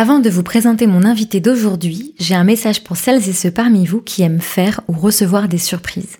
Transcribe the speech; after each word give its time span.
Avant 0.00 0.20
de 0.20 0.30
vous 0.30 0.44
présenter 0.44 0.86
mon 0.86 1.02
invité 1.02 1.40
d'aujourd'hui, 1.40 2.14
j'ai 2.20 2.36
un 2.36 2.44
message 2.44 2.84
pour 2.84 2.96
celles 2.96 3.28
et 3.28 3.32
ceux 3.32 3.50
parmi 3.50 3.84
vous 3.84 4.00
qui 4.00 4.22
aiment 4.22 4.40
faire 4.40 4.80
ou 4.86 4.92
recevoir 4.92 5.48
des 5.48 5.58
surprises. 5.58 6.18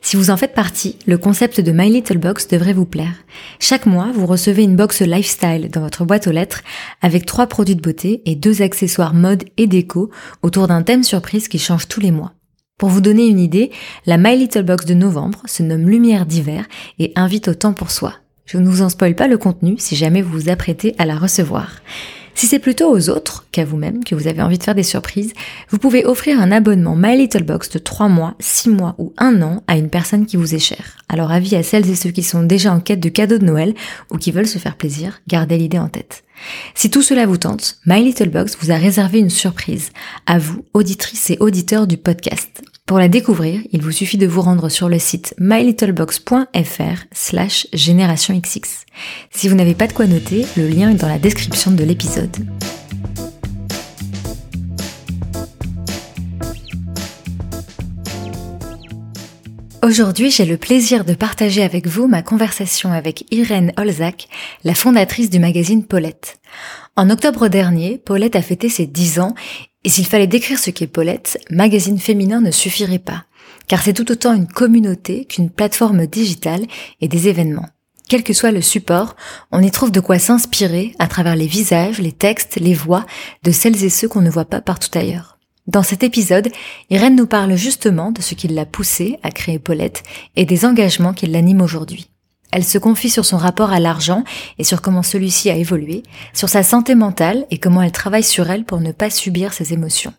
Si 0.00 0.16
vous 0.16 0.30
en 0.30 0.38
faites 0.38 0.54
partie, 0.54 0.96
le 1.06 1.18
concept 1.18 1.60
de 1.60 1.70
My 1.70 1.90
Little 1.90 2.16
Box 2.16 2.48
devrait 2.48 2.72
vous 2.72 2.86
plaire. 2.86 3.12
Chaque 3.60 3.84
mois, 3.84 4.08
vous 4.14 4.24
recevez 4.24 4.62
une 4.62 4.76
box 4.76 5.02
lifestyle 5.02 5.68
dans 5.70 5.82
votre 5.82 6.06
boîte 6.06 6.26
aux 6.26 6.32
lettres 6.32 6.62
avec 7.02 7.26
trois 7.26 7.48
produits 7.48 7.76
de 7.76 7.82
beauté 7.82 8.22
et 8.24 8.34
deux 8.34 8.62
accessoires 8.62 9.12
mode 9.12 9.44
et 9.58 9.66
déco 9.66 10.08
autour 10.40 10.66
d'un 10.66 10.82
thème 10.82 11.04
surprise 11.04 11.48
qui 11.48 11.58
change 11.58 11.86
tous 11.86 12.00
les 12.00 12.12
mois. 12.12 12.32
Pour 12.78 12.88
vous 12.88 13.02
donner 13.02 13.26
une 13.26 13.40
idée, 13.40 13.70
la 14.06 14.16
My 14.16 14.38
Little 14.38 14.62
Box 14.62 14.86
de 14.86 14.94
novembre 14.94 15.42
se 15.44 15.62
nomme 15.62 15.86
Lumière 15.86 16.24
d'hiver 16.24 16.64
et 16.98 17.12
invite 17.14 17.48
au 17.48 17.54
temps 17.54 17.74
pour 17.74 17.90
soi. 17.90 18.14
Je 18.46 18.56
ne 18.56 18.66
vous 18.66 18.80
en 18.80 18.88
spoil 18.88 19.14
pas 19.14 19.28
le 19.28 19.36
contenu 19.36 19.74
si 19.76 19.96
jamais 19.96 20.22
vous 20.22 20.32
vous 20.32 20.48
apprêtez 20.48 20.94
à 20.96 21.04
la 21.04 21.18
recevoir. 21.18 21.82
Si 22.38 22.46
c'est 22.46 22.60
plutôt 22.60 22.88
aux 22.88 23.10
autres 23.10 23.46
qu'à 23.50 23.64
vous-même 23.64 24.04
que 24.04 24.14
vous 24.14 24.28
avez 24.28 24.40
envie 24.42 24.58
de 24.58 24.62
faire 24.62 24.76
des 24.76 24.84
surprises, 24.84 25.32
vous 25.70 25.78
pouvez 25.78 26.06
offrir 26.06 26.40
un 26.40 26.52
abonnement 26.52 26.94
My 26.94 27.18
Little 27.18 27.42
Box 27.42 27.68
de 27.68 27.80
3 27.80 28.06
mois, 28.06 28.36
6 28.38 28.68
mois 28.68 28.94
ou 28.98 29.12
1 29.18 29.42
an 29.42 29.64
à 29.66 29.76
une 29.76 29.90
personne 29.90 30.24
qui 30.24 30.36
vous 30.36 30.54
est 30.54 30.60
chère. 30.60 30.98
Alors 31.08 31.32
avis 31.32 31.56
à 31.56 31.64
celles 31.64 31.90
et 31.90 31.96
ceux 31.96 32.12
qui 32.12 32.22
sont 32.22 32.44
déjà 32.44 32.72
en 32.72 32.78
quête 32.78 33.00
de 33.00 33.08
cadeaux 33.08 33.38
de 33.38 33.44
Noël 33.44 33.74
ou 34.12 34.18
qui 34.18 34.30
veulent 34.30 34.46
se 34.46 34.58
faire 34.58 34.76
plaisir, 34.76 35.20
gardez 35.26 35.58
l'idée 35.58 35.80
en 35.80 35.88
tête. 35.88 36.22
Si 36.76 36.90
tout 36.90 37.02
cela 37.02 37.26
vous 37.26 37.38
tente, 37.38 37.78
My 37.86 38.04
Little 38.04 38.30
Box 38.30 38.56
vous 38.60 38.70
a 38.70 38.76
réservé 38.76 39.18
une 39.18 39.30
surprise 39.30 39.90
à 40.26 40.38
vous, 40.38 40.64
auditrices 40.74 41.30
et 41.30 41.38
auditeurs 41.40 41.88
du 41.88 41.96
podcast. 41.96 42.62
Pour 42.88 42.98
la 42.98 43.08
découvrir, 43.08 43.60
il 43.70 43.82
vous 43.82 43.92
suffit 43.92 44.16
de 44.16 44.26
vous 44.26 44.40
rendre 44.40 44.70
sur 44.70 44.88
le 44.88 44.98
site 44.98 45.34
mylittlebox.fr 45.36 47.04
slash. 47.12 47.66
Si 47.74 49.48
vous 49.48 49.54
n'avez 49.54 49.74
pas 49.74 49.86
de 49.86 49.92
quoi 49.92 50.06
noter, 50.06 50.46
le 50.56 50.66
lien 50.68 50.90
est 50.90 50.94
dans 50.94 51.06
la 51.06 51.18
description 51.18 51.70
de 51.70 51.84
l'épisode. 51.84 52.34
Aujourd'hui, 59.82 60.30
j'ai 60.30 60.46
le 60.46 60.56
plaisir 60.56 61.04
de 61.04 61.12
partager 61.12 61.62
avec 61.62 61.86
vous 61.86 62.08
ma 62.08 62.22
conversation 62.22 62.90
avec 62.90 63.26
Irène 63.30 63.74
Olzac, 63.76 64.28
la 64.64 64.74
fondatrice 64.74 65.28
du 65.28 65.38
magazine 65.38 65.84
Paulette. 65.84 66.38
En 66.96 67.10
octobre 67.10 67.48
dernier, 67.48 67.96
Paulette 67.96 68.34
a 68.34 68.42
fêté 68.42 68.68
ses 68.68 68.86
10 68.86 69.20
ans 69.20 69.34
et 69.88 69.90
s'il 69.90 70.04
fallait 70.04 70.26
décrire 70.26 70.58
ce 70.58 70.68
qu'est 70.68 70.86
Paulette, 70.86 71.40
magazine 71.48 71.98
féminin 71.98 72.42
ne 72.42 72.50
suffirait 72.50 72.98
pas, 72.98 73.24
car 73.68 73.80
c'est 73.80 73.94
tout 73.94 74.12
autant 74.12 74.34
une 74.34 74.46
communauté 74.46 75.24
qu'une 75.24 75.48
plateforme 75.48 76.06
digitale 76.06 76.66
et 77.00 77.08
des 77.08 77.28
événements. 77.28 77.70
Quel 78.06 78.22
que 78.22 78.34
soit 78.34 78.50
le 78.50 78.60
support, 78.60 79.16
on 79.50 79.62
y 79.62 79.70
trouve 79.70 79.90
de 79.90 80.00
quoi 80.00 80.18
s'inspirer 80.18 80.94
à 80.98 81.06
travers 81.06 81.36
les 81.36 81.46
visages, 81.46 82.00
les 82.00 82.12
textes, 82.12 82.56
les 82.60 82.74
voix 82.74 83.06
de 83.44 83.50
celles 83.50 83.82
et 83.82 83.88
ceux 83.88 84.08
qu'on 84.08 84.20
ne 84.20 84.28
voit 84.28 84.44
pas 84.44 84.60
partout 84.60 84.90
ailleurs. 84.92 85.38
Dans 85.66 85.82
cet 85.82 86.02
épisode, 86.02 86.50
Irène 86.90 87.16
nous 87.16 87.26
parle 87.26 87.56
justement 87.56 88.12
de 88.12 88.20
ce 88.20 88.34
qui 88.34 88.48
l'a 88.48 88.66
poussée 88.66 89.18
à 89.22 89.30
créer 89.30 89.58
Paulette 89.58 90.02
et 90.36 90.44
des 90.44 90.66
engagements 90.66 91.14
qui 91.14 91.28
l'animent 91.28 91.62
aujourd'hui. 91.62 92.10
Elle 92.50 92.64
se 92.64 92.78
confie 92.78 93.10
sur 93.10 93.24
son 93.24 93.36
rapport 93.36 93.72
à 93.72 93.80
l'argent 93.80 94.24
et 94.58 94.64
sur 94.64 94.80
comment 94.80 95.02
celui-ci 95.02 95.50
a 95.50 95.56
évolué, 95.56 96.02
sur 96.32 96.48
sa 96.48 96.62
santé 96.62 96.94
mentale 96.94 97.46
et 97.50 97.58
comment 97.58 97.82
elle 97.82 97.92
travaille 97.92 98.22
sur 98.22 98.50
elle 98.50 98.64
pour 98.64 98.80
ne 98.80 98.92
pas 98.92 99.10
subir 99.10 99.52
ses 99.52 99.72
émotions. 99.72 100.14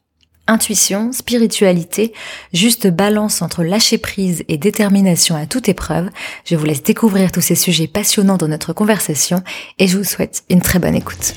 Intuition, 0.47 1.11
spiritualité, 1.11 2.11
juste 2.53 2.87
balance 2.87 3.43
entre 3.43 3.63
lâcher 3.63 3.99
prise 3.99 4.43
et 4.47 4.57
détermination 4.57 5.35
à 5.35 5.45
toute 5.45 5.69
épreuve, 5.69 6.09
je 6.43 6.55
vous 6.55 6.65
laisse 6.65 6.81
découvrir 6.81 7.31
tous 7.31 7.41
ces 7.41 7.53
sujets 7.55 7.87
passionnants 7.87 8.37
dans 8.37 8.47
notre 8.47 8.73
conversation 8.73 9.43
et 9.77 9.87
je 9.87 9.97
vous 9.97 10.03
souhaite 10.03 10.43
une 10.49 10.61
très 10.61 10.79
bonne 10.79 10.95
écoute. 10.95 11.35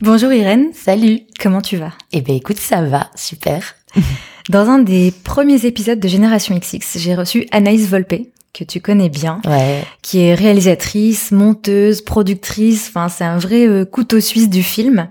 Bonjour 0.00 0.32
Irène. 0.32 0.72
Salut. 0.74 1.22
Comment 1.40 1.60
tu 1.60 1.76
vas? 1.76 1.92
Eh 2.12 2.20
ben 2.20 2.36
écoute, 2.36 2.58
ça 2.58 2.82
va, 2.82 3.10
super. 3.16 3.74
Dans 4.48 4.68
un 4.68 4.78
des 4.78 5.12
premiers 5.24 5.66
épisodes 5.66 5.98
de 5.98 6.06
Génération 6.06 6.56
XX, 6.56 6.98
j'ai 6.98 7.16
reçu 7.16 7.48
Anaïs 7.50 7.88
Volpe, 7.88 8.14
que 8.52 8.64
tu 8.64 8.80
connais 8.80 9.08
bien, 9.08 9.40
Ouais. 9.46 9.82
qui 10.02 10.20
est 10.20 10.34
réalisatrice, 10.34 11.30
monteuse, 11.32 12.02
productrice, 12.02 12.86
enfin 12.88 13.08
c'est 13.08 13.24
un 13.24 13.38
vrai 13.38 13.66
euh, 13.66 13.84
couteau 13.84 14.20
suisse 14.20 14.48
du 14.50 14.62
film. 14.62 15.08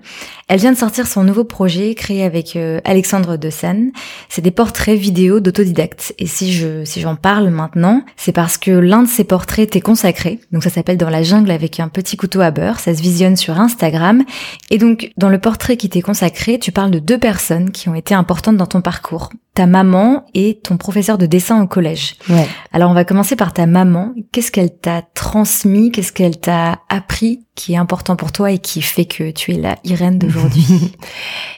Elle 0.50 0.60
vient 0.60 0.72
de 0.72 0.78
sortir 0.78 1.06
son 1.06 1.24
nouveau 1.24 1.44
projet 1.44 1.94
créé 1.94 2.24
avec 2.24 2.56
euh, 2.56 2.80
Alexandre 2.84 3.36
de 3.36 3.50
San. 3.50 3.90
C'est 4.30 4.40
des 4.40 4.50
portraits 4.50 4.98
vidéo 4.98 5.40
d'autodidactes. 5.40 6.14
Et 6.18 6.26
si 6.26 6.52
je 6.54 6.84
si 6.86 7.02
j'en 7.02 7.16
parle 7.16 7.50
maintenant, 7.50 8.02
c'est 8.16 8.32
parce 8.32 8.56
que 8.56 8.70
l'un 8.70 9.02
de 9.02 9.08
ces 9.08 9.24
portraits 9.24 9.68
t'est 9.70 9.82
consacré. 9.82 10.40
Donc 10.50 10.62
ça 10.62 10.70
s'appelle 10.70 10.96
Dans 10.96 11.10
la 11.10 11.22
jungle 11.22 11.50
avec 11.50 11.80
un 11.80 11.88
petit 11.88 12.16
couteau 12.16 12.40
à 12.40 12.50
beurre. 12.50 12.80
Ça 12.80 12.94
se 12.94 13.02
visionne 13.02 13.36
sur 13.36 13.60
Instagram. 13.60 14.24
Et 14.70 14.78
donc 14.78 15.10
dans 15.18 15.28
le 15.28 15.38
portrait 15.38 15.76
qui 15.76 15.90
t'est 15.90 16.00
consacré, 16.00 16.58
tu 16.58 16.72
parles 16.72 16.90
de 16.92 16.98
deux 16.98 17.18
personnes 17.18 17.70
qui 17.70 17.90
ont 17.90 17.94
été 17.94 18.14
importantes 18.14 18.56
dans 18.56 18.66
ton 18.66 18.80
parcours. 18.80 19.28
Ta 19.54 19.66
maman 19.66 20.24
et 20.34 20.60
ton 20.62 20.78
professeur 20.78 21.18
de 21.18 21.26
dessin 21.26 21.60
au 21.62 21.66
collège. 21.66 22.14
Ouais. 22.30 22.46
Alors 22.72 22.90
on 22.90 22.94
va 22.94 23.04
commencer 23.04 23.27
par 23.36 23.52
ta 23.52 23.66
maman. 23.66 24.14
Qu'est-ce 24.32 24.50
qu'elle 24.50 24.74
t'a 24.76 25.02
transmis? 25.14 25.90
Qu'est-ce 25.90 26.12
qu'elle 26.12 26.38
t'a 26.38 26.80
appris 26.88 27.44
qui 27.54 27.74
est 27.74 27.76
important 27.76 28.16
pour 28.16 28.32
toi 28.32 28.50
et 28.50 28.58
qui 28.58 28.82
fait 28.82 29.04
que 29.04 29.30
tu 29.30 29.52
es 29.52 29.58
la 29.58 29.76
Irène 29.84 30.18
d'aujourd'hui? 30.18 30.66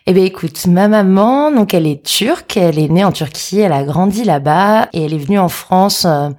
Eh 0.07 0.13
ben 0.13 0.25
écoute, 0.25 0.67
ma 0.67 0.89
maman, 0.89 1.53
donc 1.53 1.73
elle 1.73 1.87
est 1.87 2.03
turque, 2.03 2.57
elle 2.57 2.79
est 2.79 2.89
née 2.89 3.05
en 3.05 3.13
Turquie, 3.13 3.61
elle 3.61 3.73
a 3.73 3.85
grandi 3.85 4.25
là-bas 4.25 4.89
et 4.93 5.05
elle 5.05 5.15
est 5.15 5.19
venue 5.19 5.39
en 5.39 5.51
France 5.51 6.05
euh, 6.05 6.31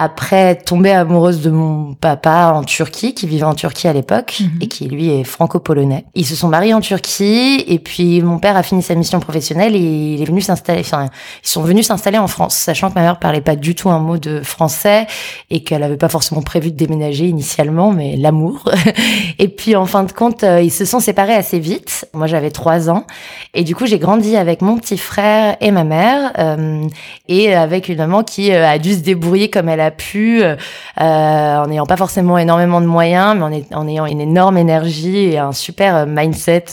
après 0.00 0.54
tomber 0.56 0.92
amoureuse 0.92 1.42
de 1.42 1.50
mon 1.50 1.92
papa 1.92 2.52
en 2.54 2.64
Turquie, 2.64 3.12
qui 3.12 3.26
vivait 3.26 3.44
en 3.44 3.54
Turquie 3.54 3.86
à 3.86 3.92
l'époque 3.92 4.38
Mhm. 4.40 4.58
et 4.62 4.66
qui 4.66 4.88
lui 4.88 5.10
est 5.10 5.24
franco-polonais. 5.24 6.06
Ils 6.14 6.24
se 6.24 6.34
sont 6.34 6.48
mariés 6.48 6.72
en 6.72 6.80
Turquie 6.80 7.62
et 7.68 7.78
puis 7.78 8.22
mon 8.22 8.38
père 8.38 8.56
a 8.56 8.62
fini 8.62 8.82
sa 8.82 8.94
mission 8.94 9.20
professionnelle 9.20 9.76
et 9.76 10.14
il 10.14 10.22
est 10.22 10.24
venu 10.24 10.40
s'installer. 10.40 10.80
Enfin, 10.80 11.08
ils 11.44 11.48
sont 11.48 11.62
venus 11.62 11.86
s'installer 11.88 12.16
en 12.16 12.28
France, 12.28 12.54
sachant 12.56 12.88
que 12.88 12.94
ma 12.94 13.02
mère 13.02 13.18
parlait 13.18 13.42
pas 13.42 13.56
du 13.56 13.74
tout 13.74 13.90
un 13.90 13.98
mot 13.98 14.16
de 14.16 14.40
français 14.40 15.06
et 15.50 15.62
qu'elle 15.62 15.82
avait 15.82 15.98
pas 15.98 16.08
forcément 16.08 16.40
prévu 16.40 16.70
de 16.70 16.76
déménager 16.76 17.26
initialement, 17.26 17.90
mais 17.92 18.16
l'amour. 18.16 18.64
et 19.38 19.48
puis 19.48 19.76
en 19.76 19.84
fin 19.84 20.04
de 20.04 20.12
compte, 20.12 20.44
euh, 20.44 20.62
ils 20.62 20.72
se 20.72 20.86
sont 20.86 21.00
séparés 21.00 21.34
assez 21.34 21.58
vite. 21.58 22.08
Moi, 22.14 22.26
j'avais 22.26 22.50
trois 22.50 22.88
ans 22.88 23.04
et 23.52 23.64
du 23.64 23.74
coup, 23.74 23.84
j'ai 23.84 23.98
grandi 23.98 24.36
avec 24.36 24.62
mon 24.62 24.78
petit 24.78 24.96
frère 24.96 25.58
et 25.60 25.70
ma 25.70 25.84
mère 25.84 26.32
euh, 26.38 26.86
et 27.28 27.54
avec 27.54 27.88
une 27.90 27.98
maman 27.98 28.22
qui 28.22 28.50
euh, 28.52 28.66
a 28.66 28.78
dû 28.78 28.94
se 28.94 29.00
débrouiller 29.00 29.50
comme 29.50 29.68
elle 29.68 29.80
a 29.80 29.89
pu, 29.90 30.42
euh, 30.42 30.56
euh, 31.00 31.56
en 31.56 31.66
n'ayant 31.66 31.86
pas 31.86 31.96
forcément 31.96 32.38
énormément 32.38 32.80
de 32.80 32.86
moyens, 32.86 33.36
mais 33.36 33.64
en, 33.74 33.88
ayant 33.88 34.06
une 34.06 34.20
énorme 34.20 34.56
énergie 34.56 35.32
et 35.32 35.38
un 35.38 35.52
super 35.52 35.96
euh, 35.96 36.06
mindset 36.06 36.66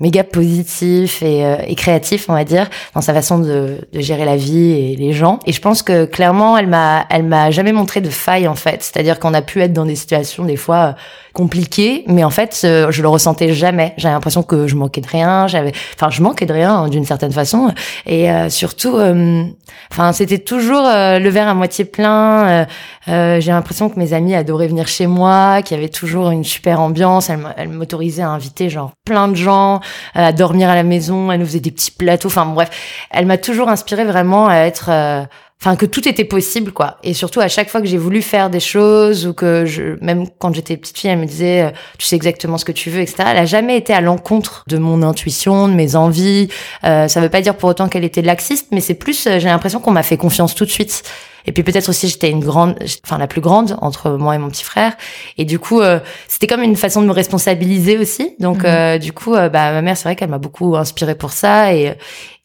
méga 0.00 0.24
positif 0.24 1.22
et, 1.22 1.44
euh, 1.44 1.56
et 1.66 1.74
créatif, 1.74 2.26
on 2.28 2.34
va 2.34 2.44
dire, 2.44 2.68
dans 2.94 3.00
sa 3.00 3.14
façon 3.14 3.38
de, 3.38 3.78
de 3.92 4.00
gérer 4.00 4.24
la 4.24 4.36
vie 4.36 4.72
et 4.72 4.96
les 4.96 5.12
gens. 5.12 5.38
Et 5.46 5.52
je 5.52 5.60
pense 5.60 5.82
que 5.82 6.04
clairement, 6.04 6.56
elle 6.58 6.66
m'a, 6.66 7.06
elle 7.10 7.24
m'a 7.24 7.50
jamais 7.50 7.72
montré 7.72 8.00
de 8.00 8.10
faille 8.10 8.48
en 8.48 8.54
fait. 8.54 8.82
C'est-à-dire 8.82 9.18
qu'on 9.18 9.34
a 9.34 9.42
pu 9.42 9.60
être 9.62 9.72
dans 9.72 9.86
des 9.86 9.96
situations 9.96 10.44
des 10.44 10.56
fois 10.56 10.76
euh, 10.76 10.92
compliquées, 11.34 12.04
mais 12.06 12.22
en 12.24 12.30
fait, 12.30 12.62
euh, 12.64 12.90
je 12.90 13.02
le 13.02 13.08
ressentais 13.08 13.52
jamais. 13.52 13.92
J'avais 13.96 14.14
l'impression 14.14 14.42
que 14.42 14.68
je 14.68 14.76
manquais 14.76 15.00
de 15.00 15.08
rien. 15.08 15.48
J'avais, 15.48 15.72
enfin, 15.94 16.08
je 16.08 16.22
manquais 16.22 16.46
de 16.46 16.52
rien 16.52 16.72
hein, 16.72 16.88
d'une 16.88 17.04
certaine 17.04 17.32
façon. 17.32 17.72
Et 18.06 18.30
euh, 18.30 18.48
surtout, 18.48 18.96
euh, 18.96 19.42
enfin, 19.90 20.12
c'était 20.12 20.38
toujours 20.38 20.86
euh, 20.86 21.18
le 21.18 21.28
verre 21.28 21.48
à 21.48 21.54
moitié 21.54 21.84
plein. 21.84 22.66
Euh, 23.08 23.40
j'ai 23.40 23.52
l'impression 23.52 23.88
que 23.88 23.98
mes 23.98 24.12
amis 24.12 24.34
adoraient 24.34 24.68
venir 24.68 24.88
chez 24.88 25.06
moi, 25.06 25.60
qu'il 25.62 25.76
y 25.76 25.80
avait 25.80 25.88
toujours 25.88 26.30
une 26.30 26.44
super 26.44 26.80
ambiance. 26.80 27.28
Elle, 27.30 27.38
m'a- 27.38 27.54
elle 27.56 27.68
m'autorisait 27.68 28.22
à 28.22 28.28
inviter 28.30 28.70
genre 28.70 28.92
plein 29.04 29.28
de 29.28 29.34
gens, 29.36 29.80
à 30.14 30.32
dormir 30.32 30.70
à 30.70 30.74
la 30.74 30.82
maison. 30.84 31.30
Elle 31.30 31.40
nous 31.40 31.46
faisait 31.46 31.60
des 31.60 31.70
petits 31.70 31.90
plateaux. 31.90 32.28
Enfin 32.28 32.46
bref, 32.46 32.70
elle 33.10 33.26
m'a 33.26 33.38
toujours 33.38 33.68
inspirée 33.68 34.04
vraiment 34.04 34.48
à 34.48 34.56
être, 34.56 34.86
euh, 34.90 35.22
enfin 35.60 35.76
que 35.76 35.86
tout 35.86 36.06
était 36.08 36.24
possible 36.24 36.72
quoi 36.72 36.98
et 37.04 37.14
surtout 37.14 37.40
à 37.40 37.48
chaque 37.48 37.70
fois 37.70 37.80
que 37.80 37.86
j'ai 37.86 37.96
voulu 37.96 38.20
faire 38.22 38.50
des 38.50 38.60
choses 38.60 39.26
ou 39.26 39.32
que 39.32 39.64
je 39.64 39.96
même 40.04 40.26
quand 40.38 40.52
j'étais 40.52 40.76
petite 40.76 40.98
fille 40.98 41.08
elle 41.10 41.18
me 41.18 41.24
disait 41.26 41.62
euh, 41.62 41.70
tu 41.96 42.04
sais 42.06 42.16
exactement 42.16 42.58
ce 42.58 42.64
que 42.66 42.72
tu 42.72 42.90
veux 42.90 43.00
etc 43.00 43.16
elle 43.28 43.38
a 43.38 43.46
jamais 43.46 43.76
été 43.78 43.94
à 43.94 44.00
l'encontre 44.02 44.64
de 44.66 44.76
mon 44.78 45.02
intuition 45.02 45.68
de 45.68 45.72
mes 45.72 45.94
envies 45.96 46.48
euh, 46.82 47.06
ça 47.08 47.20
veut 47.20 47.30
pas 47.30 47.40
dire 47.40 47.54
pour 47.56 47.70
autant 47.70 47.88
qu'elle 47.88 48.04
était 48.04 48.20
laxiste 48.20 48.66
mais 48.72 48.80
c'est 48.80 48.94
plus 48.94 49.26
euh, 49.26 49.38
j'ai 49.38 49.48
l'impression 49.48 49.78
qu'on 49.80 49.92
m'a 49.92 50.02
fait 50.02 50.16
confiance 50.18 50.54
tout 50.56 50.64
de 50.66 50.70
suite 50.70 51.02
et 51.46 51.52
puis 51.52 51.62
peut-être 51.62 51.88
aussi 51.88 52.08
j'étais 52.08 52.30
une 52.30 52.40
grande, 52.40 52.76
enfin 53.04 53.18
la 53.18 53.26
plus 53.26 53.40
grande 53.40 53.76
entre 53.80 54.10
moi 54.12 54.34
et 54.34 54.38
mon 54.38 54.48
petit 54.48 54.64
frère. 54.64 54.96
Et 55.38 55.44
du 55.44 55.58
coup, 55.58 55.80
euh, 55.80 56.00
c'était 56.28 56.46
comme 56.46 56.62
une 56.62 56.76
façon 56.76 57.02
de 57.02 57.06
me 57.06 57.12
responsabiliser 57.12 57.98
aussi. 57.98 58.34
Donc 58.40 58.58
mhm. 58.58 58.66
euh, 58.66 58.98
du 58.98 59.12
coup, 59.12 59.34
euh, 59.34 59.48
bah 59.48 59.72
ma 59.72 59.82
mère, 59.82 59.96
c'est 59.96 60.04
vrai 60.04 60.16
qu'elle 60.16 60.30
m'a 60.30 60.38
beaucoup 60.38 60.76
inspirée 60.76 61.14
pour 61.14 61.32
ça. 61.32 61.74
Et 61.74 61.94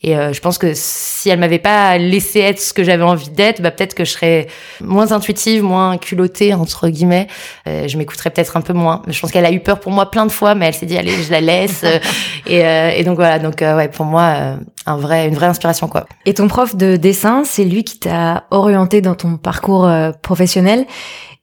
et 0.01 0.13
je 0.13 0.39
pense 0.39 0.57
que 0.57 0.71
si 0.73 1.29
elle 1.29 1.39
m'avait 1.39 1.59
pas 1.59 1.97
laissé 1.97 2.39
être 2.39 2.59
ce 2.59 2.73
que 2.73 2.83
j'avais 2.83 3.03
envie 3.03 3.29
d'être, 3.29 3.61
bah 3.61 3.69
peut-être 3.69 3.93
que 3.93 4.05
je 4.05 4.11
serais 4.11 4.47
moins 4.79 5.11
intuitive, 5.11 5.61
moins 5.61 5.97
culottée 5.97 6.53
entre 6.53 6.87
guillemets. 6.87 7.27
je 7.65 7.97
m'écouterais 7.97 8.29
peut-être 8.29 8.55
un 8.55 8.61
peu 8.61 8.71
moins. 8.71 9.01
Je 9.07 9.19
pense 9.19 9.31
qu'elle 9.31 9.45
a 9.45 9.51
eu 9.51 9.59
peur 9.59 9.81
pour 9.81 9.91
moi 9.91 10.09
plein 10.09 10.25
de 10.25 10.31
fois, 10.31 10.55
mais 10.55 10.67
elle 10.67 10.73
s'est 10.73 10.85
dit 10.85 10.97
allez, 10.97 11.11
je 11.11 11.31
la 11.31 11.41
laisse. 11.41 11.83
et, 12.47 12.59
et 12.59 13.03
donc 13.03 13.17
voilà. 13.17 13.39
Donc 13.39 13.59
ouais, 13.59 13.89
pour 13.89 14.05
moi, 14.05 14.57
un 14.85 14.97
vrai, 14.97 15.27
une 15.27 15.35
vraie 15.35 15.47
inspiration 15.47 15.87
quoi. 15.87 16.05
Et 16.25 16.33
ton 16.33 16.47
prof 16.47 16.75
de 16.75 16.95
dessin, 16.95 17.43
c'est 17.45 17.65
lui 17.65 17.83
qui 17.83 17.99
t'a 17.99 18.45
orienté 18.51 19.01
dans 19.01 19.15
ton 19.15 19.37
parcours 19.37 19.85
euh, 19.85 20.11
professionnel. 20.21 20.85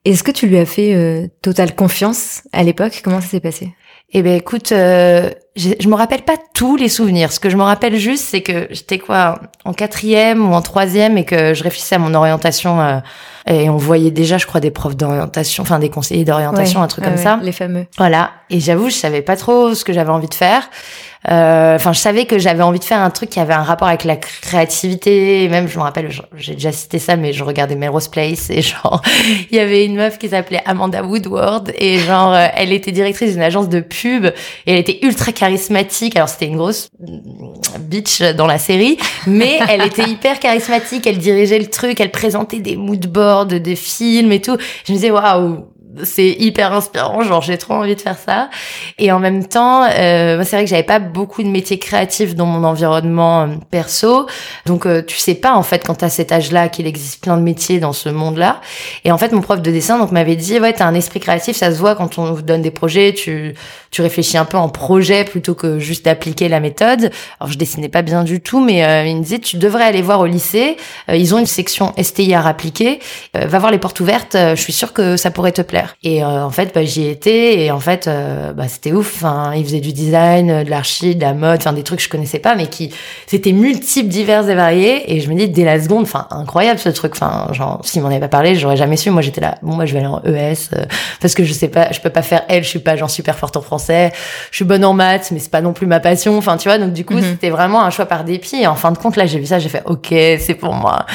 Est-ce 0.05 0.23
que 0.23 0.31
tu 0.31 0.47
lui 0.47 0.57
as 0.57 0.65
fait 0.65 0.93
euh, 0.93 1.27
totale 1.41 1.75
confiance 1.75 2.43
à 2.53 2.63
l'époque? 2.63 3.01
Comment 3.03 3.21
ça 3.21 3.27
s'est 3.27 3.39
passé? 3.39 3.73
Eh 4.13 4.21
ben 4.21 4.35
écoute, 4.35 4.71
euh, 4.71 5.29
je 5.57 5.87
me 5.87 5.95
rappelle 5.95 6.21
pas 6.21 6.37
tous 6.53 6.75
les 6.75 6.89
souvenirs. 6.89 7.31
Ce 7.31 7.39
que 7.39 7.49
je 7.49 7.57
me 7.57 7.63
rappelle 7.63 7.97
juste, 7.97 8.23
c'est 8.23 8.41
que 8.41 8.67
j'étais 8.69 8.99
quoi 8.99 9.39
en 9.65 9.73
quatrième 9.73 10.49
ou 10.49 10.53
en 10.53 10.61
troisième 10.61 11.17
et 11.17 11.25
que 11.25 11.53
je 11.53 11.63
réfléchissais 11.63 11.95
à 11.95 11.99
mon 11.99 12.13
orientation. 12.13 12.79
Euh, 12.79 12.99
et 13.49 13.69
on 13.69 13.77
voyait 13.77 14.11
déjà, 14.11 14.37
je 14.37 14.45
crois, 14.45 14.59
des 14.59 14.71
profs 14.71 14.95
d'orientation, 14.95 15.63
enfin 15.63 15.79
des 15.79 15.89
conseillers 15.89 16.25
d'orientation, 16.25 16.81
un 16.81 16.87
truc 16.87 17.05
comme 17.05 17.17
ça. 17.17 17.39
Les 17.41 17.53
fameux. 17.53 17.85
Voilà. 17.97 18.31
Et 18.49 18.59
j'avoue, 18.59 18.89
je 18.89 18.95
savais 18.95 19.21
pas 19.21 19.37
trop 19.37 19.73
ce 19.73 19.83
que 19.85 19.93
j'avais 19.93 20.11
envie 20.11 20.27
de 20.27 20.33
faire. 20.33 20.69
Euh, 21.29 21.75
enfin, 21.75 21.93
je 21.93 21.99
savais 21.99 22.25
que 22.25 22.39
j'avais 22.39 22.63
envie 22.63 22.79
de 22.79 22.83
faire 22.83 23.01
un 23.01 23.09
truc 23.09 23.29
qui 23.29 23.39
avait 23.39 23.53
un 23.53 23.63
rapport 23.63 23.87
avec 23.87 24.03
la 24.03 24.15
créativité. 24.15 25.47
même, 25.49 25.67
je 25.67 25.77
me 25.77 25.83
rappelle, 25.83 26.09
j'ai 26.35 26.53
déjà 26.53 26.71
cité 26.71 26.99
ça, 26.99 27.15
mais 27.17 27.33
je 27.33 27.43
regardais 27.43 27.75
Melrose 27.75 28.07
Place 28.07 28.49
et 28.49 28.61
genre, 28.61 29.01
il 29.51 29.55
y 29.55 29.59
avait 29.59 29.85
une 29.85 29.95
meuf 29.95 30.17
qui 30.17 30.29
s'appelait 30.29 30.61
Amanda 30.65 31.03
Woodward 31.03 31.73
et 31.77 31.99
genre, 31.99 32.33
euh, 32.33 32.47
elle 32.55 32.71
était 32.71 32.91
directrice 32.91 33.33
d'une 33.33 33.41
agence 33.41 33.67
de 33.67 33.81
pub 33.81 34.25
et 34.25 34.33
elle 34.65 34.79
était 34.79 34.99
ultra 35.01 35.31
charismatique. 35.31 36.15
Alors, 36.15 36.29
c'était 36.29 36.47
une 36.47 36.57
grosse 36.57 36.89
bitch 37.79 38.21
dans 38.21 38.47
la 38.47 38.57
série, 38.57 38.97
mais 39.25 39.59
elle 39.69 39.85
était 39.85 40.09
hyper 40.09 40.39
charismatique. 40.39 41.05
Elle 41.07 41.17
dirigeait 41.17 41.59
le 41.59 41.67
truc, 41.67 41.99
elle 41.99 42.11
présentait 42.11 42.59
des 42.59 42.77
moodboards, 42.77 43.47
des 43.47 43.75
films 43.75 44.31
et 44.31 44.41
tout. 44.41 44.57
Je 44.85 44.93
me 44.93 44.97
disais, 44.97 45.11
waouh, 45.11 45.65
c'est 46.03 46.29
hyper 46.29 46.73
inspirant, 46.73 47.21
genre 47.21 47.41
j'ai 47.41 47.57
trop 47.57 47.75
envie 47.75 47.95
de 47.95 48.01
faire 48.01 48.17
ça. 48.17 48.49
Et 48.97 49.11
en 49.11 49.19
même 49.19 49.45
temps, 49.45 49.83
euh, 49.83 50.43
c'est 50.43 50.55
vrai 50.55 50.63
que 50.63 50.69
j'avais 50.69 50.83
pas 50.83 50.99
beaucoup 50.99 51.43
de 51.43 51.47
métiers 51.47 51.79
créatifs 51.79 52.35
dans 52.35 52.45
mon 52.45 52.63
environnement 52.63 53.43
euh, 53.43 53.47
perso, 53.71 54.27
donc 54.65 54.85
euh, 54.85 55.01
tu 55.05 55.17
sais 55.17 55.35
pas 55.35 55.53
en 55.53 55.63
fait 55.63 55.85
quand 55.85 56.03
à 56.03 56.09
cet 56.09 56.31
âge-là 56.31 56.69
qu'il 56.69 56.87
existe 56.87 57.23
plein 57.23 57.37
de 57.37 57.41
métiers 57.41 57.79
dans 57.79 57.93
ce 57.93 58.09
monde-là. 58.09 58.61
Et 59.05 59.11
en 59.11 59.17
fait, 59.17 59.31
mon 59.31 59.41
prof 59.41 59.61
de 59.61 59.71
dessin 59.71 59.97
donc 59.97 60.11
m'avait 60.11 60.35
dit 60.35 60.59
ouais 60.59 60.73
t'as 60.73 60.85
un 60.85 60.93
esprit 60.93 61.19
créatif, 61.19 61.55
ça 61.57 61.71
se 61.71 61.79
voit 61.79 61.95
quand 61.95 62.17
on 62.17 62.33
vous 62.33 62.41
donne 62.41 62.61
des 62.61 62.71
projets, 62.71 63.13
tu 63.13 63.53
tu 63.91 64.01
réfléchis 64.01 64.37
un 64.37 64.45
peu 64.45 64.57
en 64.57 64.69
projet 64.69 65.23
plutôt 65.23 65.55
que 65.55 65.79
juste 65.79 66.05
d'appliquer 66.05 66.49
la 66.49 66.59
méthode. 66.59 67.11
Alors 67.39 67.51
je 67.51 67.57
dessinais 67.57 67.89
pas 67.89 68.01
bien 68.01 68.23
du 68.23 68.41
tout, 68.41 68.59
mais 68.59 68.83
euh, 68.83 69.05
il 69.05 69.17
me 69.17 69.23
disait 69.23 69.39
tu 69.39 69.57
devrais 69.57 69.85
aller 69.85 70.01
voir 70.01 70.19
au 70.19 70.25
lycée, 70.25 70.77
ils 71.09 71.33
ont 71.33 71.39
une 71.39 71.45
section 71.45 71.93
STIR 72.01 72.45
appliquée, 72.45 72.99
va 73.33 73.59
voir 73.59 73.71
les 73.71 73.77
portes 73.77 73.99
ouvertes, 73.99 74.35
je 74.35 74.61
suis 74.61 74.73
sûre 74.73 74.93
que 74.93 75.17
ça 75.17 75.31
pourrait 75.31 75.51
te 75.51 75.61
plaire. 75.61 75.86
Et 76.03 76.23
euh, 76.23 76.45
en 76.45 76.49
fait, 76.49 76.73
bah, 76.73 76.83
j'y 76.83 77.07
étais 77.07 77.59
et 77.59 77.71
en 77.71 77.79
fait, 77.79 78.07
euh, 78.07 78.53
bah, 78.53 78.67
c'était 78.67 78.91
ouf. 78.91 79.15
Enfin, 79.17 79.53
ils 79.55 79.63
faisaient 79.63 79.79
du 79.79 79.93
design, 79.93 80.63
de 80.63 80.69
l'archi, 80.69 81.15
de 81.15 81.21
la 81.21 81.33
mode, 81.33 81.59
enfin 81.59 81.73
des 81.73 81.83
trucs 81.83 81.99
que 81.99 82.05
je 82.05 82.09
connaissais 82.09 82.39
pas, 82.39 82.55
mais 82.55 82.67
qui 82.67 82.93
c'était 83.25 83.51
multiples, 83.51 84.09
divers 84.09 84.49
et 84.49 84.55
variés. 84.55 85.13
Et 85.13 85.19
je 85.19 85.29
me 85.29 85.35
dis 85.35 85.47
dès 85.47 85.63
la 85.63 85.81
seconde, 85.81 86.03
enfin 86.03 86.27
incroyable 86.31 86.79
ce 86.79 86.89
truc. 86.89 87.13
Enfin, 87.13 87.47
genre 87.53 87.81
s'il 87.83 88.01
m'en 88.01 88.09
avait 88.09 88.19
pas 88.19 88.27
parlé, 88.27 88.55
j'aurais 88.55 88.77
jamais 88.77 88.97
su. 88.97 89.09
Moi, 89.09 89.21
j'étais 89.21 89.41
là. 89.41 89.55
Bon, 89.61 89.75
moi, 89.75 89.85
je 89.85 89.93
vais 89.93 89.99
aller 89.99 90.07
en 90.07 90.21
ES 90.23 90.69
euh, 90.73 90.85
parce 91.21 91.33
que 91.33 91.43
je 91.43 91.53
sais 91.53 91.67
pas, 91.67 91.91
je 91.91 91.99
peux 91.99 92.09
pas 92.09 92.21
faire 92.21 92.43
L. 92.49 92.63
Je 92.63 92.69
suis 92.69 92.79
pas 92.79 92.95
genre 92.95 93.09
super 93.09 93.37
forte 93.37 93.57
en 93.57 93.61
français. 93.61 94.11
Je 94.51 94.57
suis 94.57 94.65
bonne 94.65 94.85
en 94.85 94.93
maths, 94.93 95.31
mais 95.31 95.39
c'est 95.39 95.51
pas 95.51 95.61
non 95.61 95.73
plus 95.73 95.87
ma 95.87 95.99
passion. 95.99 96.37
Enfin, 96.37 96.57
tu 96.57 96.69
vois. 96.69 96.77
Donc 96.77 96.93
du 96.93 97.05
coup, 97.05 97.15
mhm. 97.15 97.23
c'était 97.23 97.49
vraiment 97.49 97.83
un 97.83 97.89
choix 97.89 98.05
par 98.05 98.23
dépit. 98.23 98.57
Et 98.57 98.67
en 98.67 98.75
fin 98.75 98.91
de 98.91 98.97
compte, 98.97 99.15
là, 99.15 99.25
j'ai 99.25 99.39
vu 99.39 99.45
ça, 99.45 99.59
j'ai 99.59 99.69
fait 99.69 99.83
OK, 99.85 100.07
c'est 100.09 100.57
pour 100.59 100.73
moi. 100.73 101.05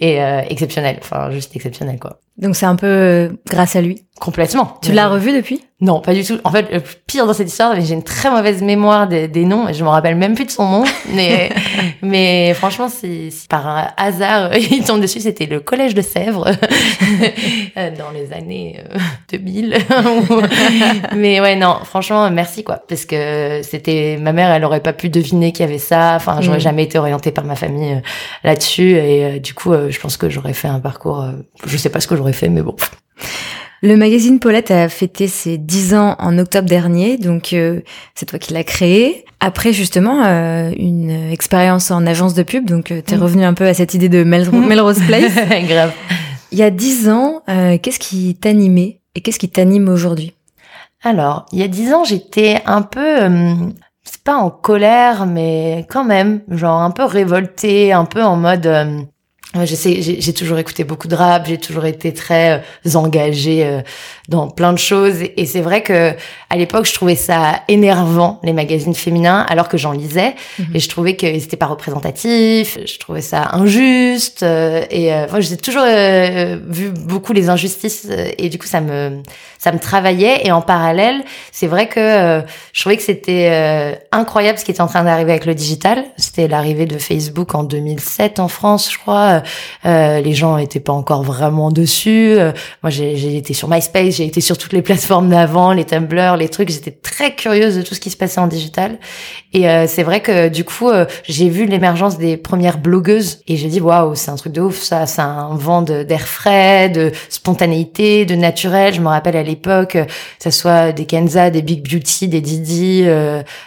Et 0.00 0.18
exceptionnel. 0.48 0.98
Enfin, 1.00 1.30
juste 1.30 1.54
exceptionnel 1.56 1.98
quoi. 1.98 2.18
Donc 2.38 2.56
c'est 2.56 2.66
un 2.66 2.76
peu 2.76 3.30
grâce 3.48 3.76
à 3.76 3.80
lui. 3.80 4.06
Complètement. 4.20 4.78
Tu 4.82 4.92
l'as 4.92 5.08
revu 5.08 5.32
depuis? 5.32 5.62
Non, 5.78 6.00
pas 6.00 6.14
du 6.14 6.24
tout. 6.24 6.38
En 6.44 6.50
fait, 6.50 6.72
le 6.72 6.80
pire 7.06 7.26
dans 7.26 7.34
cette 7.34 7.48
histoire, 7.48 7.78
j'ai 7.78 7.92
une 7.92 8.02
très 8.02 8.30
mauvaise 8.30 8.62
mémoire 8.62 9.06
des, 9.06 9.28
des 9.28 9.44
noms 9.44 9.68
et 9.68 9.74
je 9.74 9.84
me 9.84 9.90
rappelle 9.90 10.16
même 10.16 10.34
plus 10.34 10.46
de 10.46 10.50
son 10.50 10.66
nom. 10.66 10.84
Mais, 11.12 11.50
mais 12.02 12.52
franchement, 12.54 12.88
c'est 12.88 13.30
par 13.48 13.66
un 13.66 13.88
hasard, 13.96 14.56
il 14.56 14.84
tombe 14.84 15.00
dessus. 15.00 15.20
C'était 15.20 15.46
le 15.46 15.60
collège 15.60 15.94
de 15.94 16.00
Sèvres 16.02 16.46
euh, 17.76 17.90
dans 17.96 18.10
les 18.10 18.32
années 18.32 18.82
2000. 19.30 19.74
Euh, 19.74 20.42
mais 21.14 21.40
ouais, 21.40 21.56
non, 21.56 21.76
franchement, 21.84 22.30
merci 22.30 22.64
quoi, 22.64 22.82
parce 22.88 23.04
que 23.04 23.60
c'était 23.62 24.18
ma 24.20 24.32
mère, 24.32 24.50
elle 24.50 24.64
aurait 24.64 24.80
pas 24.80 24.92
pu 24.92 25.08
deviner 25.10 25.52
qu'il 25.52 25.64
y 25.64 25.68
avait 25.68 25.78
ça. 25.78 26.14
Enfin, 26.16 26.40
j'aurais 26.40 26.58
mm. 26.58 26.60
jamais 26.60 26.82
été 26.84 26.98
orientée 26.98 27.32
par 27.32 27.44
ma 27.44 27.54
famille 27.54 27.94
euh, 27.94 28.00
là-dessus 28.44 28.96
et 28.96 29.40
du 29.40 29.54
coup, 29.54 29.72
je 29.72 29.98
pense 30.00 30.16
que 30.16 30.28
j'aurais 30.28 30.54
fait 30.54 30.68
un 30.68 30.80
parcours. 30.80 31.24
je 31.66 31.76
sais 31.76 31.90
pas 31.90 32.00
ce 32.00 32.06
que 32.06 32.16
j'aurais 32.16 32.32
fait, 32.32 32.48
mais 32.48 32.62
bon. 32.62 32.76
Le 33.82 33.96
magazine 33.96 34.40
Paulette 34.40 34.70
a 34.70 34.88
fêté 34.88 35.28
ses 35.28 35.58
10 35.58 35.94
ans 35.94 36.16
en 36.18 36.38
octobre 36.38 36.68
dernier, 36.68 37.18
donc 37.18 37.52
euh, 37.52 37.80
c'est 38.14 38.26
toi 38.26 38.38
qui 38.38 38.54
l'as 38.54 38.64
créé. 38.64 39.24
Après 39.40 39.74
justement 39.74 40.24
euh, 40.24 40.70
une 40.78 41.10
expérience 41.10 41.90
en 41.90 42.06
agence 42.06 42.32
de 42.32 42.42
pub, 42.42 42.64
donc 42.66 42.90
euh, 42.90 43.02
tu 43.06 43.12
es 43.12 43.16
mm. 43.18 43.22
revenu 43.22 43.44
un 43.44 43.52
peu 43.52 43.66
à 43.66 43.74
cette 43.74 43.92
idée 43.92 44.08
de 44.08 44.24
Melrose 44.24 45.00
Place. 45.06 45.34
Grave. 45.68 45.92
Il 46.52 46.58
y 46.58 46.62
a 46.62 46.70
10 46.70 47.10
ans, 47.10 47.42
qu'est-ce 47.46 47.98
qui 47.98 48.34
t'animait 48.34 49.00
et 49.14 49.20
qu'est-ce 49.20 49.38
qui 49.38 49.50
t'anime 49.50 49.88
aujourd'hui? 49.88 50.32
Alors, 51.02 51.44
il 51.52 51.58
y 51.58 51.62
a 51.62 51.68
10 51.68 51.92
ans, 51.92 52.04
j'étais 52.04 52.62
un 52.64 52.82
peu 52.82 53.28
c'est 54.04 54.22
pas 54.22 54.36
en 54.36 54.50
colère, 54.50 55.26
mais 55.26 55.84
quand 55.90 56.04
même, 56.04 56.40
genre 56.48 56.80
un 56.80 56.92
peu 56.92 57.04
révoltée, 57.04 57.92
un 57.92 58.04
peu 58.04 58.22
en 58.22 58.36
mode 58.36 59.06
je 59.54 59.74
sais, 59.74 60.02
j'ai 60.02 60.32
toujours 60.34 60.58
écouté 60.58 60.84
beaucoup 60.84 61.08
de 61.08 61.14
rap, 61.14 61.46
j'ai 61.46 61.58
toujours 61.58 61.86
été 61.86 62.12
très 62.12 62.62
euh, 62.86 62.94
engagée 62.94 63.64
euh, 63.64 63.80
dans 64.28 64.48
plein 64.48 64.72
de 64.72 64.78
choses, 64.78 65.22
et 65.36 65.46
c'est 65.46 65.60
vrai 65.60 65.82
que 65.82 66.12
à 66.50 66.56
l'époque, 66.56 66.86
je 66.86 66.92
trouvais 66.92 67.16
ça 67.16 67.60
énervant 67.68 68.40
les 68.42 68.52
magazines 68.52 68.94
féminins, 68.94 69.46
alors 69.48 69.68
que 69.68 69.78
j'en 69.78 69.92
lisais, 69.92 70.34
mhm. 70.58 70.66
et 70.74 70.80
je 70.80 70.88
trouvais 70.88 71.16
que 71.16 71.26
c'était 71.38 71.56
pas 71.56 71.66
représentatif, 71.66 72.78
je 72.84 72.98
trouvais 72.98 73.20
ça 73.20 73.50
injuste, 73.52 74.42
euh, 74.42 74.84
et 74.90 75.14
enfin, 75.14 75.40
j'ai 75.40 75.56
toujours 75.56 75.84
vu 76.68 76.90
beaucoup 76.90 77.32
les 77.32 77.48
injustices, 77.48 78.08
et 78.38 78.48
du 78.48 78.58
coup, 78.58 78.66
ça 78.66 78.80
me 78.80 79.22
ça 79.58 79.72
me 79.72 79.78
travaillait, 79.78 80.46
et 80.46 80.52
en 80.52 80.60
parallèle, 80.60 81.24
c'est 81.50 81.66
vrai 81.66 81.88
que 81.88 82.42
je 82.72 82.80
trouvais 82.80 82.96
que 82.96 83.02
c'était 83.02 83.98
incroyable 84.12 84.58
ce 84.58 84.64
qui 84.64 84.70
était 84.70 84.80
en 84.80 84.86
train 84.86 85.02
d'arriver 85.02 85.32
avec 85.32 85.46
le 85.46 85.54
digital. 85.54 86.04
C'était 86.16 86.46
l'arrivée 86.46 86.86
de 86.86 86.98
Facebook 86.98 87.54
en 87.54 87.64
2007 87.64 88.38
en 88.38 88.48
France, 88.48 88.92
je 88.92 88.98
crois 88.98 89.35
euh, 89.84 90.20
les 90.20 90.34
gens 90.34 90.58
étaient 90.58 90.80
pas 90.80 90.92
encore 90.92 91.22
vraiment 91.22 91.70
dessus. 91.70 92.34
Euh, 92.38 92.52
moi, 92.82 92.90
j'ai 92.90 93.36
été 93.36 93.54
sur 93.54 93.68
MySpace, 93.68 94.16
j'ai 94.16 94.26
été 94.26 94.40
sur 94.40 94.58
toutes 94.58 94.72
les 94.72 94.82
plateformes 94.82 95.28
d'avant, 95.28 95.72
les 95.72 95.84
Tumblr, 95.84 96.36
les 96.36 96.48
trucs. 96.48 96.70
J'étais 96.70 96.90
très 96.90 97.34
curieuse 97.34 97.76
de 97.76 97.82
tout 97.82 97.94
ce 97.94 98.00
qui 98.00 98.10
se 98.10 98.16
passait 98.16 98.40
en 98.40 98.46
digital. 98.46 98.98
Et 99.56 99.68
euh, 99.68 99.86
c'est 99.88 100.02
vrai 100.02 100.20
que 100.20 100.48
du 100.48 100.64
coup, 100.64 100.90
j'ai 101.24 101.48
vu 101.48 101.64
l'émergence 101.64 102.18
des 102.18 102.36
premières 102.36 102.76
blogueuses 102.76 103.40
et 103.48 103.56
j'ai 103.56 103.68
dit 103.68 103.80
waouh, 103.80 104.14
c'est 104.14 104.30
un 104.30 104.36
truc 104.36 104.52
de 104.52 104.60
ouf. 104.60 104.82
Ça, 104.82 105.06
c'est 105.06 105.22
un 105.22 105.54
vent 105.54 105.80
d'air 105.80 106.28
frais, 106.28 106.90
de 106.90 107.10
spontanéité, 107.30 108.26
de 108.26 108.34
naturel. 108.34 108.92
Je 108.92 109.00
me 109.00 109.08
rappelle 109.08 109.36
à 109.36 109.42
l'époque, 109.42 109.92
que 109.92 110.06
ça 110.38 110.50
soit 110.50 110.92
des 110.92 111.06
Kenza, 111.06 111.48
des 111.48 111.62
Big 111.62 111.82
Beauty, 111.82 112.28
des 112.28 112.42
Didi, 112.42 113.06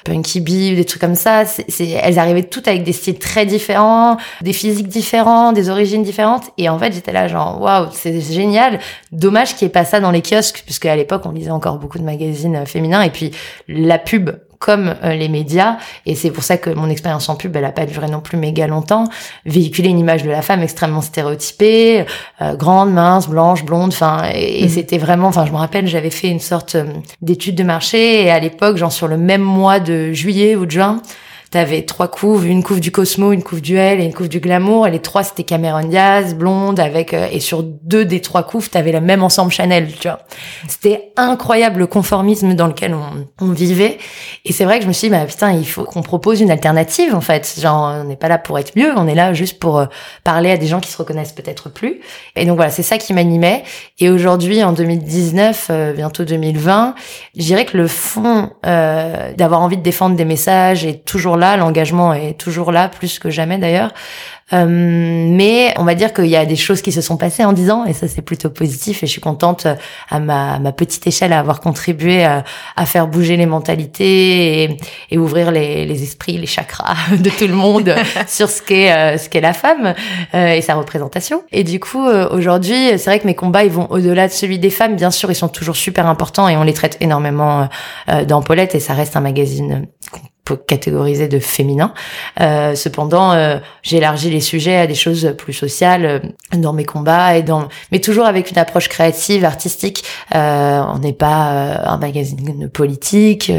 Punky 0.05 0.41
Bee, 0.41 0.75
des 0.75 0.85
trucs 0.85 1.01
comme 1.01 1.15
ça. 1.15 1.45
c'est 1.45 1.89
elles 1.89 2.19
arrivaient 2.19 2.43
toutes 2.43 2.67
avec 2.67 2.83
des 2.83 2.93
styles 2.93 3.17
très 3.17 3.47
différents, 3.47 4.17
des 4.41 4.53
physiques 4.53 4.87
différents, 4.89 5.53
des 5.53 5.69
origines 5.69 6.03
différentes. 6.03 6.51
Et 6.57 6.69
en 6.69 6.77
fait, 6.77 6.93
j'étais 6.93 7.11
là 7.11 7.27
genre, 7.27 7.59
waouh, 7.59 7.87
c'est 7.91 8.21
génial. 8.21 8.79
Dommage 9.11 9.55
qu'il 9.55 9.65
n'y 9.65 9.69
ait 9.69 9.73
pas 9.73 9.85
ça 9.85 9.99
dans 9.99 10.11
les 10.11 10.21
kiosques, 10.21 10.61
puisque 10.65 10.85
à 10.85 10.95
l'époque, 10.95 11.23
on 11.25 11.31
lisait 11.31 11.51
encore 11.51 11.77
beaucoup 11.77 11.97
de 11.97 12.03
magazines 12.03 12.57
euh, 12.57 12.65
féminins. 12.65 13.01
Et 13.01 13.09
puis, 13.09 13.31
la 13.67 13.97
pub, 13.97 14.31
comme 14.59 14.93
euh, 15.03 15.15
les 15.15 15.29
médias, 15.29 15.77
et 16.05 16.15
c'est 16.15 16.31
pour 16.31 16.43
ça 16.43 16.57
que 16.57 16.69
mon 16.69 16.89
expérience 16.89 17.29
en 17.29 17.35
pub, 17.35 17.55
elle 17.55 17.63
a 17.63 17.71
pas 17.71 17.85
duré 17.85 18.07
non 18.07 18.19
plus 18.19 18.37
méga 18.37 18.67
longtemps, 18.67 19.05
véhiculer 19.45 19.89
une 19.89 19.99
image 19.99 20.23
de 20.23 20.29
la 20.29 20.41
femme 20.41 20.61
extrêmement 20.61 21.01
stéréotypée, 21.01 22.05
euh, 22.41 22.55
grande, 22.55 22.91
mince, 22.91 23.29
blanche, 23.29 23.63
blonde, 23.63 23.93
enfin, 23.93 24.29
et, 24.33 24.65
mmh. 24.65 24.69
c'était 24.69 24.97
vraiment, 24.97 25.29
enfin, 25.29 25.45
je 25.45 25.51
me 25.51 25.57
rappelle, 25.57 25.87
j'avais 25.87 26.09
fait 26.09 26.27
une 26.27 26.41
sorte 26.41 26.75
d'étude 27.21 27.55
de 27.55 27.63
marché, 27.63 28.23
et 28.23 28.31
à 28.31 28.39
l'époque, 28.39 28.75
genre 28.75 28.91
sur 28.91 29.07
le 29.07 29.17
même 29.17 29.41
mois 29.41 29.79
de 29.79 30.11
juillet 30.11 30.57
ou 30.57 30.65
de 30.65 30.71
juin, 30.71 31.01
T'avais 31.51 31.81
trois 31.83 32.07
couves, 32.07 32.45
une 32.45 32.63
couve 32.63 32.79
du 32.79 32.91
Cosmo, 32.91 33.31
une 33.31 33.43
couve 33.43 33.61
du 33.61 33.75
L 33.75 33.99
et 33.99 34.03
une 34.03 34.13
couve 34.13 34.29
du 34.29 34.39
Glamour. 34.39 34.87
Et 34.87 34.91
les 34.91 34.99
trois, 34.99 35.23
c'était 35.23 35.43
Cameron 35.43 35.87
Diaz, 35.87 36.35
blonde, 36.35 36.79
avec 36.79 37.13
euh, 37.13 37.27
et 37.31 37.39
sur 37.39 37.63
deux 37.63 38.05
des 38.05 38.21
trois 38.21 38.43
couves, 38.43 38.69
t'avais 38.69 38.91
le 38.91 39.01
même 39.01 39.23
ensemble 39.23 39.51
Chanel, 39.51 39.91
tu 39.99 40.07
vois. 40.07 40.19
C'était 40.67 41.11
incroyable 41.17 41.79
le 41.79 41.87
conformisme 41.87 42.53
dans 42.53 42.67
lequel 42.67 42.93
on, 42.93 43.27
on 43.41 43.51
vivait. 43.51 43.97
Et 44.45 44.53
c'est 44.53 44.65
vrai 44.65 44.77
que 44.77 44.83
je 44.83 44.87
me 44.87 44.93
suis 44.93 45.07
dit, 45.07 45.15
bah 45.15 45.25
putain, 45.25 45.51
il 45.51 45.67
faut 45.67 45.83
qu'on 45.83 46.03
propose 46.03 46.41
une 46.41 46.51
alternative 46.51 47.15
en 47.15 47.21
fait. 47.21 47.59
Genre, 47.59 47.95
on 48.01 48.03
n'est 48.03 48.15
pas 48.15 48.27
là 48.27 48.37
pour 48.37 48.59
être 48.59 48.75
mieux, 48.75 48.91
on 48.95 49.07
est 49.07 49.15
là 49.15 49.33
juste 49.33 49.59
pour 49.59 49.79
euh, 49.79 49.85
parler 50.23 50.51
à 50.51 50.57
des 50.57 50.67
gens 50.67 50.79
qui 50.79 50.91
se 50.91 50.97
reconnaissent 50.97 51.33
peut-être 51.33 51.69
plus. 51.69 52.01
Et 52.35 52.45
donc 52.45 52.57
voilà, 52.57 52.71
c'est 52.71 52.83
ça 52.83 52.97
qui 52.97 53.13
m'animait. 53.13 53.63
Et 53.99 54.09
aujourd'hui, 54.09 54.63
en 54.63 54.73
2019, 54.73 55.67
euh, 55.69 55.93
bientôt 55.93 56.25
2020, 56.25 56.95
je 57.35 57.41
dirais 57.41 57.65
que 57.65 57.77
le 57.77 57.87
fond 57.87 58.51
euh, 58.65 59.33
d'avoir 59.33 59.61
envie 59.61 59.77
de 59.77 59.83
défendre 59.83 60.15
des 60.15 60.25
messages 60.25 60.85
est 60.85 61.05
toujours 61.05 61.37
là, 61.39 61.57
l'engagement 61.57 62.13
est 62.13 62.37
toujours 62.37 62.71
là, 62.71 62.89
plus 62.89 63.17
que 63.17 63.29
jamais 63.29 63.57
d'ailleurs. 63.57 63.91
Euh, 64.51 64.65
mais 64.67 65.73
on 65.77 65.83
va 65.83 65.93
dire 65.93 66.11
qu'il 66.11 66.25
y 66.25 66.35
a 66.35 66.45
des 66.45 66.55
choses 66.55 66.81
qui 66.81 66.91
se 66.91 67.01
sont 67.01 67.17
passées 67.17 67.45
en 67.45 67.53
10 67.53 67.69
ans 67.69 67.85
et 67.85 67.93
ça 67.93 68.07
c'est 68.07 68.23
plutôt 68.23 68.49
positif 68.49 69.03
et 69.03 69.05
je 69.05 69.11
suis 69.11 69.21
contente 69.21 69.67
euh, 69.67 69.75
à 70.09 70.19
ma, 70.19 70.57
ma 70.57 70.71
petite 70.71 71.05
échelle 71.05 71.33
à 71.33 71.39
avoir 71.39 71.59
contribué 71.59 72.23
à, 72.23 72.43
à 72.75 72.85
faire 72.87 73.07
bouger 73.07 73.37
les 73.37 73.45
mentalités 73.45 74.63
et, 74.63 74.77
et 75.11 75.17
ouvrir 75.19 75.51
les, 75.51 75.85
les, 75.85 76.01
esprits, 76.01 76.37
les 76.37 76.47
chakras 76.47 76.95
de 77.11 77.29
tout 77.29 77.45
le 77.45 77.53
monde 77.53 77.93
sur 78.27 78.49
ce 78.49 78.63
qu'est 78.63 78.91
euh, 78.91 79.17
ce 79.17 79.29
qu'est 79.29 79.41
la 79.41 79.53
femme 79.53 79.93
euh, 80.33 80.53
et 80.53 80.61
sa 80.61 80.73
représentation. 80.75 81.43
Et 81.51 81.63
du 81.63 81.79
coup 81.79 82.07
aujourd'hui 82.07 82.97
c'est 82.97 83.05
vrai 83.05 83.19
que 83.19 83.27
mes 83.27 83.35
combats 83.35 83.63
ils 83.63 83.71
vont 83.71 83.87
au-delà 83.91 84.27
de 84.27 84.33
celui 84.33 84.57
des 84.57 84.71
femmes. 84.71 84.95
Bien 84.95 85.11
sûr 85.11 85.29
ils 85.29 85.35
sont 85.35 85.49
toujours 85.49 85.75
super 85.75 86.07
importants 86.07 86.49
et 86.49 86.57
on 86.57 86.63
les 86.63 86.73
traite 86.73 86.97
énormément 87.01 87.69
dans 88.27 88.41
Paulette 88.41 88.73
et 88.73 88.79
ça 88.79 88.93
reste 88.93 89.15
un 89.15 89.21
magazine 89.21 89.87
catégoriser 90.55 91.27
de 91.27 91.39
féminin. 91.39 91.93
Euh, 92.39 92.75
cependant, 92.75 93.33
euh, 93.33 93.57
j'élargis 93.83 94.29
les 94.29 94.41
sujets 94.41 94.77
à 94.77 94.87
des 94.87 94.95
choses 94.95 95.33
plus 95.37 95.53
sociales 95.53 96.05
euh, 96.05 96.19
dans 96.57 96.73
mes 96.73 96.85
combats 96.85 97.37
et 97.37 97.43
dans, 97.43 97.67
mais 97.91 97.99
toujours 97.99 98.25
avec 98.25 98.51
une 98.51 98.57
approche 98.57 98.87
créative, 98.89 99.45
artistique. 99.45 100.03
Euh, 100.35 100.81
on 100.93 100.99
n'est 100.99 101.13
pas 101.13 101.51
euh, 101.51 101.75
un 101.85 101.97
magazine 101.97 102.69
politique 102.69 103.51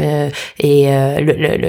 et 0.59 0.87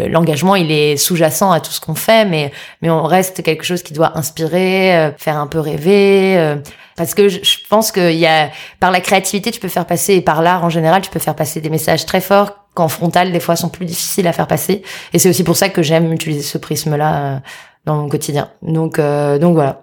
l'engagement 0.08 0.56
il 0.56 0.70
est 0.70 0.96
sous-jacent 0.96 1.50
à 1.50 1.60
tout 1.60 1.72
ce 1.72 1.80
qu'on 1.80 1.94
fait, 1.94 2.24
mais 2.24 2.52
mais 2.80 2.90
on 2.90 3.02
reste 3.02 3.42
quelque 3.42 3.64
chose 3.64 3.82
qui 3.82 3.92
doit 3.92 4.16
inspirer, 4.16 5.12
faire 5.18 5.36
un 5.36 5.46
peu 5.46 5.60
rêver. 5.60 6.56
Parce 6.96 7.14
que 7.14 7.28
je 7.28 7.56
pense 7.68 7.90
qu'il 7.90 8.18
y 8.18 8.26
a, 8.26 8.50
par 8.78 8.90
la 8.90 9.00
créativité, 9.00 9.50
tu 9.50 9.60
peux 9.60 9.68
faire 9.68 9.86
passer, 9.86 10.14
et 10.14 10.20
par 10.20 10.42
l'art 10.42 10.64
en 10.64 10.70
général, 10.70 11.02
tu 11.02 11.10
peux 11.10 11.18
faire 11.18 11.34
passer 11.34 11.60
des 11.60 11.70
messages 11.70 12.04
très 12.06 12.20
forts 12.20 12.61
qu'en 12.74 12.88
frontal, 12.88 13.32
des 13.32 13.40
fois, 13.40 13.56
sont 13.56 13.68
plus 13.68 13.86
difficiles 13.86 14.26
à 14.26 14.32
faire 14.32 14.46
passer. 14.46 14.82
Et 15.12 15.18
c'est 15.18 15.28
aussi 15.28 15.44
pour 15.44 15.56
ça 15.56 15.68
que 15.68 15.82
j'aime 15.82 16.12
utiliser 16.12 16.42
ce 16.42 16.58
prisme-là 16.58 17.16
euh, 17.16 17.38
dans 17.84 17.96
mon 17.96 18.08
quotidien. 18.08 18.50
Donc, 18.62 18.98
euh, 18.98 19.38
donc 19.38 19.54
voilà. 19.54 19.82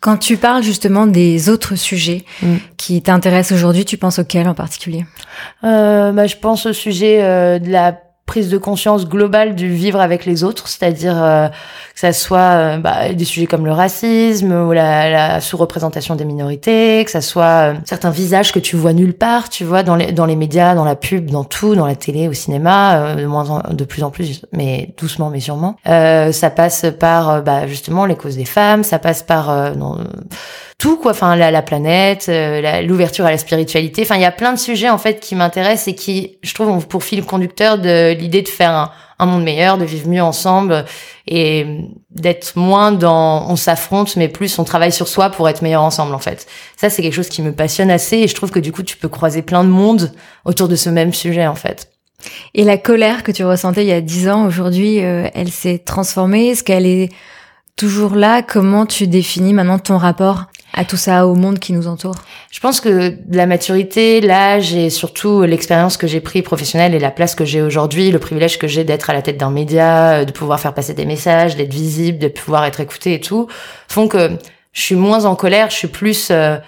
Quand 0.00 0.16
tu 0.16 0.38
parles 0.38 0.62
justement 0.62 1.06
des 1.06 1.50
autres 1.50 1.74
sujets 1.74 2.24
mm. 2.42 2.56
qui 2.78 3.02
t'intéressent 3.02 3.56
aujourd'hui, 3.56 3.84
tu 3.84 3.98
penses 3.98 4.18
auxquels 4.18 4.48
en 4.48 4.54
particulier? 4.54 5.04
Euh, 5.62 6.12
bah, 6.12 6.26
Je 6.26 6.36
pense 6.36 6.66
au 6.66 6.72
sujet 6.72 7.22
euh, 7.22 7.58
de 7.58 7.70
la 7.70 7.98
prise 8.30 8.48
de 8.48 8.58
conscience 8.58 9.08
globale 9.08 9.56
du 9.56 9.68
vivre 9.68 9.98
avec 10.00 10.24
les 10.24 10.44
autres, 10.44 10.68
c'est-à-dire 10.68 11.20
euh, 11.20 11.48
que 11.48 11.98
ça 11.98 12.12
soit 12.12 12.38
euh, 12.38 12.76
bah, 12.76 13.12
des 13.12 13.24
sujets 13.24 13.48
comme 13.48 13.64
le 13.64 13.72
racisme 13.72 14.52
ou 14.52 14.70
la, 14.70 15.10
la 15.10 15.40
sous-représentation 15.40 16.14
des 16.14 16.24
minorités, 16.24 17.04
que 17.04 17.10
ça 17.10 17.22
soit 17.22 17.72
euh, 17.72 17.74
certains 17.84 18.10
visages 18.10 18.52
que 18.52 18.60
tu 18.60 18.76
vois 18.76 18.92
nulle 18.92 19.14
part, 19.14 19.48
tu 19.48 19.64
vois 19.64 19.82
dans 19.82 19.96
les 19.96 20.12
dans 20.12 20.26
les 20.26 20.36
médias, 20.36 20.76
dans 20.76 20.84
la 20.84 20.94
pub, 20.94 21.28
dans 21.28 21.42
tout, 21.42 21.74
dans 21.74 21.86
la 21.86 21.96
télé, 21.96 22.28
au 22.28 22.32
cinéma, 22.32 23.16
de 23.16 23.26
moins 23.26 23.50
en, 23.50 23.74
de 23.74 23.84
plus 23.84 24.04
en 24.04 24.12
plus, 24.12 24.42
mais 24.52 24.94
doucement 24.96 25.28
mais 25.28 25.40
sûrement. 25.40 25.74
ça 25.84 26.50
passe 26.54 26.86
par 27.00 27.42
bah, 27.42 27.66
justement 27.66 28.06
les 28.06 28.14
causes 28.14 28.36
des 28.36 28.44
femmes, 28.44 28.84
ça 28.84 29.00
passe 29.00 29.24
par 29.24 29.76
non, 29.76 29.98
tout 30.80 30.96
quoi. 30.96 31.12
Enfin 31.12 31.36
la, 31.36 31.52
la 31.52 31.62
planète 31.62 32.26
euh, 32.28 32.82
l'ouverture 32.82 33.26
à 33.26 33.30
la 33.30 33.38
spiritualité. 33.38 34.02
Enfin 34.02 34.16
il 34.16 34.22
y 34.22 34.24
a 34.24 34.32
plein 34.32 34.52
de 34.52 34.58
sujets 34.58 34.88
en 34.88 34.98
fait 34.98 35.20
qui 35.20 35.36
m'intéressent 35.36 35.86
et 35.88 35.94
qui 35.94 36.38
je 36.42 36.52
trouve 36.54 36.68
ont 36.68 36.80
pour 36.80 37.04
fil 37.04 37.24
conducteur 37.24 37.78
de 37.78 38.12
l'idée 38.14 38.42
de 38.42 38.48
faire 38.48 38.70
un, 38.70 38.90
un, 39.20 39.26
monde 39.26 39.44
meilleur 39.44 39.78
de 39.78 39.84
vivre 39.84 40.08
mieux 40.08 40.22
ensemble 40.22 40.84
et 41.28 41.66
d'être 42.10 42.56
moins 42.56 42.90
dans 42.90 43.48
on 43.48 43.56
s'affronte 43.56 44.16
mais 44.16 44.28
plus 44.28 44.58
on 44.58 44.64
travaille 44.64 44.90
sur 44.90 45.06
soi 45.06 45.28
pour 45.30 45.48
être 45.48 45.62
meilleur 45.62 45.82
ensemble 45.82 46.14
en 46.14 46.18
fait. 46.18 46.46
Ça 46.76 46.90
c'est 46.90 47.02
quelque 47.02 47.14
chose 47.14 47.28
qui 47.28 47.42
me 47.42 47.52
passionne 47.52 47.90
assez 47.90 48.16
et 48.16 48.26
je 48.26 48.34
trouve 48.34 48.50
que 48.50 48.58
du 48.58 48.72
coup 48.72 48.82
tu 48.82 48.96
peux 48.96 49.08
croiser 49.08 49.42
plein 49.42 49.62
de 49.62 49.68
monde 49.68 50.10
autour 50.46 50.66
de 50.66 50.76
ce 50.76 50.88
même 50.88 51.12
sujet 51.12 51.46
en 51.46 51.54
fait. 51.54 51.92
Et 52.54 52.64
la 52.64 52.78
colère 52.78 53.22
que 53.22 53.32
tu 53.32 53.44
ressentais 53.44 53.82
il 53.82 53.88
y 53.88 53.92
a 53.92 54.00
dix 54.00 54.30
ans 54.30 54.46
aujourd'hui 54.46 55.04
euh, 55.04 55.28
elle 55.34 55.50
s'est 55.50 55.78
transformée. 55.78 56.48
Est-ce 56.48 56.64
qu'elle 56.64 56.86
est 56.86 57.10
toujours 57.76 58.14
là? 58.14 58.42
Comment 58.42 58.86
tu 58.86 59.06
définis 59.06 59.52
maintenant 59.52 59.78
ton 59.78 59.98
rapport? 59.98 60.46
À 60.72 60.84
tout 60.84 60.96
ça, 60.96 61.26
au 61.26 61.34
monde 61.34 61.58
qui 61.58 61.72
nous 61.72 61.86
entoure? 61.86 62.16
Je 62.50 62.60
pense 62.60 62.80
que 62.80 63.16
la 63.30 63.46
maturité, 63.46 64.20
l'âge 64.20 64.74
et 64.74 64.90
surtout 64.90 65.42
l'expérience 65.42 65.96
que 65.96 66.06
j'ai 66.06 66.20
pris 66.20 66.42
professionnelle 66.42 66.94
et 66.94 66.98
la 66.98 67.10
place 67.10 67.34
que 67.34 67.44
j'ai 67.44 67.62
aujourd'hui, 67.62 68.10
le 68.10 68.18
privilège 68.18 68.58
que 68.58 68.66
j'ai 68.66 68.84
d'être 68.84 69.10
à 69.10 69.12
la 69.12 69.22
tête 69.22 69.36
d'un 69.36 69.50
média, 69.50 70.10
euh, 70.12 70.24
de 70.24 70.32
pouvoir 70.32 70.60
faire 70.60 70.74
passer 70.74 70.94
des 70.94 71.06
messages, 71.06 71.56
d'être 71.56 71.72
visible, 71.72 72.18
de 72.18 72.28
pouvoir 72.28 72.64
être 72.64 72.80
écouté 72.80 73.14
et 73.14 73.20
tout, 73.20 73.48
font 73.88 74.08
que 74.08 74.30
je 74.72 74.80
suis 74.80 74.94
moins 74.94 75.24
en 75.24 75.34
colère, 75.34 75.70
je 75.70 75.76
suis 75.76 75.88
plus... 75.88 76.28
Euh, 76.30 76.58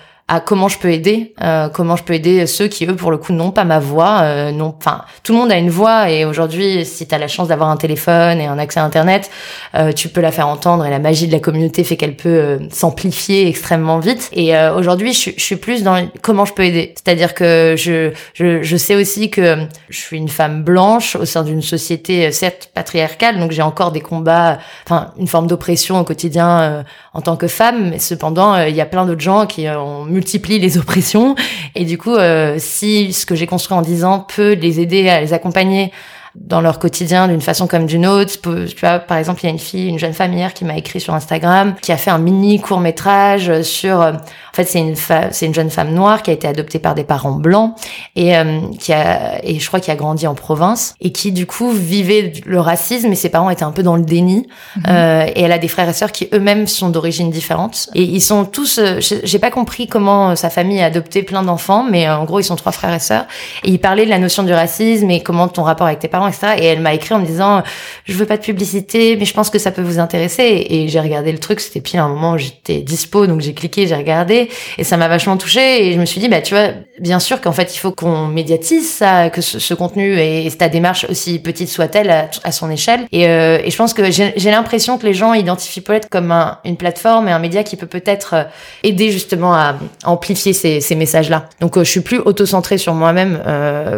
comment 0.40 0.68
je 0.68 0.78
peux 0.78 0.90
aider, 0.90 1.34
euh, 1.42 1.68
comment 1.68 1.96
je 1.96 2.04
peux 2.04 2.14
aider 2.14 2.46
ceux 2.46 2.68
qui 2.68 2.86
eux 2.86 2.96
pour 2.96 3.10
le 3.10 3.18
coup 3.18 3.32
n'ont 3.32 3.50
pas 3.50 3.64
ma 3.64 3.78
voix, 3.78 4.20
euh, 4.22 4.50
non, 4.50 4.74
enfin 4.78 5.02
tout 5.22 5.32
le 5.32 5.38
monde 5.38 5.52
a 5.52 5.58
une 5.58 5.68
voix 5.68 6.10
et 6.10 6.24
aujourd'hui 6.24 6.86
si 6.86 7.06
tu 7.06 7.14
as 7.14 7.18
la 7.18 7.28
chance 7.28 7.48
d'avoir 7.48 7.68
un 7.68 7.76
téléphone 7.76 8.40
et 8.40 8.46
un 8.46 8.58
accès 8.58 8.80
à 8.80 8.84
internet, 8.84 9.30
euh, 9.74 9.92
tu 9.92 10.08
peux 10.08 10.20
la 10.20 10.32
faire 10.32 10.48
entendre 10.48 10.86
et 10.86 10.90
la 10.90 10.98
magie 10.98 11.26
de 11.26 11.32
la 11.32 11.40
communauté 11.40 11.84
fait 11.84 11.96
qu'elle 11.96 12.16
peut 12.16 12.28
euh, 12.28 12.58
s'amplifier 12.70 13.48
extrêmement 13.48 13.98
vite. 13.98 14.30
Et 14.32 14.56
euh, 14.56 14.74
aujourd'hui 14.74 15.12
je, 15.12 15.30
je, 15.36 15.42
suis 15.42 15.56
plus 15.56 15.82
dans 15.82 16.08
comment 16.22 16.44
je 16.44 16.54
peux 16.54 16.64
aider, 16.64 16.94
c'est-à-dire 16.94 17.34
que 17.34 17.74
je, 17.76 18.12
je, 18.34 18.62
je 18.62 18.76
sais 18.76 18.94
aussi 18.94 19.28
que 19.28 19.66
je 19.88 19.98
suis 19.98 20.16
une 20.16 20.28
femme 20.28 20.62
blanche 20.62 21.16
au 21.16 21.24
sein 21.24 21.42
d'une 21.42 21.62
société 21.62 22.30
certes 22.32 22.70
patriarcale, 22.74 23.38
donc 23.38 23.50
j'ai 23.50 23.62
encore 23.62 23.92
des 23.92 24.00
combats, 24.00 24.58
enfin 24.86 25.12
une 25.18 25.28
forme 25.28 25.46
d'oppression 25.46 26.00
au 26.00 26.04
quotidien 26.04 26.84
en 27.12 27.20
tant 27.20 27.36
que 27.36 27.48
femme, 27.48 27.90
mais 27.90 27.98
cependant 27.98 28.56
il 28.62 28.74
y 28.74 28.80
a 28.80 28.86
plein 28.86 29.04
d'autres 29.04 29.20
gens 29.20 29.46
qui 29.46 29.68
ont 29.68 30.06
multiplie 30.22 30.60
les 30.60 30.78
oppressions. 30.78 31.34
Et 31.74 31.84
du 31.84 31.98
coup, 31.98 32.14
euh, 32.14 32.54
si 32.58 33.12
ce 33.12 33.26
que 33.26 33.34
j'ai 33.34 33.46
construit 33.46 33.76
en 33.76 33.82
10 33.82 34.04
ans 34.04 34.20
peut 34.20 34.52
les 34.52 34.78
aider 34.78 35.08
à 35.08 35.20
les 35.20 35.32
accompagner 35.32 35.90
dans 36.34 36.60
leur 36.60 36.78
quotidien 36.78 37.28
d'une 37.28 37.40
façon 37.40 37.66
comme 37.66 37.86
d'une 37.86 38.06
autre. 38.06 38.32
Tu 38.40 38.76
vois, 38.80 38.98
par 38.98 39.18
exemple, 39.18 39.40
il 39.42 39.46
y 39.46 39.48
a 39.48 39.52
une 39.52 39.58
fille, 39.58 39.88
une 39.88 39.98
jeune 39.98 40.14
femme 40.14 40.32
hier 40.32 40.54
qui 40.54 40.64
m'a 40.64 40.76
écrit 40.76 41.00
sur 41.00 41.14
Instagram, 41.14 41.74
qui 41.80 41.92
a 41.92 41.96
fait 41.96 42.10
un 42.10 42.18
mini 42.18 42.60
court 42.60 42.80
métrage 42.80 43.62
sur. 43.62 44.00
Euh, 44.00 44.12
en 44.12 44.54
fait, 44.54 44.64
c'est 44.64 44.80
une 44.80 44.96
c'est 45.30 45.46
une 45.46 45.54
jeune 45.54 45.70
femme 45.70 45.94
noire 45.94 46.22
qui 46.22 46.30
a 46.30 46.34
été 46.34 46.46
adoptée 46.46 46.78
par 46.78 46.94
des 46.94 47.04
parents 47.04 47.32
blancs 47.32 47.74
et 48.16 48.36
euh, 48.36 48.60
qui 48.78 48.92
a 48.92 49.42
et 49.44 49.58
je 49.58 49.66
crois 49.66 49.80
qui 49.80 49.90
a 49.90 49.96
grandi 49.96 50.26
en 50.26 50.34
province 50.34 50.94
et 51.00 51.10
qui 51.10 51.32
du 51.32 51.46
coup 51.46 51.70
vivait 51.70 52.32
le 52.44 52.60
racisme 52.60 53.10
et 53.12 53.14
ses 53.14 53.30
parents 53.30 53.48
étaient 53.48 53.62
un 53.62 53.72
peu 53.72 53.82
dans 53.82 53.96
le 53.96 54.02
déni. 54.02 54.46
Mhm. 54.76 54.82
Euh, 54.88 55.26
et 55.34 55.42
elle 55.42 55.52
a 55.52 55.58
des 55.58 55.68
frères 55.68 55.88
et 55.88 55.94
sœurs 55.94 56.12
qui 56.12 56.28
eux-mêmes 56.34 56.66
sont 56.66 56.90
d'origine 56.90 57.30
différente 57.30 57.88
et 57.94 58.02
ils 58.02 58.20
sont 58.20 58.44
tous. 58.44 58.78
Euh, 58.78 58.98
j'ai 59.00 59.38
pas 59.38 59.50
compris 59.50 59.86
comment 59.86 60.36
sa 60.36 60.50
famille 60.50 60.80
a 60.82 60.86
adopté 60.86 61.22
plein 61.22 61.42
d'enfants, 61.42 61.86
mais 61.88 62.08
en 62.10 62.24
gros 62.24 62.40
ils 62.40 62.44
sont 62.44 62.56
trois 62.56 62.72
frères 62.72 62.94
et 62.94 63.00
sœurs 63.00 63.24
et 63.64 63.70
ils 63.70 63.78
parlaient 63.78 64.04
de 64.04 64.10
la 64.10 64.18
notion 64.18 64.42
du 64.42 64.52
racisme 64.52 65.10
et 65.10 65.22
comment 65.22 65.48
ton 65.48 65.62
rapport 65.62 65.86
avec 65.86 65.98
tes 65.98 66.08
parents 66.08 66.21
et 66.28 66.64
elle 66.64 66.80
m'a 66.80 66.94
écrit 66.94 67.14
en 67.14 67.18
me 67.18 67.26
disant, 67.26 67.62
je 68.04 68.14
veux 68.14 68.26
pas 68.26 68.36
de 68.36 68.42
publicité, 68.42 69.16
mais 69.16 69.24
je 69.24 69.34
pense 69.34 69.50
que 69.50 69.58
ça 69.58 69.70
peut 69.70 69.82
vous 69.82 69.98
intéresser. 69.98 70.66
Et 70.68 70.88
j'ai 70.88 71.00
regardé 71.00 71.32
le 71.32 71.38
truc, 71.38 71.60
c'était 71.60 71.80
pile 71.80 72.00
un 72.00 72.08
moment 72.08 72.32
où 72.32 72.38
j'étais 72.38 72.80
dispo, 72.80 73.26
donc 73.26 73.40
j'ai 73.40 73.54
cliqué, 73.54 73.86
j'ai 73.86 73.94
regardé, 73.94 74.48
et 74.78 74.84
ça 74.84 74.96
m'a 74.96 75.08
vachement 75.08 75.36
touchée. 75.36 75.86
Et 75.86 75.92
je 75.92 76.00
me 76.00 76.04
suis 76.04 76.20
dit, 76.20 76.28
bah 76.28 76.40
tu 76.40 76.54
vois, 76.54 76.68
bien 77.00 77.20
sûr 77.20 77.40
qu'en 77.40 77.52
fait 77.52 77.74
il 77.74 77.78
faut 77.78 77.92
qu'on 77.92 78.26
médiatise 78.26 78.90
ça, 78.90 79.30
que 79.30 79.40
ce, 79.40 79.74
contenu 79.74 80.18
et, 80.18 80.48
ta 80.56 80.68
démarche 80.68 81.06
aussi 81.08 81.38
petite 81.38 81.68
soit-elle 81.68 82.10
à, 82.10 82.52
son 82.52 82.70
échelle. 82.70 83.06
Et, 83.12 83.28
euh, 83.28 83.58
et 83.64 83.70
je 83.70 83.76
pense 83.76 83.94
que 83.94 84.10
j'ai 84.10 84.50
l'impression 84.50 84.98
que 84.98 85.06
les 85.06 85.14
gens 85.14 85.34
identifient 85.34 85.80
peut-être 85.80 86.08
comme 86.08 86.30
un, 86.30 86.58
une 86.64 86.76
plateforme 86.76 87.28
et 87.28 87.32
un 87.32 87.38
média 87.38 87.62
qui 87.64 87.76
peut 87.76 87.86
peut-être 87.86 88.34
euh, 88.34 88.44
aider 88.82 89.10
justement 89.10 89.54
à 89.54 89.76
amplifier 90.04 90.52
ces, 90.52 90.94
messages-là. 90.94 91.48
Donc 91.60 91.76
euh, 91.76 91.84
je 91.84 91.90
suis 91.90 92.00
plus 92.00 92.18
auto-centrée 92.18 92.78
sur 92.78 92.94
moi-même, 92.94 93.40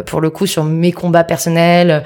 pour 0.05 0.21
le 0.21 0.29
coup, 0.29 0.45
sur 0.45 0.63
mes 0.63 0.91
combats 0.91 1.23
personnels, 1.23 2.03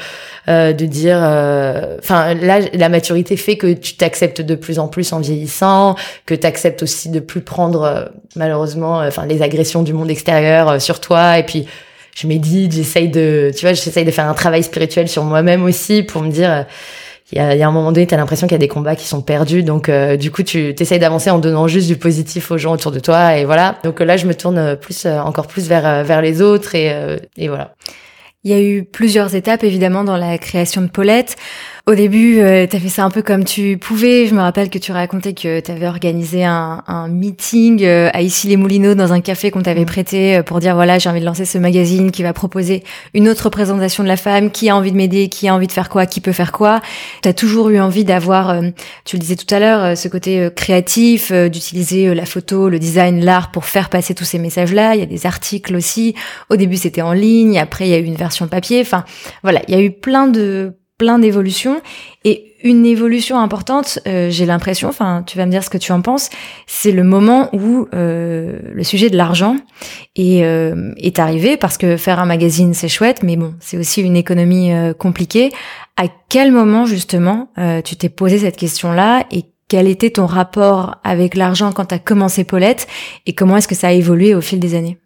euh, 0.50 0.74
de 0.74 0.86
dire, 0.86 1.20
euh, 1.22 1.98
enfin 2.00 2.34
là, 2.34 2.60
la 2.74 2.90
maturité 2.90 3.38
fait 3.38 3.56
que 3.56 3.72
tu 3.72 3.96
t'acceptes 3.96 4.42
de 4.42 4.56
plus 4.56 4.80
en 4.80 4.88
plus 4.88 5.14
en 5.14 5.20
vieillissant, 5.20 5.96
que 6.26 6.34
tu 6.34 6.48
acceptes 6.48 6.82
aussi 6.82 7.10
de 7.10 7.20
plus 7.20 7.42
prendre 7.42 7.84
euh, 7.84 8.06
malheureusement, 8.36 9.00
enfin 9.00 9.28
les 9.28 9.44
agressions 9.44 9.84
du 9.84 9.94
monde 9.94 10.10
extérieur 10.10 10.82
sur 10.82 11.02
toi, 11.02 11.38
et 11.38 11.44
puis 11.44 11.68
je 12.16 12.26
médite, 12.26 12.72
j'essaye 12.72 13.10
de, 13.10 13.52
tu 13.56 13.62
vois, 13.62 13.74
j'essaye 13.74 14.06
de 14.06 14.12
faire 14.12 14.28
un 14.28 14.34
travail 14.34 14.64
spirituel 14.64 15.08
sur 15.08 15.24
moi-même 15.24 15.64
aussi 15.64 16.02
pour 16.02 16.24
me 16.24 16.32
dire. 16.32 16.66
il 17.32 17.38
y, 17.38 17.42
a, 17.42 17.56
y 17.56 17.62
a 17.62 17.68
un 17.68 17.72
moment 17.72 17.92
donné, 17.92 18.08
tu 18.08 18.16
as 18.16 18.18
l'impression 18.18 18.48
qu'il 18.48 18.56
y 18.56 18.56
a 18.56 18.60
des 18.60 18.68
combats 18.68 18.96
qui 18.96 19.06
sont 19.06 19.22
perdus. 19.22 19.62
Donc, 19.62 19.92
du 20.20 20.32
coup, 20.32 20.42
tu 20.42 20.74
essayes 20.80 21.00
d'avancer 21.00 21.30
en 21.30 21.38
donnant 21.38 21.68
juste 21.68 21.88
du 21.88 21.96
positif 21.96 22.50
aux 22.50 22.58
gens 22.58 22.74
autour 22.74 22.92
de 22.92 23.00
toi. 23.00 23.38
Et 23.38 23.46
voilà. 23.46 23.76
Donc 23.84 24.00
là, 24.00 24.18
je 24.18 24.26
me 24.26 24.34
tourne 24.34 24.76
plus, 24.78 25.06
encore 25.06 25.46
plus 25.46 25.68
vers, 25.68 26.04
vers 26.04 26.22
les 26.22 26.42
autres. 26.42 26.74
Et, 26.74 26.92
et 27.38 27.48
voilà. 27.48 27.76
Il 28.44 28.52
y 28.52 28.54
a 28.54 28.62
eu 28.62 28.86
plusieurs 28.86 29.36
étapes 29.36 29.66
évidemment 29.66 30.06
dans 30.06 30.16
la 30.16 30.38
création 30.38 30.82
de 30.82 30.88
Paulette. 30.88 31.36
Au 31.90 31.96
début, 31.96 32.40
euh, 32.40 32.68
tu 32.68 32.76
as 32.76 32.80
fait 32.80 32.88
ça 32.88 33.04
un 33.04 33.10
peu 33.10 33.24
comme 33.24 33.44
tu 33.44 33.80
pouvais. 33.80 34.28
Je 34.28 34.36
me 34.36 34.42
rappelle 34.42 34.70
que 34.70 34.78
tu 34.78 34.92
racontais 34.92 35.34
que 35.34 35.60
tu 35.60 35.72
avais 35.72 35.88
organisé 35.88 36.46
un, 36.46 36.84
un 36.86 37.08
meeting 37.08 37.84
euh, 37.84 38.12
à 38.14 38.22
Issy-les-Moulineaux 38.22 38.94
dans 38.94 39.12
un 39.12 39.22
café 39.22 39.50
qu'on 39.50 39.64
t'avait 39.64 39.82
mm. 39.82 39.88
prêté 39.88 40.38
euh, 40.38 40.44
pour 40.44 40.60
dire 40.60 40.76
voilà, 40.76 41.00
j'ai 41.00 41.10
envie 41.10 41.20
de 41.20 41.26
lancer 41.26 41.46
ce 41.46 41.58
magazine 41.58 42.12
qui 42.12 42.22
va 42.22 42.32
proposer 42.32 42.84
une 43.16 43.28
autre 43.28 43.46
représentation 43.46 44.04
de 44.04 44.08
la 44.08 44.18
femme, 44.18 44.52
qui 44.52 44.70
a 44.70 44.76
envie 44.76 44.92
de 44.92 44.98
m'aider, 44.98 45.30
qui 45.30 45.48
a 45.48 45.56
envie 45.56 45.66
de 45.66 45.72
faire 45.72 45.90
quoi, 45.90 46.06
qui 46.06 46.22
peut 46.22 46.32
faire 46.32 46.52
quoi? 46.52 46.80
Tu 47.24 47.30
as 47.30 47.34
toujours 47.34 47.72
eu 47.72 47.80
envie 47.80 48.04
d'avoir, 48.04 48.52
euh, 48.52 48.70
tu 49.04 49.16
le 49.16 49.22
disais 49.22 49.36
tout 49.36 49.52
à 49.52 49.58
l'heure, 49.58 49.98
ce 49.98 50.08
côté 50.08 50.48
créatif, 50.56 51.32
d'utiliser 51.32 52.14
la 52.14 52.28
photo, 52.28 52.70
le 52.70 52.78
design, 52.78 53.26
l'art 53.26 53.50
pour 53.50 53.66
faire 53.66 53.90
passer 53.90 54.14
tous 54.14 54.26
ces 54.26 54.38
messages-là. 54.38 54.94
Il 54.94 55.00
y 55.00 55.04
a 55.04 55.08
des 55.08 55.26
articles 55.26 55.76
aussi. 55.76 56.14
Au 56.52 56.56
début, 56.56 56.78
c'était 56.78 57.02
en 57.02 57.14
ligne, 57.14 57.58
après 57.58 57.88
il 57.88 57.90
y 57.90 57.96
a 57.96 57.98
eu 57.98 58.06
une 58.06 58.14
version 58.14 58.48
papier. 58.48 58.80
Enfin, 58.80 59.06
voilà, 59.42 59.64
il 59.68 59.74
y 59.74 59.78
a 59.78 59.82
eu 59.82 59.90
plein 59.90 60.28
de 60.28 60.76
plein 61.00 61.18
d'évolutions 61.18 61.82
et 62.26 62.50
une 62.62 62.86
évolution 62.86 63.40
importante, 63.40 64.00
euh, 64.06 64.30
j'ai 64.30 64.46
l'impression, 64.46 64.90
enfin 64.90 65.24
tu 65.26 65.38
vas 65.38 65.46
me 65.46 65.52
dire 65.52 65.64
ce 65.64 65.70
que 65.70 65.78
tu 65.78 65.94
en 65.94 66.02
penses, 66.02 66.30
c'est 66.68 66.92
le 66.92 67.04
moment 67.04 67.50
où 67.54 67.88
euh, 67.94 68.60
le 68.74 68.84
sujet 68.84 69.10
de 69.10 69.16
l'argent 69.16 69.56
est, 70.18 70.44
euh, 70.44 70.94
est 70.98 71.18
arrivé 71.20 71.56
parce 71.56 71.78
que 71.78 71.96
faire 71.96 72.20
un 72.20 72.26
magazine 72.26 72.74
c'est 72.74 72.90
chouette, 72.90 73.24
mais 73.24 73.38
bon 73.38 73.56
c'est 73.62 73.78
aussi 73.78 74.02
une 74.02 74.18
économie 74.18 74.72
compliquée. 75.00 75.52
À 75.96 76.08
quel 76.28 76.52
moment 76.52 76.86
justement 76.86 77.50
tu 77.86 77.96
t'es 77.96 78.10
posé 78.10 78.40
cette 78.40 78.58
question-là 78.58 79.26
et 79.32 79.46
quel 79.70 79.88
était 79.88 80.10
ton 80.10 80.26
rapport 80.26 80.98
avec 81.04 81.36
l'argent 81.36 81.72
quand 81.72 81.86
tu 81.86 81.96
as 81.96 82.00
commencé 82.00 82.44
Paulette 82.44 82.88
et 83.26 83.34
comment 83.34 83.56
est-ce 83.56 83.68
que 83.70 83.76
ça 83.76 83.88
a 83.88 83.92
évolué 83.94 84.36
au 84.36 84.42
fil 84.42 84.60
des 84.60 84.76
années? 84.76 84.98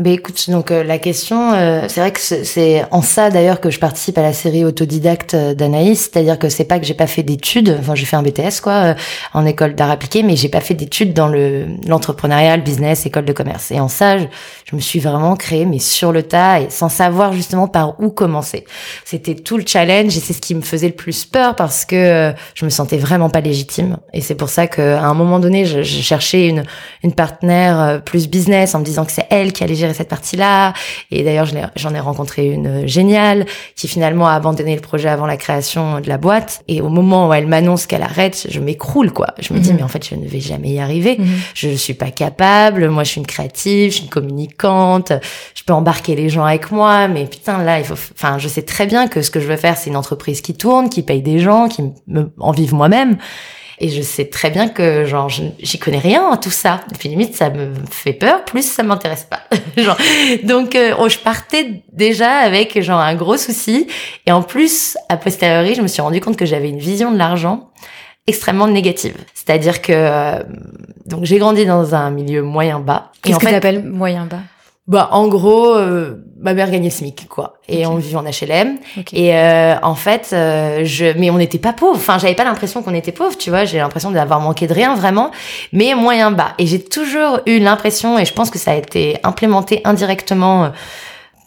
Eh 0.00 0.02
ben 0.04 0.12
écoute, 0.12 0.48
donc 0.48 0.70
euh, 0.70 0.84
la 0.84 0.98
question, 0.98 1.54
euh, 1.54 1.86
c'est 1.88 1.98
vrai 1.98 2.12
que 2.12 2.20
c'est 2.20 2.84
en 2.92 3.02
ça 3.02 3.30
d'ailleurs 3.30 3.60
que 3.60 3.68
je 3.68 3.80
participe 3.80 4.16
à 4.16 4.22
la 4.22 4.32
série 4.32 4.64
autodidacte 4.64 5.34
euh, 5.34 5.54
d'Anaïs, 5.54 6.02
c'est-à-dire 6.02 6.38
que 6.38 6.48
c'est 6.48 6.66
pas 6.66 6.78
que 6.78 6.86
j'ai 6.86 6.94
pas 6.94 7.08
fait 7.08 7.24
d'études, 7.24 7.76
enfin 7.80 7.96
j'ai 7.96 8.04
fait 8.04 8.14
un 8.14 8.22
BTS 8.22 8.60
quoi, 8.62 8.94
en 9.34 9.44
école 9.44 9.74
d'art 9.74 9.90
appliqué, 9.90 10.22
mais 10.22 10.36
j'ai 10.36 10.48
pas 10.48 10.60
fait 10.60 10.74
d'études 10.74 11.14
dans 11.14 11.26
le 11.26 11.66
l'entrepreneuriat, 11.84 12.56
le 12.56 12.62
business, 12.62 13.06
école 13.06 13.24
de 13.24 13.32
commerce. 13.32 13.72
Et 13.72 13.80
en 13.80 13.88
ça, 13.88 14.18
je, 14.18 14.26
je, 14.70 14.76
me 14.76 14.80
suis 14.80 15.00
vraiment 15.00 15.34
créée, 15.34 15.64
mais 15.64 15.80
sur 15.80 16.12
le 16.12 16.22
tas 16.22 16.60
et 16.60 16.70
sans 16.70 16.88
savoir 16.88 17.32
justement 17.32 17.66
par 17.66 18.00
où 18.00 18.10
commencer. 18.10 18.66
C'était 19.04 19.34
tout 19.34 19.56
le 19.56 19.64
challenge 19.66 20.16
et 20.16 20.20
c'est 20.20 20.32
ce 20.32 20.40
qui 20.40 20.54
me 20.54 20.62
faisait 20.62 20.86
le 20.86 20.94
plus 20.94 21.24
peur 21.24 21.56
parce 21.56 21.84
que 21.84 22.32
je 22.54 22.64
me 22.64 22.70
sentais 22.70 22.98
vraiment 22.98 23.30
pas 23.30 23.40
légitime. 23.40 23.96
Et 24.12 24.20
c'est 24.20 24.36
pour 24.36 24.48
ça 24.48 24.68
qu'à 24.68 25.02
un 25.02 25.14
moment 25.14 25.40
donné, 25.40 25.64
je, 25.64 25.82
je 25.82 26.02
cherchais 26.02 26.46
une 26.46 26.62
une 27.02 27.14
partenaire 27.14 28.00
plus 28.04 28.28
business 28.28 28.76
en 28.76 28.78
me 28.78 28.84
disant 28.84 29.04
que 29.04 29.12
c'est 29.12 29.26
elle 29.30 29.52
qui 29.52 29.64
allait 29.64 29.74
gérer 29.74 29.87
cette 29.92 30.08
partie-là. 30.08 30.72
Et 31.10 31.22
d'ailleurs, 31.22 31.46
j'en 31.76 31.94
ai, 31.94 32.00
rencontré 32.00 32.46
une 32.46 32.86
géniale 32.86 33.46
qui 33.76 33.88
finalement 33.88 34.28
a 34.28 34.34
abandonné 34.34 34.74
le 34.74 34.80
projet 34.80 35.08
avant 35.08 35.26
la 35.26 35.36
création 35.36 36.00
de 36.00 36.08
la 36.08 36.18
boîte. 36.18 36.62
Et 36.68 36.80
au 36.80 36.88
moment 36.88 37.28
où 37.28 37.32
elle 37.32 37.46
m'annonce 37.46 37.86
qu'elle 37.86 38.02
arrête, 38.02 38.46
je 38.48 38.60
m'écroule, 38.60 39.12
quoi. 39.12 39.28
Je 39.40 39.52
me 39.52 39.58
dis, 39.58 39.70
mhm. 39.70 39.76
mais 39.76 39.82
en 39.82 39.88
fait, 39.88 40.08
je 40.08 40.14
ne 40.14 40.26
vais 40.26 40.40
jamais 40.40 40.70
y 40.70 40.80
arriver. 40.80 41.16
Mhm. 41.18 41.26
Je 41.54 41.68
ne 41.68 41.76
suis 41.76 41.94
pas 41.94 42.10
capable. 42.10 42.88
Moi, 42.88 43.04
je 43.04 43.10
suis 43.10 43.20
une 43.20 43.26
créative, 43.26 43.90
je 43.90 43.96
suis 43.96 44.04
une 44.04 44.10
communicante. 44.10 45.12
Je 45.54 45.64
peux 45.64 45.72
embarquer 45.72 46.14
les 46.14 46.28
gens 46.28 46.44
avec 46.44 46.70
moi. 46.70 47.08
Mais 47.08 47.26
putain, 47.26 47.62
là, 47.62 47.78
il 47.78 47.84
faut, 47.84 47.94
enfin, 47.94 48.38
je 48.38 48.48
sais 48.48 48.62
très 48.62 48.86
bien 48.86 49.08
que 49.08 49.22
ce 49.22 49.30
que 49.30 49.40
je 49.40 49.46
veux 49.46 49.56
faire, 49.56 49.76
c'est 49.76 49.90
une 49.90 49.96
entreprise 49.96 50.40
qui 50.40 50.54
tourne, 50.54 50.88
qui 50.88 51.02
paye 51.02 51.22
des 51.22 51.38
gens, 51.38 51.68
qui 51.68 51.82
me, 52.06 52.30
en 52.38 52.52
vivent 52.52 52.74
moi-même. 52.74 53.18
Et 53.80 53.88
je 53.88 54.02
sais 54.02 54.24
très 54.24 54.50
bien 54.50 54.68
que 54.68 55.04
genre 55.04 55.28
j'y 55.28 55.78
connais 55.78 55.98
rien 55.98 56.30
à 56.30 56.36
tout 56.36 56.50
ça. 56.50 56.80
Et 56.92 56.98
puis 56.98 57.08
limite 57.08 57.34
ça 57.36 57.50
me 57.50 57.72
fait 57.90 58.12
peur, 58.12 58.44
plus 58.44 58.62
ça 58.62 58.82
m'intéresse 58.82 59.24
pas. 59.24 59.40
genre, 59.76 59.96
donc 60.44 60.74
euh, 60.74 60.94
oh, 60.98 61.08
je 61.08 61.18
partais 61.18 61.82
déjà 61.92 62.38
avec 62.38 62.80
genre 62.82 63.00
un 63.00 63.14
gros 63.14 63.36
souci. 63.36 63.86
Et 64.26 64.32
en 64.32 64.42
plus, 64.42 64.96
a 65.08 65.16
posteriori, 65.16 65.74
je 65.74 65.82
me 65.82 65.88
suis 65.88 66.02
rendu 66.02 66.20
compte 66.20 66.36
que 66.36 66.46
j'avais 66.46 66.68
une 66.68 66.78
vision 66.80 67.12
de 67.12 67.18
l'argent 67.18 67.70
extrêmement 68.26 68.66
négative. 68.66 69.16
C'est-à-dire 69.34 69.80
que 69.80 69.92
euh, 69.92 70.42
donc 71.06 71.24
j'ai 71.24 71.38
grandi 71.38 71.64
dans 71.64 71.94
un 71.94 72.10
milieu 72.10 72.42
moyen 72.42 72.80
bas. 72.80 73.12
Qu'est-ce 73.22 73.38
que 73.38 73.46
tu 73.46 73.54
appelles 73.54 73.84
moyen 73.84 74.26
bas? 74.26 74.40
Bah 74.88 75.10
en 75.12 75.28
gros, 75.28 75.74
euh, 75.74 76.24
ma 76.40 76.54
mère 76.54 76.70
gagnait 76.70 76.88
le 76.88 76.90
SMIC 76.90 77.28
quoi, 77.28 77.58
et 77.68 77.84
on 77.84 77.96
vivait 77.96 78.16
en 78.16 78.22
HLM. 78.22 78.78
Et 79.12 79.36
euh, 79.36 79.74
en 79.82 79.94
fait, 79.94 80.30
euh, 80.32 80.80
je, 80.84 81.04
mais 81.18 81.28
on 81.28 81.36
n'était 81.36 81.58
pas 81.58 81.74
pauvre. 81.74 81.96
Enfin, 81.96 82.16
j'avais 82.18 82.34
pas 82.34 82.44
l'impression 82.44 82.82
qu'on 82.82 82.94
était 82.94 83.12
pauvre, 83.12 83.36
tu 83.36 83.50
vois. 83.50 83.66
J'ai 83.66 83.76
l'impression 83.78 84.10
d'avoir 84.10 84.40
manqué 84.40 84.66
de 84.66 84.72
rien 84.72 84.94
vraiment, 84.94 85.30
mais 85.74 85.94
moyen 85.94 86.30
bas. 86.30 86.54
Et 86.56 86.66
j'ai 86.66 86.82
toujours 86.82 87.40
eu 87.44 87.58
l'impression, 87.58 88.18
et 88.18 88.24
je 88.24 88.32
pense 88.32 88.50
que 88.50 88.58
ça 88.58 88.70
a 88.72 88.76
été 88.76 89.18
implémenté 89.22 89.82
indirectement. 89.84 90.72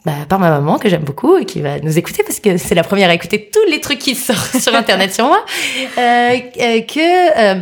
Bah, 0.04 0.14
par 0.28 0.40
ma 0.40 0.50
maman 0.50 0.80
que 0.80 0.90
j'aime 0.90 1.04
beaucoup 1.04 1.38
et 1.38 1.46
qui 1.46 1.62
va 1.62 1.80
nous 1.80 2.00
écouter 2.00 2.24
parce 2.24 2.40
que 2.40 2.58
c'est 2.58 2.74
la 2.74 2.82
première 2.82 3.12
à 3.12 3.14
écouter 3.14 3.52
tous 3.54 3.70
les 3.70 3.80
trucs 3.80 4.00
qui 4.00 4.16
sortent 4.16 4.58
sur 4.60 4.74
internet 4.74 5.14
sur 5.14 5.28
moi 5.28 5.46
que 5.96 7.62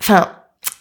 enfin 0.00 0.30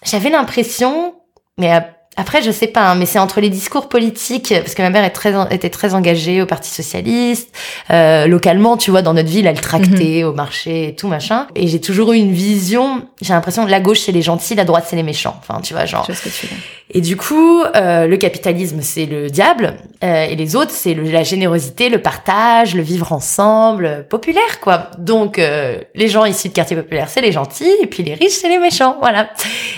j'avais 0.04 0.30
l'impression 0.30 1.15
mais 1.58 1.72
après, 2.19 2.41
je 2.41 2.51
sais 2.51 2.67
pas, 2.67 2.91
hein, 2.91 2.95
mais 2.95 3.05
c'est 3.05 3.17
entre 3.17 3.39
les 3.39 3.49
discours 3.49 3.88
politiques, 3.88 4.53
parce 4.53 4.75
que 4.75 4.82
ma 4.82 4.89
mère 4.89 5.05
est 5.05 5.12
très, 5.12 5.34
était 5.51 5.69
très 5.69 5.93
engagée 5.93 6.41
au 6.41 6.45
Parti 6.45 6.69
socialiste, 6.69 7.49
euh, 7.91 8.27
localement, 8.27 8.75
tu 8.75 8.91
vois, 8.91 9.01
dans 9.01 9.13
notre 9.13 9.29
ville, 9.29 9.47
elle 9.47 9.62
tractait 9.62 10.23
mhm. 10.23 10.27
au 10.27 10.34
marché 10.34 10.89
et 10.89 10.95
tout 10.95 11.08
machin. 11.08 11.47
Et 11.55 11.69
j'ai 11.69 11.79
toujours 11.79 12.12
eu 12.12 12.17
une 12.17 12.34
vision. 12.34 13.03
J'ai 13.21 13.34
l'impression 13.34 13.65
que 13.65 13.71
la 13.71 13.79
gauche 13.79 14.01
c'est 14.01 14.12
les 14.12 14.21
gentils, 14.21 14.55
la 14.55 14.65
droite 14.65 14.86
c'est 14.89 14.97
les 14.97 15.03
méchants. 15.03 15.39
Enfin, 15.39 15.62
tu 15.62 15.73
vois, 15.73 15.86
genre. 15.86 16.05
Je 16.10 16.13
ce 16.13 16.23
que 16.23 16.29
tu 16.29 16.47
veux. 16.47 16.58
Et 16.91 17.01
du 17.01 17.17
coup, 17.17 17.62
euh, 17.75 18.08
le 18.08 18.17
capitalisme 18.17 18.79
c'est 18.82 19.05
le 19.05 19.29
diable, 19.29 19.75
euh, 20.03 20.23
et 20.23 20.36
les 20.36 20.55
autres 20.55 20.71
c'est 20.71 20.95
la 20.95 21.21
générosité, 21.21 21.88
le 21.88 22.01
partage, 22.01 22.73
le 22.73 22.82
vivre 22.82 23.13
ensemble, 23.13 23.86
euh, 23.86 24.01
populaire 24.01 24.60
quoi. 24.60 24.89
Donc 24.97 25.38
euh, 25.38 25.77
les 25.93 26.08
gens 26.08 26.25
ici 26.25 26.49
de 26.49 26.53
quartier 26.53 26.75
populaire 26.75 27.08
c'est 27.08 27.21
les 27.21 27.32
gentils, 27.32 27.71
et 27.82 27.86
puis 27.86 28.01
les 28.01 28.15
riches 28.15 28.32
c'est 28.41 28.49
les 28.49 28.58
méchants, 28.58 28.97
voilà. 29.01 29.29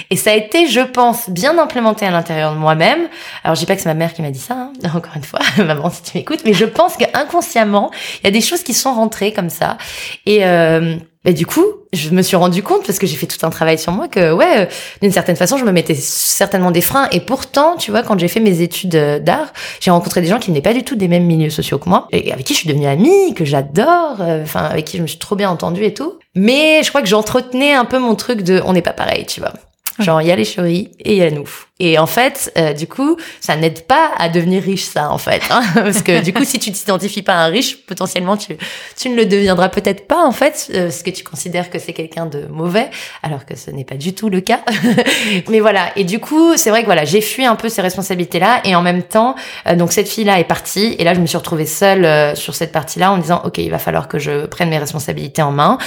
Et 0.09 0.15
ça 0.15 0.31
a 0.31 0.35
été, 0.35 0.67
je 0.67 0.79
pense, 0.79 1.29
bien 1.29 1.57
implémenté 1.57 2.05
à 2.05 2.11
l'intérieur 2.11 2.30
de 2.31 2.57
moi-même. 2.57 3.07
Alors, 3.43 3.55
je 3.55 3.61
dis 3.61 3.65
pas 3.65 3.75
que 3.75 3.81
c'est 3.81 3.89
ma 3.89 3.95
mère 3.95 4.13
qui 4.13 4.21
m'a 4.21 4.31
dit 4.31 4.39
ça, 4.39 4.55
hein, 4.55 4.73
encore 4.95 5.15
une 5.15 5.23
fois, 5.23 5.39
maman, 5.57 5.89
si 5.89 6.03
tu 6.03 6.17
m'écoutes, 6.17 6.41
mais 6.45 6.53
je 6.53 6.65
pense 6.65 6.97
qu'inconsciemment, 6.97 7.91
il 8.21 8.25
y 8.25 8.27
a 8.27 8.31
des 8.31 8.41
choses 8.41 8.63
qui 8.63 8.73
sont 8.73 8.93
rentrées 8.93 9.33
comme 9.33 9.49
ça. 9.49 9.77
Et 10.25 10.45
euh, 10.45 10.97
bah, 11.23 11.33
du 11.33 11.45
coup, 11.45 11.65
je 11.93 12.09
me 12.09 12.23
suis 12.23 12.35
rendu 12.35 12.63
compte 12.63 12.83
parce 12.83 12.97
que 12.97 13.05
j'ai 13.05 13.15
fait 13.15 13.27
tout 13.27 13.45
un 13.45 13.51
travail 13.51 13.77
sur 13.77 13.91
moi 13.91 14.07
que 14.07 14.33
ouais, 14.33 14.61
euh, 14.61 14.65
d'une 15.03 15.11
certaine 15.11 15.35
façon, 15.35 15.57
je 15.57 15.65
me 15.65 15.71
mettais 15.71 15.93
certainement 15.93 16.71
des 16.71 16.81
freins. 16.81 17.07
Et 17.11 17.19
pourtant, 17.19 17.75
tu 17.75 17.91
vois, 17.91 18.01
quand 18.01 18.17
j'ai 18.17 18.27
fait 18.27 18.39
mes 18.39 18.61
études 18.61 18.95
euh, 18.95 19.19
d'art, 19.19 19.53
j'ai 19.79 19.91
rencontré 19.91 20.21
des 20.21 20.27
gens 20.27 20.39
qui 20.39 20.49
venaient 20.49 20.61
pas 20.61 20.73
du 20.73 20.83
tout 20.83 20.95
des 20.95 21.07
mêmes 21.07 21.25
milieux 21.25 21.51
sociaux 21.51 21.77
que 21.77 21.87
moi 21.87 22.07
et 22.11 22.33
avec 22.33 22.45
qui 22.45 22.53
je 22.53 22.59
suis 22.59 22.67
devenue 22.67 22.87
amie, 22.87 23.35
que 23.35 23.45
j'adore, 23.45 24.17
euh, 24.19 24.41
enfin 24.41 24.63
avec 24.63 24.85
qui 24.85 24.97
je 24.97 25.03
me 25.03 25.07
suis 25.07 25.19
trop 25.19 25.35
bien 25.35 25.51
entendue 25.51 25.83
et 25.83 25.93
tout. 25.93 26.17
Mais 26.33 26.81
je 26.81 26.89
crois 26.89 27.01
que 27.01 27.07
j'entretenais 27.07 27.73
un 27.73 27.85
peu 27.85 27.99
mon 27.99 28.15
truc 28.15 28.41
de 28.41 28.59
on 28.65 28.73
n'est 28.73 28.81
pas 28.81 28.93
pareil, 28.93 29.27
tu 29.27 29.41
vois. 29.41 29.53
Genre, 29.99 30.21
il 30.21 30.27
y 30.27 30.31
a 30.31 30.35
les 30.35 30.45
chéris 30.45 30.91
et 30.99 31.13
il 31.13 31.17
y 31.19 31.23
a 31.23 31.29
nous. 31.29 31.49
Et 31.83 31.97
en 31.97 32.05
fait, 32.05 32.53
euh, 32.59 32.73
du 32.73 32.85
coup, 32.85 33.17
ça 33.39 33.55
n'aide 33.55 33.81
pas 33.87 34.11
à 34.19 34.29
devenir 34.29 34.61
riche, 34.61 34.83
ça, 34.83 35.11
en 35.11 35.17
fait. 35.17 35.41
Hein 35.49 35.63
parce 35.73 36.03
que 36.03 36.21
du 36.21 36.31
coup, 36.31 36.43
si 36.43 36.59
tu 36.59 36.71
t'identifies 36.71 37.23
pas 37.23 37.33
à 37.33 37.45
un 37.45 37.47
riche, 37.47 37.83
potentiellement, 37.87 38.37
tu, 38.37 38.55
tu 38.95 39.09
ne 39.09 39.15
le 39.15 39.25
deviendras 39.25 39.69
peut-être 39.69 40.07
pas, 40.07 40.23
en 40.23 40.31
fait, 40.31 40.69
euh, 40.75 40.83
parce 40.83 41.01
que 41.01 41.09
tu 41.09 41.23
considères 41.23 41.71
que 41.71 41.79
c'est 41.79 41.93
quelqu'un 41.93 42.27
de 42.27 42.45
mauvais, 42.51 42.91
alors 43.23 43.47
que 43.47 43.57
ce 43.57 43.71
n'est 43.71 43.83
pas 43.83 43.95
du 43.95 44.13
tout 44.13 44.29
le 44.29 44.41
cas. 44.41 44.59
Mais 45.49 45.59
voilà. 45.59 45.87
Et 45.95 46.03
du 46.03 46.19
coup, 46.19 46.55
c'est 46.55 46.69
vrai 46.69 46.81
que 46.81 46.85
voilà, 46.85 47.03
j'ai 47.03 47.19
fui 47.19 47.45
un 47.45 47.55
peu 47.55 47.67
ces 47.67 47.81
responsabilités-là. 47.81 48.61
Et 48.63 48.75
en 48.75 48.83
même 48.83 49.01
temps, 49.01 49.33
euh, 49.67 49.75
donc 49.75 49.91
cette 49.91 50.07
fille-là 50.07 50.39
est 50.39 50.43
partie. 50.43 50.95
Et 50.99 51.03
là, 51.03 51.15
je 51.15 51.19
me 51.19 51.25
suis 51.25 51.37
retrouvée 51.37 51.65
seule 51.65 52.37
sur 52.37 52.53
cette 52.53 52.71
partie-là 52.71 53.11
en 53.11 53.17
disant, 53.17 53.41
OK, 53.43 53.57
il 53.57 53.71
va 53.71 53.79
falloir 53.79 54.07
que 54.07 54.19
je 54.19 54.45
prenne 54.45 54.69
mes 54.69 54.77
responsabilités 54.77 55.41
en 55.41 55.51
main. 55.51 55.79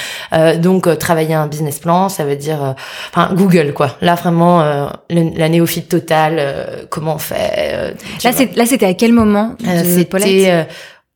donc, 0.57 0.98
travailler 0.98 1.35
un 1.35 1.46
business 1.46 1.78
plan, 1.78 2.09
ça 2.09 2.24
veut 2.24 2.37
dire, 2.37 2.74
enfin, 3.11 3.33
Google, 3.33 3.72
quoi. 3.74 3.96
Là, 4.00 4.16
vraiment, 4.16 4.88
la 5.09 5.48
néophyte 5.48 5.84
total 5.88 6.37
euh, 6.38 6.85
comment 6.88 7.14
on 7.14 7.18
fait. 7.18 7.53
Euh, 7.57 7.92
là, 8.23 8.33
c'est, 8.33 8.55
là, 8.57 8.66
c'était 8.66 8.87
à 8.87 8.94
quel 8.94 9.12
moment 9.12 9.55
euh, 9.66 9.83
C'était 9.85 10.66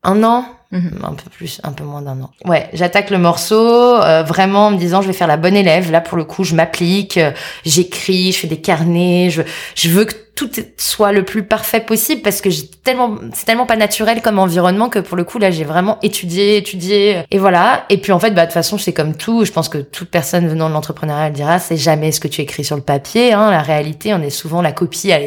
un 0.02 0.24
an. 0.24 0.44
Mhm. 0.70 1.00
Un 1.02 1.14
peu 1.14 1.30
plus, 1.30 1.62
un 1.64 1.72
peu 1.72 1.82
moins 1.82 2.02
d'un 2.02 2.20
an. 2.20 2.30
Ouais, 2.44 2.68
j'attaque 2.74 3.08
le 3.08 3.16
morceau 3.16 3.96
vraiment 4.26 4.66
en 4.66 4.70
me 4.72 4.76
disant 4.76 5.00
je 5.00 5.06
vais 5.06 5.14
faire 5.14 5.26
la 5.26 5.38
bonne 5.38 5.56
élève. 5.56 5.90
Là 5.90 6.02
pour 6.02 6.18
le 6.18 6.24
coup, 6.24 6.44
je 6.44 6.54
m'applique, 6.54 7.18
j'écris, 7.64 8.32
je 8.32 8.40
fais 8.40 8.48
des 8.48 8.60
carnets, 8.60 9.30
je 9.30 9.40
je 9.74 9.88
veux 9.88 10.04
que 10.04 10.12
tout 10.38 10.50
soit 10.76 11.10
le 11.10 11.24
plus 11.24 11.42
parfait 11.42 11.80
possible 11.80 12.22
parce 12.22 12.40
que 12.40 12.48
c'est 12.48 12.70
tellement 12.84 13.66
pas 13.66 13.74
naturel 13.74 14.22
comme 14.22 14.38
environnement 14.38 14.88
que 14.88 15.00
pour 15.00 15.16
le 15.16 15.24
coup 15.24 15.40
là 15.40 15.50
j'ai 15.50 15.64
vraiment 15.64 15.98
étudié 16.00 16.56
étudié 16.58 17.24
et 17.28 17.38
voilà. 17.38 17.86
Et 17.90 17.98
puis 17.98 18.12
en 18.12 18.20
fait 18.20 18.30
bah 18.30 18.42
de 18.42 18.46
toute 18.46 18.54
façon 18.54 18.78
c'est 18.78 18.92
comme 18.92 19.16
tout. 19.16 19.44
Je 19.44 19.50
pense 19.50 19.68
que 19.68 19.78
toute 19.78 20.10
personne 20.10 20.46
venant 20.46 20.68
de 20.68 20.74
l'entrepreneuriat 20.74 21.30
dira 21.30 21.58
c'est 21.58 21.76
jamais 21.76 22.12
ce 22.12 22.20
que 22.20 22.28
tu 22.28 22.40
écris 22.40 22.62
sur 22.62 22.76
le 22.76 22.82
papier 22.82 23.32
hein, 23.32 23.50
la 23.50 23.62
réalité 23.62 24.14
on 24.14 24.22
est 24.22 24.30
souvent 24.30 24.62
la 24.62 24.70
copie 24.70 25.10
à, 25.10 25.18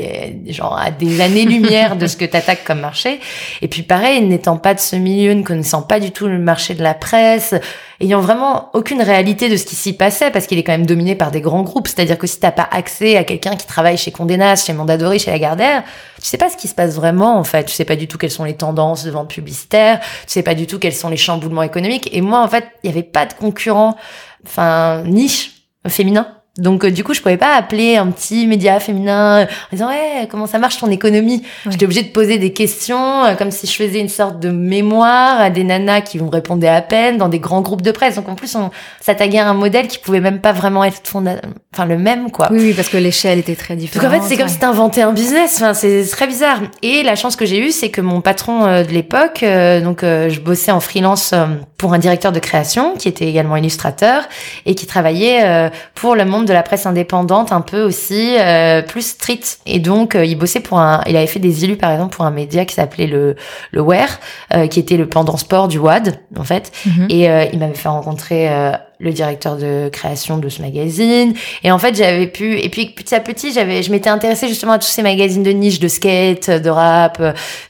genre 0.47 0.79
à 0.79 0.91
des 0.91 1.19
années 1.19 1.43
lumière 1.43 1.97
de 1.97 2.07
ce 2.07 2.15
que 2.15 2.23
t'attaques 2.23 2.63
comme 2.63 2.79
marché. 2.79 3.19
Et 3.61 3.67
puis 3.67 3.83
pareil 3.83 4.21
n'étant 4.21 4.55
pas 4.55 4.73
de 4.73 4.79
ce 4.79 4.95
milieu 4.95 5.33
ne 5.33 5.43
connaissant 5.43 5.81
pas 5.81 5.99
du 5.99 6.11
tout 6.11 6.27
le 6.27 6.39
marché 6.39 6.73
de 6.73 6.83
la 6.83 6.93
presse 6.93 7.53
ayant 8.01 8.19
vraiment 8.19 8.69
aucune 8.73 9.01
réalité 9.01 9.47
de 9.49 9.55
ce 9.55 9.65
qui 9.65 9.75
s'y 9.75 9.93
passait 9.93 10.31
parce 10.31 10.47
qu'il 10.47 10.57
est 10.57 10.63
quand 10.63 10.71
même 10.71 10.85
dominé 10.85 11.15
par 11.15 11.31
des 11.31 11.41
grands 11.41 11.61
groupes. 11.61 11.87
C'est-à-dire 11.87 12.17
que 12.17 12.27
si 12.27 12.39
t'as 12.39 12.51
pas 12.51 12.67
accès 12.71 13.15
à 13.17 13.23
quelqu'un 13.23 13.55
qui 13.55 13.65
travaille 13.65 13.97
chez 13.97 14.11
Condé 14.11 14.37
Nast, 14.37 14.65
chez 14.65 14.73
Mondadori, 14.73 15.19
chez 15.19 15.31
Lagardère, 15.31 15.83
tu 16.21 16.27
sais 16.27 16.37
pas 16.37 16.49
ce 16.49 16.57
qui 16.57 16.67
se 16.67 16.75
passe 16.75 16.95
vraiment 16.95 17.37
en 17.37 17.43
fait. 17.43 17.65
Tu 17.65 17.73
sais 17.73 17.85
pas 17.85 17.95
du 17.95 18.07
tout 18.07 18.17
quelles 18.17 18.31
sont 18.31 18.43
les 18.43 18.55
tendances 18.55 19.03
de 19.03 19.11
vente 19.11 19.29
publicitaire. 19.29 19.99
Tu 19.99 20.33
sais 20.33 20.43
pas 20.43 20.55
du 20.55 20.67
tout 20.67 20.79
quels 20.79 20.95
sont 20.95 21.09
les 21.09 21.17
chamboulements 21.17 21.63
économiques. 21.63 22.09
Et 22.11 22.21
moi 22.21 22.41
en 22.41 22.47
fait, 22.47 22.65
il 22.83 22.89
y 22.89 22.93
avait 22.93 23.03
pas 23.03 23.25
de 23.25 23.33
concurrent, 23.33 23.95
enfin 24.45 25.03
niche 25.03 25.51
féminin 25.87 26.40
donc 26.57 26.83
euh, 26.83 26.91
du 26.91 27.05
coup, 27.05 27.13
je 27.13 27.21
pouvais 27.21 27.37
pas 27.37 27.55
appeler 27.55 27.95
un 27.95 28.07
petit 28.07 28.45
média 28.45 28.77
féminin 28.81 29.43
en 29.43 29.47
disant 29.71 29.87
ouais 29.87 30.27
comment 30.29 30.47
ça 30.47 30.59
marche 30.59 30.79
ton 30.79 30.91
économie? 30.91 31.43
J'étais 31.69 31.85
obligée 31.85 32.03
de 32.03 32.09
poser 32.09 32.39
des 32.39 32.51
questions 32.51 33.23
euh, 33.23 33.35
comme 33.35 33.51
si 33.51 33.67
je 33.67 33.71
faisais 33.71 34.01
une 34.01 34.09
sorte 34.09 34.41
de 34.41 34.49
mémoire 34.49 35.39
à 35.39 35.49
des 35.49 35.63
nanas 35.63 36.01
qui 36.01 36.17
vont 36.17 36.29
répondre 36.29 36.67
à 36.67 36.81
peine 36.81 37.17
dans 37.17 37.29
des 37.29 37.39
grands 37.39 37.61
groupes 37.61 37.81
de 37.81 37.91
presse. 37.91 38.15
Donc 38.15 38.27
en 38.27 38.35
plus, 38.35 38.53
on 38.55 38.69
s'attaquait 38.99 39.39
à 39.39 39.47
un 39.47 39.53
modèle 39.53 39.87
qui 39.87 39.97
pouvait 39.97 40.19
même 40.19 40.41
pas 40.41 40.51
vraiment 40.51 40.83
être 40.83 41.01
enfin 41.15 41.85
le 41.85 41.97
même 41.97 42.31
quoi. 42.31 42.49
Oui, 42.51 42.59
oui 42.59 42.73
parce 42.73 42.89
que 42.89 42.97
l'échelle 42.97 43.39
était 43.39 43.55
très 43.55 43.77
différente. 43.77 44.11
Donc 44.11 44.19
en 44.19 44.21
fait, 44.21 44.27
c'est 44.27 44.37
comme 44.37 44.49
si 44.49 44.59
t'inventais 44.59 45.03
un 45.03 45.13
business. 45.13 45.55
Enfin, 45.55 45.73
c'est 45.73 46.05
très 46.11 46.27
bizarre. 46.27 46.59
Et 46.81 47.01
la 47.03 47.15
chance 47.15 47.37
que 47.37 47.45
j'ai 47.45 47.65
eue, 47.65 47.71
c'est 47.71 47.91
que 47.91 48.01
mon 48.01 48.19
patron 48.19 48.65
euh, 48.65 48.83
de 48.83 48.91
l'époque, 48.91 49.45
donc 49.83 50.01
je 50.01 50.39
bossais 50.41 50.71
en 50.71 50.81
freelance 50.81 51.33
pour 51.77 51.93
un 51.93 51.97
directeur 51.97 52.33
de 52.33 52.39
création 52.39 52.95
qui 52.97 53.07
était 53.07 53.25
également 53.25 53.55
illustrateur 53.55 54.23
et 54.65 54.75
qui 54.75 54.85
travaillait 54.85 55.71
pour 55.95 56.15
le 56.15 56.25
monde 56.25 56.40
de 56.45 56.53
la 56.53 56.63
presse 56.63 56.85
indépendante 56.85 57.51
un 57.51 57.61
peu 57.61 57.83
aussi 57.83 58.35
euh, 58.39 58.81
plus 58.81 59.05
street 59.05 59.41
et 59.65 59.79
donc 59.79 60.15
euh, 60.15 60.25
il 60.25 60.37
bossait 60.37 60.59
pour 60.59 60.79
un 60.79 61.01
il 61.07 61.15
avait 61.15 61.27
fait 61.27 61.39
des 61.39 61.63
élus 61.63 61.77
par 61.77 61.91
exemple 61.91 62.15
pour 62.15 62.25
un 62.25 62.31
média 62.31 62.65
qui 62.65 62.75
s'appelait 62.75 63.07
le 63.07 63.35
le 63.71 63.81
Wear 63.81 64.07
euh, 64.53 64.67
qui 64.67 64.79
était 64.79 64.97
le 64.97 65.07
pendant 65.07 65.37
sport 65.37 65.67
du 65.67 65.77
WAD 65.77 66.19
en 66.37 66.43
fait 66.43 66.71
mhm. 66.85 67.07
et 67.09 67.49
il 67.53 67.59
m'avait 67.59 67.73
fait 67.73 67.89
rencontrer 67.89 68.49
le 69.01 69.11
directeur 69.11 69.57
de 69.57 69.89
création 69.89 70.37
de 70.37 70.47
ce 70.47 70.61
magazine. 70.61 71.33
Et 71.63 71.71
en 71.71 71.79
fait, 71.79 71.95
j'avais 71.95 72.27
pu, 72.27 72.59
et 72.59 72.69
puis 72.69 72.87
petit 72.87 73.15
à 73.15 73.19
petit, 73.19 73.51
j'avais, 73.51 73.81
je 73.83 73.91
m'étais 73.91 74.09
intéressée 74.09 74.47
justement 74.47 74.73
à 74.73 74.79
tous 74.79 74.87
ces 74.87 75.01
magazines 75.01 75.43
de 75.43 75.51
niche, 75.51 75.79
de 75.79 75.87
skate, 75.87 76.49
de 76.49 76.69
rap, 76.69 77.21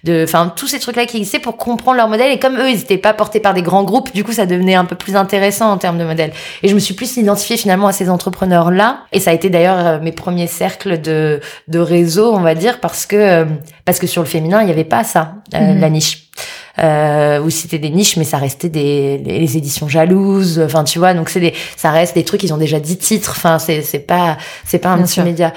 de, 0.03 0.23
enfin, 0.23 0.51
tous 0.55 0.67
ces 0.67 0.79
trucs-là 0.79 1.05
qui 1.05 1.17
existaient 1.17 1.39
pour 1.39 1.57
comprendre 1.57 1.97
leur 1.97 2.09
modèle. 2.09 2.31
Et 2.31 2.39
comme 2.39 2.57
eux, 2.57 2.69
ils 2.69 2.77
n'étaient 2.77 2.97
pas 2.97 3.13
portés 3.13 3.39
par 3.39 3.53
des 3.53 3.61
grands 3.61 3.83
groupes, 3.83 4.13
du 4.13 4.23
coup, 4.23 4.33
ça 4.33 4.45
devenait 4.45 4.75
un 4.75 4.85
peu 4.85 4.95
plus 4.95 5.15
intéressant 5.15 5.71
en 5.71 5.77
termes 5.77 5.97
de 5.97 6.03
modèle. 6.03 6.31
Et 6.63 6.67
je 6.67 6.75
me 6.75 6.79
suis 6.79 6.93
plus 6.93 7.15
identifiée 7.17 7.57
finalement 7.57 7.87
à 7.87 7.93
ces 7.93 8.09
entrepreneurs-là. 8.09 9.01
Et 9.13 9.19
ça 9.19 9.31
a 9.31 9.33
été 9.33 9.49
d'ailleurs 9.49 9.79
euh, 9.79 9.99
mes 10.01 10.11
premiers 10.11 10.47
cercles 10.47 10.99
de, 10.99 11.39
de 11.67 11.79
réseau, 11.79 12.33
on 12.33 12.41
va 12.41 12.55
dire, 12.55 12.79
parce 12.79 13.05
que, 13.05 13.15
euh, 13.15 13.45
parce 13.85 13.99
que 13.99 14.07
sur 14.07 14.21
le 14.21 14.27
féminin, 14.27 14.61
il 14.61 14.65
n'y 14.65 14.71
avait 14.71 14.83
pas 14.83 15.03
ça, 15.03 15.35
euh, 15.53 15.59
mhm. 15.59 15.79
la 15.79 15.89
niche 15.89 16.27
euh, 16.79 17.39
où 17.41 17.49
c'était 17.49 17.79
des 17.79 17.89
niches, 17.89 18.17
mais 18.17 18.23
ça 18.23 18.37
restait 18.37 18.69
des 18.69 19.17
les, 19.17 19.57
éditions 19.57 19.89
jalouses. 19.89 20.59
Enfin, 20.59 20.83
tu 20.83 20.99
vois, 20.99 21.13
donc 21.13 21.29
c'est 21.29 21.39
des, 21.39 21.53
ça 21.75 21.91
reste 21.91 22.15
des 22.15 22.23
trucs. 22.23 22.43
Ils 22.43 22.53
ont 22.53 22.57
déjà 22.57 22.79
10 22.79 22.97
titres. 22.97 23.33
Enfin, 23.35 23.59
c'est 23.59 23.81
c'est 23.81 23.99
pas 23.99 24.37
c'est 24.65 24.79
pas 24.79 24.89
un 24.89 25.01
petit 25.03 25.21
média. 25.21 25.53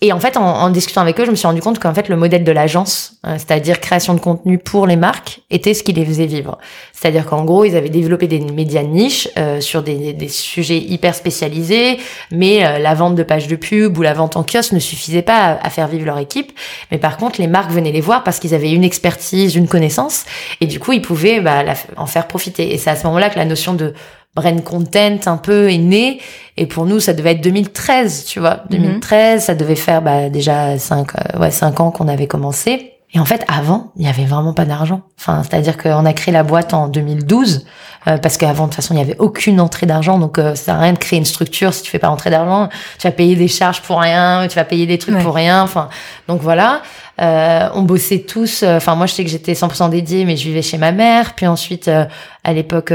Et 0.00 0.12
en 0.12 0.20
fait, 0.20 0.36
en, 0.36 0.44
en, 0.44 0.70
discutant 0.70 1.00
avec 1.00 1.18
eux, 1.18 1.24
je 1.24 1.30
me 1.30 1.34
suis 1.34 1.48
rendu 1.48 1.60
compte 1.60 1.80
qu'en 1.80 1.92
fait, 1.92 2.08
le 2.08 2.14
modèle 2.14 2.44
de 2.44 2.52
l'agence, 2.52 3.14
euh, 3.26 3.34
c'est-à-dire 3.36 3.80
création 3.80 4.14
de 4.14 4.20
contenu 4.20 4.56
pour 4.56 4.86
les 4.86 4.94
marques, 4.94 5.40
était 5.50 5.74
ce 5.74 5.82
qui 5.82 5.92
les 5.92 6.04
faisait 6.04 6.26
vivre. 6.26 6.56
C'est-à-dire 6.92 7.26
qu'en 7.26 7.44
gros, 7.44 7.64
ils 7.64 7.74
avaient 7.76 7.88
développé 7.88 8.28
des 8.28 8.38
médias 8.38 8.84
de 8.84 8.88
niche 8.88 9.28
euh, 9.36 9.60
sur 9.60 9.82
des, 9.82 10.12
des, 10.12 10.28
sujets 10.28 10.78
hyper 10.78 11.16
spécialisés, 11.16 11.98
mais 12.30 12.64
euh, 12.64 12.78
la 12.78 12.94
vente 12.94 13.16
de 13.16 13.24
pages 13.24 13.48
de 13.48 13.56
pub 13.56 13.98
ou 13.98 14.02
la 14.02 14.14
vente 14.14 14.36
en 14.36 14.44
kiosque 14.44 14.70
ne 14.70 14.78
suffisait 14.78 15.22
pas 15.22 15.58
à, 15.60 15.68
faire 15.68 15.88
vivre 15.88 16.06
leur 16.06 16.18
équipe. 16.18 16.52
Mais 16.92 16.98
par 16.98 17.16
contre, 17.16 17.40
les 17.40 17.48
marques 17.48 17.72
venaient 17.72 17.90
les 17.90 18.00
voir 18.00 18.22
parce 18.22 18.38
qu'ils 18.38 18.54
avaient 18.54 18.70
une 18.70 18.84
expertise, 18.84 19.56
une 19.56 19.66
connaissance, 19.66 20.26
et 20.60 20.66
du 20.66 20.78
coup, 20.78 20.92
ils 20.92 21.02
pouvaient 21.02 21.40
bah, 21.40 21.64
en 21.96 22.06
faire 22.06 22.28
profiter. 22.28 22.72
Et 22.72 22.78
c'est 22.78 22.90
à 22.90 22.96
ce 22.96 23.04
moment-là 23.08 23.30
que 23.30 23.38
la 23.38 23.46
notion 23.46 23.74
de 23.74 23.94
brain 24.34 24.58
content 24.58 25.18
un 25.26 25.36
peu 25.36 25.70
est 25.70 25.78
né. 25.78 26.20
Et 26.56 26.66
pour 26.66 26.86
nous 26.86 27.00
ça 27.00 27.12
devait 27.12 27.32
être 27.32 27.40
2013 27.40 28.24
tu 28.24 28.40
vois. 28.40 28.62
2013 28.70 29.34
mhm. 29.34 29.40
ça 29.40 29.54
devait 29.54 29.76
faire 29.76 30.02
bah, 30.02 30.28
déjà 30.28 30.78
5 30.78 31.08
euh, 31.14 31.38
ouais 31.38 31.50
5 31.50 31.80
ans 31.80 31.90
qu'on 31.90 32.08
avait 32.08 32.26
commencé. 32.26 32.92
Et 33.14 33.18
en 33.18 33.24
fait 33.24 33.44
avant 33.48 33.92
il 33.96 34.04
y 34.04 34.08
avait 34.08 34.24
vraiment 34.24 34.54
pas 34.54 34.64
d'argent. 34.64 35.02
Enfin 35.18 35.42
c'est-à-dire 35.42 35.76
qu'on 35.76 36.04
a 36.04 36.12
créé 36.12 36.32
la 36.32 36.42
boîte 36.42 36.74
en 36.74 36.88
2012 36.88 37.66
euh, 38.06 38.18
parce 38.18 38.36
qu'avant 38.36 38.64
de 38.64 38.68
toute 38.68 38.76
façon 38.76 38.94
il 38.94 38.98
y 38.98 39.02
avait 39.02 39.16
aucune 39.18 39.60
entrée 39.60 39.86
d'argent. 39.86 40.18
Donc 40.18 40.38
euh, 40.38 40.54
ça 40.54 40.64
sert 40.64 40.74
à 40.76 40.80
rien 40.80 40.92
de 40.92 40.98
créer 40.98 41.18
une 41.18 41.24
structure 41.24 41.72
si 41.74 41.82
tu 41.82 41.90
fais 41.90 41.98
pas 41.98 42.10
entrer 42.10 42.30
d'argent. 42.30 42.68
Tu 42.98 43.06
vas 43.06 43.12
payer 43.12 43.34
des 43.34 43.48
charges 43.48 43.82
pour 43.82 44.00
rien 44.00 44.46
tu 44.48 44.56
vas 44.56 44.64
payer 44.64 44.86
des 44.86 44.98
trucs 44.98 45.18
pour 45.18 45.34
rien. 45.34 45.62
Enfin 45.62 45.88
donc 46.28 46.40
voilà 46.42 46.82
euh, 47.20 47.68
on 47.74 47.82
bossait 47.82 48.20
tous. 48.20 48.62
Euh, 48.62 48.76
enfin, 48.76 48.94
moi, 48.94 49.06
je 49.06 49.14
sais 49.14 49.24
que 49.24 49.30
j'étais 49.30 49.52
100% 49.52 49.90
dédiée, 49.90 50.24
mais 50.24 50.36
je 50.36 50.44
vivais 50.44 50.62
chez 50.62 50.78
ma 50.78 50.92
mère. 50.92 51.34
Puis 51.34 51.46
ensuite, 51.46 51.88
euh, 51.88 52.04
à 52.44 52.52
l'époque, 52.52 52.94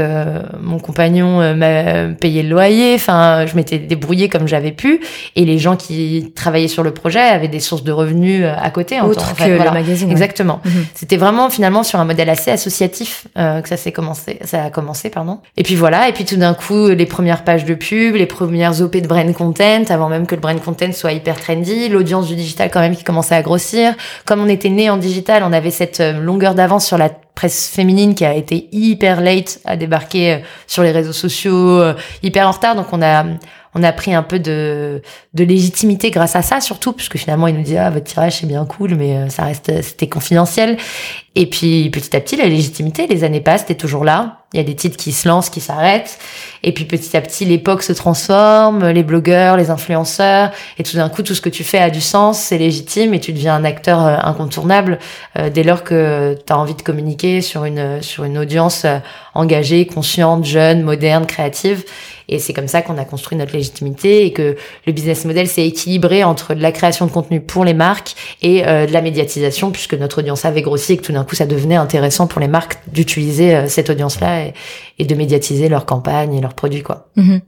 mon 0.60 0.80
compagnon 0.80 1.54
m'a 1.54 2.08
payé 2.20 2.42
le 2.42 2.48
loyer. 2.48 2.94
Enfin, 2.94 3.46
je 3.46 3.54
m'étais 3.54 3.78
débrouillée 3.78 4.28
comme 4.28 4.48
j'avais 4.48 4.72
pu. 4.72 5.00
Et 5.36 5.44
les 5.44 5.58
gens 5.58 5.76
qui 5.76 6.32
travaillaient 6.34 6.66
sur 6.66 6.82
le 6.82 6.92
projet 6.92 7.20
avaient 7.20 7.48
des 7.48 7.60
sources 7.60 7.84
de 7.84 7.92
revenus 7.92 8.44
à 8.44 8.70
côté. 8.70 9.00
Autre 9.00 9.30
en 9.30 9.34
que 9.34 9.48
le 9.48 9.70
magazine. 9.70 10.10
Exactement. 10.10 10.60
Mhm. 10.64 10.86
C'était 10.94 11.18
vraiment 11.18 11.50
finalement 11.50 11.84
sur 11.84 12.00
un 12.00 12.04
modèle 12.04 12.30
assez 12.30 12.50
associatif 12.50 13.28
que 13.36 13.68
ça 13.68 13.76
s'est 13.76 13.92
commencé. 13.92 14.40
Ça 14.44 14.64
a 14.64 14.70
commencé, 14.70 15.08
pardon. 15.08 15.38
Et 15.56 15.62
puis 15.62 15.76
voilà. 15.76 16.08
Et 16.08 16.12
puis 16.12 16.24
tout 16.24 16.36
d'un 16.36 16.54
coup, 16.54 16.88
les 16.88 17.06
premières 17.06 17.44
pages 17.44 17.64
de 17.64 17.74
pub, 17.74 18.16
les 18.16 18.26
premières 18.26 18.80
OP 18.80 18.96
de 18.96 19.06
brand 19.06 19.32
content, 19.34 19.84
avant 19.88 20.08
même 20.08 20.26
que 20.26 20.34
le 20.34 20.40
brand 20.40 20.60
content 20.60 20.90
soit 20.90 21.12
hyper 21.12 21.38
trendy, 21.38 21.88
l'audience 21.88 22.26
du 22.26 22.34
digital 22.34 22.70
quand 22.72 22.80
même 22.80 22.96
qui 22.96 23.04
commençait 23.04 23.36
à 23.36 23.42
grossir 23.42 23.94
comme 24.24 24.40
on 24.40 24.48
était 24.48 24.70
né 24.70 24.90
en 24.90 24.96
digital, 24.96 25.42
on 25.44 25.52
avait 25.52 25.70
cette 25.70 26.00
euh, 26.00 26.12
longueur 26.20 26.54
d'avance 26.54 26.86
sur 26.86 26.98
la 26.98 27.08
presse 27.08 27.68
féminine 27.68 28.14
qui 28.14 28.24
a 28.24 28.34
été 28.34 28.68
hyper 28.72 29.20
late 29.20 29.60
à 29.64 29.76
débarquer 29.76 30.32
euh, 30.32 30.38
sur 30.66 30.82
les 30.82 30.92
réseaux 30.92 31.12
sociaux, 31.12 31.80
euh, 31.80 31.94
hyper 32.22 32.48
en 32.48 32.52
retard. 32.52 32.76
Donc 32.76 32.86
on 32.92 33.02
a 33.02 33.24
on 33.76 33.82
a 33.82 33.90
pris 33.90 34.14
un 34.14 34.22
peu 34.22 34.38
de, 34.38 35.02
de 35.34 35.44
légitimité 35.44 36.12
grâce 36.12 36.36
à 36.36 36.42
ça, 36.42 36.60
surtout, 36.60 36.92
puisque 36.92 37.16
finalement, 37.16 37.48
il 37.48 37.56
nous 37.56 37.64
dit, 37.64 37.76
ah, 37.76 37.90
votre 37.90 38.04
tirage, 38.04 38.38
c'est 38.38 38.46
bien 38.46 38.64
cool, 38.66 38.94
mais 38.94 39.28
ça 39.30 39.42
reste, 39.42 39.82
c'était 39.82 40.08
confidentiel. 40.08 40.76
Et 41.36 41.46
puis, 41.46 41.90
petit 41.90 42.14
à 42.14 42.20
petit, 42.20 42.36
la 42.36 42.46
légitimité, 42.46 43.08
les 43.08 43.24
années 43.24 43.40
passent, 43.40 43.66
t'es 43.66 43.74
toujours 43.74 44.04
là. 44.04 44.38
Il 44.52 44.58
y 44.58 44.60
a 44.60 44.62
des 44.62 44.76
titres 44.76 44.96
qui 44.96 45.10
se 45.10 45.26
lancent, 45.26 45.50
qui 45.50 45.60
s'arrêtent. 45.60 46.20
Et 46.62 46.70
puis, 46.70 46.84
petit 46.84 47.16
à 47.16 47.20
petit, 47.20 47.44
l'époque 47.44 47.82
se 47.82 47.92
transforme, 47.92 48.88
les 48.88 49.02
blogueurs, 49.02 49.56
les 49.56 49.70
influenceurs. 49.70 50.52
Et 50.78 50.84
tout 50.84 50.96
d'un 50.96 51.08
coup, 51.08 51.24
tout 51.24 51.34
ce 51.34 51.40
que 51.40 51.48
tu 51.48 51.64
fais 51.64 51.78
a 51.78 51.90
du 51.90 52.00
sens, 52.00 52.38
c'est 52.38 52.58
légitime 52.58 53.14
et 53.14 53.20
tu 53.20 53.32
deviens 53.32 53.56
un 53.56 53.64
acteur 53.64 54.06
euh, 54.06 54.16
incontournable 54.22 55.00
euh, 55.36 55.50
dès 55.50 55.64
lors 55.64 55.82
que 55.82 56.38
tu 56.46 56.52
as 56.52 56.56
envie 56.56 56.76
de 56.76 56.82
communiquer 56.82 57.40
sur 57.40 57.64
une, 57.64 58.00
sur 58.00 58.22
une 58.22 58.38
audience 58.38 58.86
engagée, 59.34 59.86
consciente, 59.86 60.44
jeune, 60.44 60.82
moderne, 60.82 61.26
créative. 61.26 61.84
Et 62.28 62.38
c'est 62.38 62.52
comme 62.52 62.68
ça 62.68 62.82
qu'on 62.82 62.96
a 62.96 63.04
construit 63.04 63.36
notre 63.36 63.52
légitimité 63.52 64.24
et 64.24 64.32
que 64.32 64.56
le 64.86 64.92
business 64.92 65.24
model 65.24 65.46
s'est 65.46 65.66
équilibré 65.66 66.24
entre 66.24 66.54
de 66.54 66.62
la 66.62 66.72
création 66.72 67.06
de 67.06 67.10
contenu 67.10 67.40
pour 67.40 67.64
les 67.64 67.74
marques 67.74 68.14
et 68.42 68.66
euh, 68.66 68.86
de 68.86 68.92
la 68.92 69.02
médiatisation, 69.02 69.70
puisque 69.70 69.94
notre 69.94 70.20
audience 70.20 70.44
avait 70.44 70.62
grossi 70.62 70.94
et 70.94 70.96
que 70.96 71.02
tout 71.02 71.12
d'un 71.12 71.23
coup, 71.24 71.34
ça 71.34 71.46
devenait 71.46 71.76
intéressant 71.76 72.26
pour 72.26 72.40
les 72.40 72.48
marques 72.48 72.78
d'utiliser 72.86 73.54
euh, 73.54 73.68
cette 73.68 73.90
audience-là 73.90 74.46
et, 74.46 74.54
et, 74.98 75.04
de 75.04 75.14
médiatiser 75.14 75.68
leurs 75.68 75.86
campagnes 75.86 76.34
et 76.34 76.40
leurs 76.40 76.54
produits, 76.54 76.82
quoi. 76.82 77.08
Mhm. 77.16 77.40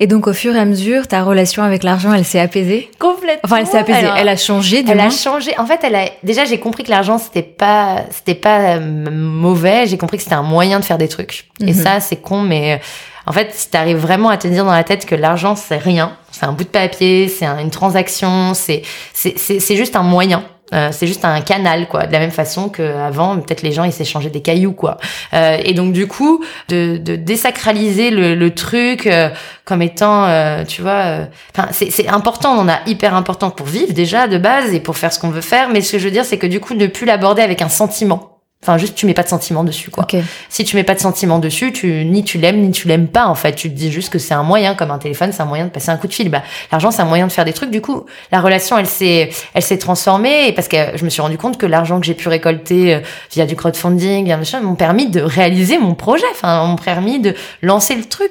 Et 0.00 0.06
donc, 0.06 0.26
au 0.26 0.32
fur 0.32 0.54
et 0.54 0.58
à 0.58 0.64
mesure, 0.64 1.06
ta 1.08 1.22
relation 1.22 1.62
avec 1.62 1.82
l'argent, 1.82 2.12
elle 2.12 2.24
s'est 2.24 2.40
apaisée? 2.40 2.90
Complètement. 2.98 3.40
Enfin, 3.44 3.56
elle 3.58 3.66
s'est 3.66 3.78
apaisée. 3.78 4.08
elle 4.16 4.28
a 4.28 4.36
changé. 4.36 4.82
Du 4.82 4.90
elle 4.90 5.00
a 5.00 5.10
changé. 5.10 5.52
En 5.58 5.66
fait, 5.66 5.80
elle 5.82 5.94
a 5.94 6.06
déjà 6.22 6.44
j'ai 6.44 6.58
compris 6.58 6.84
que 6.84 6.90
l'argent 6.90 7.18
c'était 7.18 7.42
pas 7.42 8.04
c'était 8.10 8.34
pas 8.34 8.76
euh, 8.76 9.10
mauvais. 9.10 9.86
J'ai 9.86 9.98
compris 9.98 10.16
que 10.16 10.22
c'était 10.22 10.34
un 10.34 10.42
moyen 10.42 10.80
de 10.80 10.84
faire 10.84 10.98
des 10.98 11.08
trucs. 11.08 11.48
Et 11.60 11.66
mhm. 11.66 11.74
ça, 11.74 12.00
c'est 12.00 12.16
con, 12.16 12.42
mais 12.42 12.80
en 13.26 13.32
fait, 13.32 13.52
si 13.54 13.70
tu 13.70 13.76
arrives 13.76 13.98
vraiment 13.98 14.30
à 14.30 14.36
te 14.36 14.48
dire 14.48 14.64
dans 14.64 14.72
la 14.72 14.84
tête 14.84 15.06
que 15.06 15.14
l'argent, 15.14 15.54
c'est 15.54 15.76
rien, 15.76 16.16
c'est 16.32 16.44
un 16.44 16.52
bout 16.52 16.64
de 16.64 16.68
papier, 16.68 17.28
c'est 17.28 17.46
une 17.46 17.70
transaction, 17.70 18.54
c'est 18.54 18.82
c'est 19.12 19.76
juste 19.76 19.96
un 19.96 20.02
moyen. 20.02 20.44
Euh, 20.72 20.88
c'est 20.92 21.06
juste 21.06 21.24
un 21.24 21.40
canal, 21.40 21.88
quoi. 21.88 22.06
De 22.06 22.12
la 22.12 22.18
même 22.18 22.30
façon 22.30 22.68
qu'avant, 22.68 23.36
peut-être 23.38 23.62
les 23.62 23.72
gens, 23.72 23.84
ils 23.84 23.92
s'échangeaient 23.92 24.30
des 24.30 24.42
cailloux, 24.42 24.72
quoi. 24.72 24.96
Euh, 25.34 25.58
et 25.64 25.74
donc, 25.74 25.92
du 25.92 26.06
coup, 26.06 26.44
de, 26.68 26.96
de 26.96 27.16
désacraliser 27.16 28.10
le, 28.10 28.34
le 28.34 28.54
truc 28.54 29.06
euh, 29.06 29.28
comme 29.64 29.82
étant, 29.82 30.24
euh, 30.24 30.64
tu 30.64 30.82
vois... 30.82 31.26
Enfin, 31.54 31.68
c'est 31.72 32.08
important, 32.08 32.56
on 32.58 32.68
a 32.68 32.80
hyper 32.86 33.14
important 33.14 33.50
pour 33.50 33.66
vivre, 33.66 33.92
déjà, 33.92 34.28
de 34.28 34.38
base, 34.38 34.72
et 34.74 34.80
pour 34.80 34.96
faire 34.96 35.12
ce 35.12 35.18
qu'on 35.18 35.30
veut 35.30 35.40
faire. 35.40 35.68
Mais 35.68 35.80
ce 35.80 35.92
que 35.92 35.98
je 35.98 36.04
veux 36.04 36.10
dire, 36.10 36.24
c'est 36.24 36.38
que, 36.38 36.46
du 36.46 36.60
coup, 36.60 36.74
ne 36.74 36.86
plus 36.86 37.06
l'aborder 37.06 37.42
avec 37.42 37.62
un 37.62 37.68
sentiment. 37.68 38.31
Enfin, 38.64 38.78
juste 38.78 38.94
tu 38.94 39.06
mets 39.06 39.14
pas 39.14 39.24
de 39.24 39.28
sentiment 39.28 39.64
dessus, 39.64 39.90
quoi. 39.90 40.06
Si 40.48 40.62
tu 40.62 40.76
mets 40.76 40.84
pas 40.84 40.94
de 40.94 41.00
sentiment 41.00 41.40
dessus, 41.40 41.72
tu 41.72 42.04
ni 42.04 42.22
tu 42.22 42.38
l'aimes 42.38 42.60
ni 42.60 42.70
tu 42.70 42.86
l'aimes 42.86 43.08
pas. 43.08 43.26
En 43.26 43.34
fait, 43.34 43.56
tu 43.56 43.68
te 43.68 43.74
dis 43.74 43.90
juste 43.90 44.08
que 44.12 44.20
c'est 44.20 44.34
un 44.34 44.44
moyen, 44.44 44.76
comme 44.76 44.92
un 44.92 44.98
téléphone, 44.98 45.32
c'est 45.32 45.42
un 45.42 45.46
moyen 45.46 45.64
de 45.64 45.70
passer 45.70 45.90
un 45.90 45.96
coup 45.96 46.06
de 46.06 46.12
fil. 46.12 46.28
Bah, 46.28 46.44
l'argent, 46.70 46.92
c'est 46.92 47.02
un 47.02 47.06
moyen 47.06 47.26
de 47.26 47.32
faire 47.32 47.44
des 47.44 47.54
trucs. 47.54 47.72
Du 47.72 47.80
coup, 47.80 48.06
la 48.30 48.40
relation, 48.40 48.78
elle 48.78 48.86
s'est, 48.86 49.30
elle 49.54 49.62
s'est 49.62 49.78
transformée 49.78 50.52
parce 50.52 50.68
que 50.68 50.76
je 50.94 51.04
me 51.04 51.10
suis 51.10 51.20
rendu 51.20 51.38
compte 51.38 51.58
que 51.58 51.66
l'argent 51.66 51.98
que 51.98 52.06
j'ai 52.06 52.14
pu 52.14 52.28
récolter 52.28 52.94
euh, 52.94 53.00
via 53.32 53.46
du 53.46 53.56
crowdfunding, 53.56 54.26
via 54.26 54.36
machin, 54.36 54.60
m'ont 54.60 54.76
permis 54.76 55.08
de 55.08 55.20
réaliser 55.20 55.78
mon 55.78 55.96
projet. 55.96 56.26
Enfin, 56.30 56.64
m'ont 56.64 56.76
permis 56.76 57.18
de 57.18 57.34
lancer 57.62 57.96
le 57.96 58.04
truc. 58.04 58.30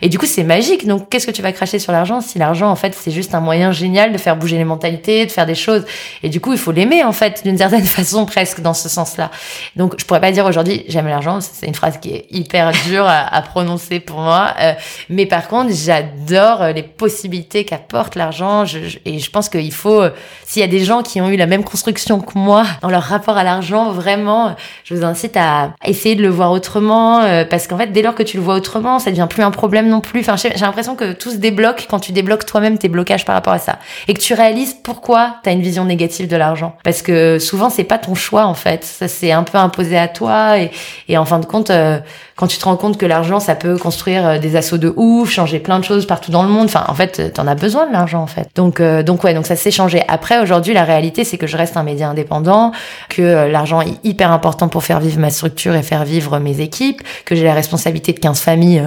Et 0.00 0.08
du 0.08 0.16
coup, 0.16 0.26
c'est 0.26 0.44
magique. 0.44 0.86
Donc, 0.86 1.08
qu'est-ce 1.08 1.26
que 1.26 1.32
tu 1.32 1.42
vas 1.42 1.50
cracher 1.50 1.80
sur 1.80 1.90
l'argent 1.90 2.20
si 2.20 2.38
l'argent, 2.38 2.70
en 2.70 2.76
fait, 2.76 2.96
c'est 2.96 3.10
juste 3.10 3.34
un 3.34 3.40
moyen 3.40 3.72
génial 3.72 4.12
de 4.12 4.18
faire 4.18 4.36
bouger 4.36 4.58
les 4.58 4.64
mentalités, 4.64 5.26
de 5.26 5.32
faire 5.32 5.46
des 5.46 5.56
choses? 5.56 5.84
Et 6.22 6.28
du 6.28 6.40
coup, 6.40 6.52
il 6.52 6.58
faut 6.60 6.70
l'aimer, 6.70 7.02
en 7.02 7.12
fait, 7.12 7.42
d'une 7.44 7.58
certaine 7.58 7.82
façon 7.84 8.26
presque 8.26 8.60
dans 8.60 8.74
ce 8.74 8.88
sens-là. 8.88 9.32
Donc, 9.76 9.94
je 9.98 10.04
pourrais 10.04 10.20
pas 10.20 10.32
dire 10.32 10.46
aujourd'hui 10.46 10.84
j'aime 10.88 11.06
l'argent. 11.06 11.40
C'est 11.40 11.66
une 11.66 11.74
phrase 11.74 11.98
qui 12.00 12.10
est 12.10 12.26
hyper 12.30 12.72
dure 12.86 13.06
à, 13.06 13.42
prononcer 13.42 14.00
pour 14.00 14.20
moi. 14.20 14.54
Euh, 14.60 14.72
mais 15.08 15.26
par 15.26 15.48
contre, 15.48 15.72
j'adore 15.72 16.66
les 16.74 16.82
possibilités 16.82 17.64
qu'apporte 17.64 18.14
l'argent. 18.14 18.64
Je, 18.64 18.78
et 19.04 19.18
je 19.18 19.30
pense 19.30 19.48
qu'il 19.48 19.72
faut, 19.72 20.02
s'il 20.44 20.60
y 20.60 20.64
a 20.64 20.68
des 20.68 20.84
gens 20.84 21.02
qui 21.02 21.20
ont 21.20 21.28
eu 21.28 21.36
la 21.36 21.46
même 21.46 21.64
construction 21.64 22.20
que 22.20 22.38
moi 22.38 22.64
dans 22.82 22.90
leur 22.90 23.02
rapport 23.02 23.36
à 23.36 23.44
l'argent, 23.44 23.90
vraiment, 23.90 24.54
je 24.84 24.94
vous 24.94 25.04
incite 25.04 25.36
à 25.36 25.72
essayer 25.84 26.14
de 26.14 26.22
le 26.22 26.28
voir 26.28 26.52
autrement, 26.52 27.22
parce 27.48 27.66
qu'en 27.66 27.78
fait, 27.78 27.88
dès 27.88 28.02
lors 28.02 28.14
que 28.14 28.22
tu 28.22 28.36
le 28.36 28.42
vois 28.42 28.54
autrement, 28.54 28.98
ça 28.98 29.10
devient 29.10 29.26
plus 29.28 29.42
un 29.42 29.50
problème 29.50 29.88
non 29.88 30.00
plus. 30.00 30.20
Enfin, 30.20 30.36
j'ai 30.36 30.50
l'impression 30.50 30.94
que 30.94 31.12
tout 31.12 31.30
se 31.30 31.36
débloque 31.36 31.86
quand 31.88 32.00
tu 32.00 32.12
débloques 32.12 32.46
toi-même 32.46 32.78
tes 32.78 32.88
blocages 32.88 33.24
par 33.24 33.34
rapport 33.34 33.52
à 33.52 33.58
ça 33.58 33.78
et 34.08 34.14
que 34.14 34.20
tu 34.20 34.34
réalises 34.34 34.74
pourquoi 34.82 35.36
tu 35.42 35.48
as 35.48 35.52
une 35.52 35.62
vision 35.62 35.84
négative 35.84 36.28
de 36.28 36.36
l'argent. 36.36 36.76
Parce 36.84 37.02
que 37.02 37.38
souvent 37.38 37.70
c'est 37.70 37.84
pas 37.84 37.98
ton 37.98 38.14
choix 38.14 38.46
en 38.46 38.54
fait, 38.54 38.84
ça 38.84 39.08
c'est 39.08 39.32
un 39.32 39.42
peu 39.42 39.58
imposé 39.62 39.98
à 39.98 40.08
toi 40.08 40.58
et, 40.58 41.16
en 41.16 41.24
fin 41.24 41.38
de 41.38 41.46
compte 41.46 41.70
euh, 41.70 41.98
quand 42.36 42.46
tu 42.46 42.58
te 42.58 42.64
rends 42.64 42.76
compte 42.76 42.98
que 42.98 43.06
l'argent 43.06 43.40
ça 43.40 43.54
peut 43.54 43.76
construire 43.76 44.26
euh, 44.26 44.38
des 44.38 44.56
assauts 44.56 44.78
de 44.78 44.92
ouf, 44.96 45.30
changer 45.30 45.58
plein 45.58 45.78
de 45.78 45.84
choses 45.84 46.06
partout 46.06 46.30
dans 46.30 46.42
le 46.42 46.48
monde. 46.48 46.64
Enfin 46.64 46.84
en 46.88 46.94
fait 46.94 47.32
t'en 47.32 47.46
as 47.46 47.54
besoin 47.54 47.86
de 47.86 47.92
l'argent 47.92 48.22
en 48.22 48.26
fait. 48.26 48.48
Donc 48.54 48.80
euh, 48.80 49.02
donc 49.02 49.24
ouais 49.24 49.34
donc 49.34 49.46
ça 49.46 49.56
s'est 49.56 49.70
changé. 49.70 50.02
Après 50.08 50.40
aujourd'hui 50.40 50.74
la 50.74 50.84
réalité 50.84 51.24
c'est 51.24 51.38
que 51.38 51.46
je 51.46 51.56
reste 51.56 51.76
un 51.76 51.82
média 51.82 52.08
indépendant, 52.08 52.72
que 53.08 53.46
l'argent 53.46 53.80
est 53.80 53.98
hyper 54.04 54.30
important 54.30 54.68
pour 54.68 54.84
faire 54.84 55.00
vivre 55.00 55.18
ma 55.20 55.30
structure 55.30 55.74
et 55.74 55.82
faire 55.82 56.04
vivre 56.04 56.38
mes 56.38 56.60
équipes, 56.60 57.02
que 57.24 57.34
j'ai 57.34 57.44
la 57.44 57.54
responsabilité 57.54 58.12
de 58.12 58.18
15 58.18 58.40
familles 58.40 58.82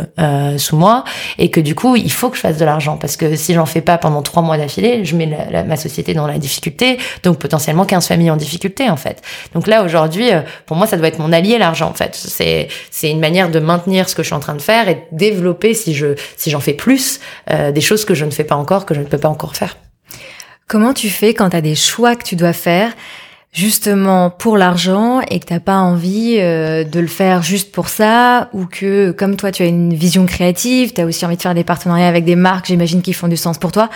sous 0.57 0.77
moi 0.77 1.03
et 1.37 1.49
que 1.49 1.59
du 1.59 1.75
coup 1.75 1.95
il 1.95 2.11
faut 2.11 2.29
que 2.29 2.35
je 2.35 2.41
fasse 2.41 2.57
de 2.57 2.65
l'argent 2.65 2.97
parce 2.97 3.17
que 3.17 3.35
si 3.35 3.53
j'en 3.53 3.65
fais 3.65 3.81
pas 3.81 3.97
pendant 3.97 4.21
trois 4.21 4.41
mois 4.41 4.57
d'affilée, 4.57 5.05
je 5.05 5.15
mets 5.15 5.27
ma 5.67 5.75
société 5.77 6.13
dans 6.13 6.27
la 6.27 6.37
difficulté, 6.37 6.97
donc 7.23 7.39
potentiellement 7.39 7.85
15 7.85 8.07
familles 8.07 8.31
en 8.31 8.37
difficulté 8.37 8.89
en 8.89 8.97
fait. 8.97 9.21
Donc 9.53 9.67
là 9.67 9.83
aujourd'hui, 9.83 10.31
euh, 10.31 10.41
pour 10.65 10.77
moi, 10.77 10.87
ça 10.87 10.97
doit 10.97 11.07
être 11.07 11.19
mon 11.19 11.31
allié 11.31 11.57
l'argent 11.57 11.89
en 11.89 11.93
fait. 11.93 12.15
C'est 12.15 12.67
c'est 12.91 13.09
une 13.09 13.19
manière 13.19 13.44
de 13.51 13.59
maintenir 13.59 14.09
ce 14.09 14.15
que 14.15 14.23
je 14.23 14.27
suis 14.27 14.35
en 14.35 14.39
train 14.39 14.55
de 14.55 14.61
faire 14.61 14.89
et 14.89 15.07
développer 15.11 15.73
si 15.73 15.93
je 15.93 16.15
si 16.37 16.49
j'en 16.49 16.59
fais 16.59 16.73
plus 16.73 17.19
euh, 17.51 17.71
des 17.71 17.81
choses 17.81 18.05
que 18.05 18.13
je 18.13 18.25
ne 18.25 18.31
fais 18.31 18.43
pas 18.43 18.55
encore, 18.55 18.85
que 18.85 18.93
je 18.93 18.99
ne 18.99 19.05
peux 19.05 19.17
pas 19.17 19.29
encore 19.29 19.55
faire. 19.55 19.77
Comment 20.67 20.93
tu 20.93 21.09
fais 21.09 21.33
quand 21.33 21.49
tu 21.51 21.55
as 21.55 21.61
des 21.61 21.75
choix 21.75 22.15
que 22.15 22.23
tu 22.23 22.35
dois 22.35 22.53
faire 22.53 22.91
justement 23.55 24.29
pour 24.29 24.57
l'argent 24.57 25.21
et 25.29 25.39
que 25.39 25.45
t'as 25.45 25.61
pas 25.61 25.77
envie 25.77 26.37
euh, 26.39 26.83
de 26.83 26.99
le 26.99 27.07
faire 27.07 27.41
juste 27.41 27.71
pour 27.71 27.87
ça 27.87 28.49
ou 28.51 28.65
que 28.65 29.11
comme 29.11 29.37
toi 29.37 29.51
tu 29.51 29.63
as 29.63 29.67
une 29.67 29.93
vision 29.93 30.25
créative, 30.25 30.91
tu 30.93 31.01
as 31.01 31.05
aussi 31.05 31.25
envie 31.25 31.37
de 31.37 31.41
faire 31.41 31.55
des 31.55 31.63
partenariats 31.63 32.07
avec 32.07 32.25
des 32.25 32.35
marques, 32.35 32.65
j'imagine 32.67 33.01
qui 33.01 33.13
font 33.13 33.29
du 33.29 33.37
sens 33.37 33.57
pour 33.57 33.71
toi. 33.71 33.89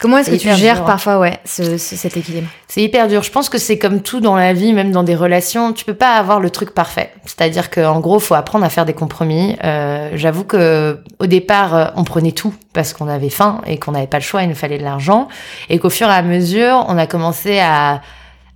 Comment 0.00 0.18
est-ce 0.18 0.30
que 0.30 0.36
tu 0.36 0.52
gères 0.54 0.82
hein. 0.82 0.86
parfois 0.86 1.18
ouais 1.18 1.38
ce, 1.44 1.78
cet 1.78 2.16
équilibre 2.16 2.48
C'est 2.68 2.82
hyper 2.82 3.08
dur. 3.08 3.22
Je 3.22 3.30
pense 3.30 3.48
que 3.48 3.58
c'est 3.58 3.78
comme 3.78 4.02
tout 4.02 4.20
dans 4.20 4.36
la 4.36 4.52
vie, 4.52 4.72
même 4.72 4.92
dans 4.92 5.02
des 5.02 5.14
relations, 5.14 5.72
tu 5.72 5.84
peux 5.84 5.94
pas 5.94 6.16
avoir 6.16 6.40
le 6.40 6.50
truc 6.50 6.72
parfait. 6.72 7.12
C'est-à-dire 7.24 7.70
qu'en 7.70 8.00
gros, 8.00 8.18
faut 8.18 8.34
apprendre 8.34 8.64
à 8.64 8.68
faire 8.68 8.84
des 8.84 8.92
compromis. 8.92 9.56
Euh, 9.64 10.10
J'avoue 10.14 10.44
que 10.44 11.00
au 11.18 11.26
départ, 11.26 11.74
euh, 11.74 11.86
on 11.96 12.04
prenait 12.04 12.32
tout 12.32 12.54
parce 12.72 12.92
qu'on 12.92 13.08
avait 13.08 13.30
faim 13.30 13.60
et 13.66 13.78
qu'on 13.78 13.92
n'avait 13.92 14.06
pas 14.06 14.18
le 14.18 14.22
choix, 14.22 14.42
il 14.42 14.48
nous 14.48 14.54
fallait 14.54 14.78
de 14.78 14.84
l'argent, 14.84 15.28
et 15.70 15.78
qu'au 15.78 15.90
fur 15.90 16.08
et 16.08 16.14
à 16.14 16.22
mesure, 16.22 16.84
on 16.88 16.98
a 16.98 17.06
commencé 17.06 17.58
à 17.58 18.02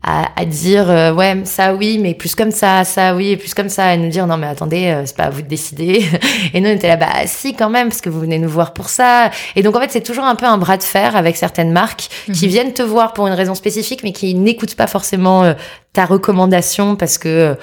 à, 0.03 0.29
à 0.35 0.45
dire 0.47 0.91
euh, 0.91 1.13
ouais 1.13 1.43
ça 1.45 1.75
oui 1.75 1.99
mais 2.01 2.15
plus 2.15 2.35
comme 2.35 2.51
ça 2.51 2.85
ça 2.85 3.15
oui 3.15 3.31
et 3.31 3.37
plus 3.37 3.53
comme 3.53 3.69
ça 3.69 3.95
et 3.95 3.99
nous 3.99 4.09
dire 4.09 4.27
non 4.27 4.39
mais 4.39 4.47
attendez 4.47 4.87
euh, 4.87 5.03
c'est 5.05 5.17
pas 5.17 5.25
à 5.25 5.31
vous 5.31 5.43
de 5.43 5.47
décider 5.47 6.03
et 6.55 6.61
nous 6.61 6.71
on 6.71 6.73
était 6.73 6.89
là 6.89 6.97
bah 6.97 7.27
si 7.27 7.55
quand 7.55 7.69
même 7.69 7.89
parce 7.89 8.01
que 8.01 8.09
vous 8.09 8.21
venez 8.21 8.39
nous 8.39 8.49
voir 8.49 8.73
pour 8.73 8.89
ça 8.89 9.31
et 9.57 9.63
donc 9.63 9.77
en 9.77 9.81
fait 9.81 9.91
c'est 9.91 10.01
toujours 10.01 10.25
un 10.25 10.37
peu 10.37 10.47
un 10.47 10.57
bras 10.57 10.79
de 10.79 10.83
fer 10.83 11.17
avec 11.17 11.37
certaines 11.37 11.71
marques 11.71 12.09
qui 12.33 12.47
mhm. 12.47 12.51
viennent 12.51 12.73
te 12.73 12.83
voir 12.83 13.13
pour 13.13 13.27
une 13.27 13.35
raison 13.35 13.55
spécifique 13.55 14.03
mais 14.03 14.13
qui 14.13 14.35
n'écoutent 14.35 14.75
pas 14.75 14.87
forcément 14.87 15.45
euh, 15.45 15.53
ta 15.93 16.07
recommandation 16.07 16.97
parce 16.97 17.19
que 17.19 17.57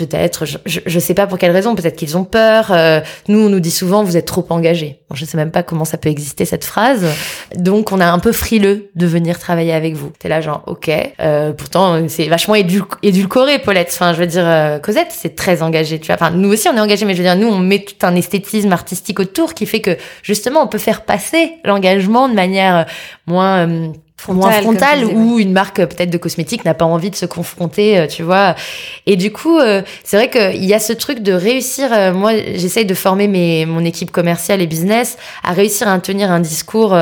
Peut-être, 0.00 0.46
je, 0.46 0.56
je, 0.64 0.98
sais 0.98 1.12
pas 1.12 1.26
pour 1.26 1.36
quelle 1.36 1.50
raison, 1.50 1.74
peut-être 1.74 1.94
qu'ils 1.94 2.16
ont 2.16 2.24
peur. 2.24 2.70
Euh, 2.70 3.02
nous, 3.28 3.38
on 3.38 3.50
nous 3.50 3.60
dit 3.60 3.70
souvent, 3.70 4.02
vous 4.02 4.16
êtes 4.16 4.24
trop 4.24 4.46
engagés. 4.48 5.02
Bon, 5.10 5.14
je 5.14 5.26
sais 5.26 5.36
même 5.36 5.50
pas 5.50 5.62
comment 5.62 5.84
ça 5.84 5.98
peut 5.98 6.08
exister 6.08 6.46
cette 6.46 6.64
phrase. 6.64 7.04
Donc, 7.54 7.92
on 7.92 8.00
a 8.00 8.06
un 8.06 8.18
peu 8.18 8.32
frileux 8.32 8.90
de 8.94 9.06
venir 9.06 9.38
travailler 9.38 9.74
avec 9.74 9.96
vous. 9.96 10.10
T'es 10.18 10.30
là 10.30 10.40
genre, 10.40 10.62
ok. 10.66 10.90
Euh, 11.20 11.52
pourtant, 11.52 12.08
c'est 12.08 12.28
vachement 12.28 12.54
édulcoré, 12.54 13.58
Paulette. 13.58 13.90
Enfin, 13.92 14.14
je 14.14 14.20
veux 14.20 14.26
dire, 14.26 14.46
euh, 14.46 14.78
Cosette, 14.78 15.08
c'est 15.10 15.36
très 15.36 15.60
engagé. 15.60 15.98
Tu 15.98 16.06
vois. 16.06 16.14
Enfin, 16.14 16.30
nous 16.30 16.50
aussi, 16.50 16.66
on 16.70 16.76
est 16.78 16.80
engagé, 16.80 17.04
mais 17.04 17.12
je 17.12 17.18
veux 17.18 17.24
dire, 17.24 17.36
nous, 17.36 17.48
on 17.48 17.58
met 17.58 17.80
tout 17.80 18.06
un 18.06 18.14
esthétisme 18.14 18.72
artistique 18.72 19.20
autour 19.20 19.52
qui 19.52 19.66
fait 19.66 19.80
que 19.80 19.98
justement, 20.22 20.62
on 20.62 20.66
peut 20.66 20.78
faire 20.78 21.02
passer 21.04 21.56
l'engagement 21.62 22.26
de 22.26 22.34
manière 22.34 22.86
moins 23.26 23.92
moins 24.28 24.52
frontale 24.52 25.04
où 25.04 25.38
une 25.38 25.52
marque 25.52 25.76
peut-être 25.76 26.10
de 26.10 26.18
cosmétiques 26.18 26.64
n'a 26.64 26.74
pas 26.74 26.84
envie 26.84 27.10
de 27.10 27.16
se 27.16 27.26
confronter, 27.26 27.98
euh, 27.98 28.06
tu 28.06 28.22
vois. 28.22 28.54
Et 29.06 29.16
du 29.16 29.32
coup, 29.32 29.58
euh, 29.58 29.82
c'est 30.04 30.16
vrai 30.16 30.30
qu'il 30.30 30.64
y 30.64 30.74
a 30.74 30.78
ce 30.78 30.92
truc 30.92 31.20
de 31.20 31.32
réussir. 31.32 31.92
Euh, 31.92 32.12
moi, 32.12 32.32
j'essaye 32.54 32.84
de 32.84 32.94
former 32.94 33.28
mes, 33.28 33.66
mon 33.66 33.84
équipe 33.84 34.10
commerciale 34.10 34.60
et 34.60 34.66
business 34.66 35.16
à 35.42 35.52
réussir 35.52 35.88
à 35.88 35.98
tenir 35.98 36.30
un 36.30 36.40
discours 36.40 36.96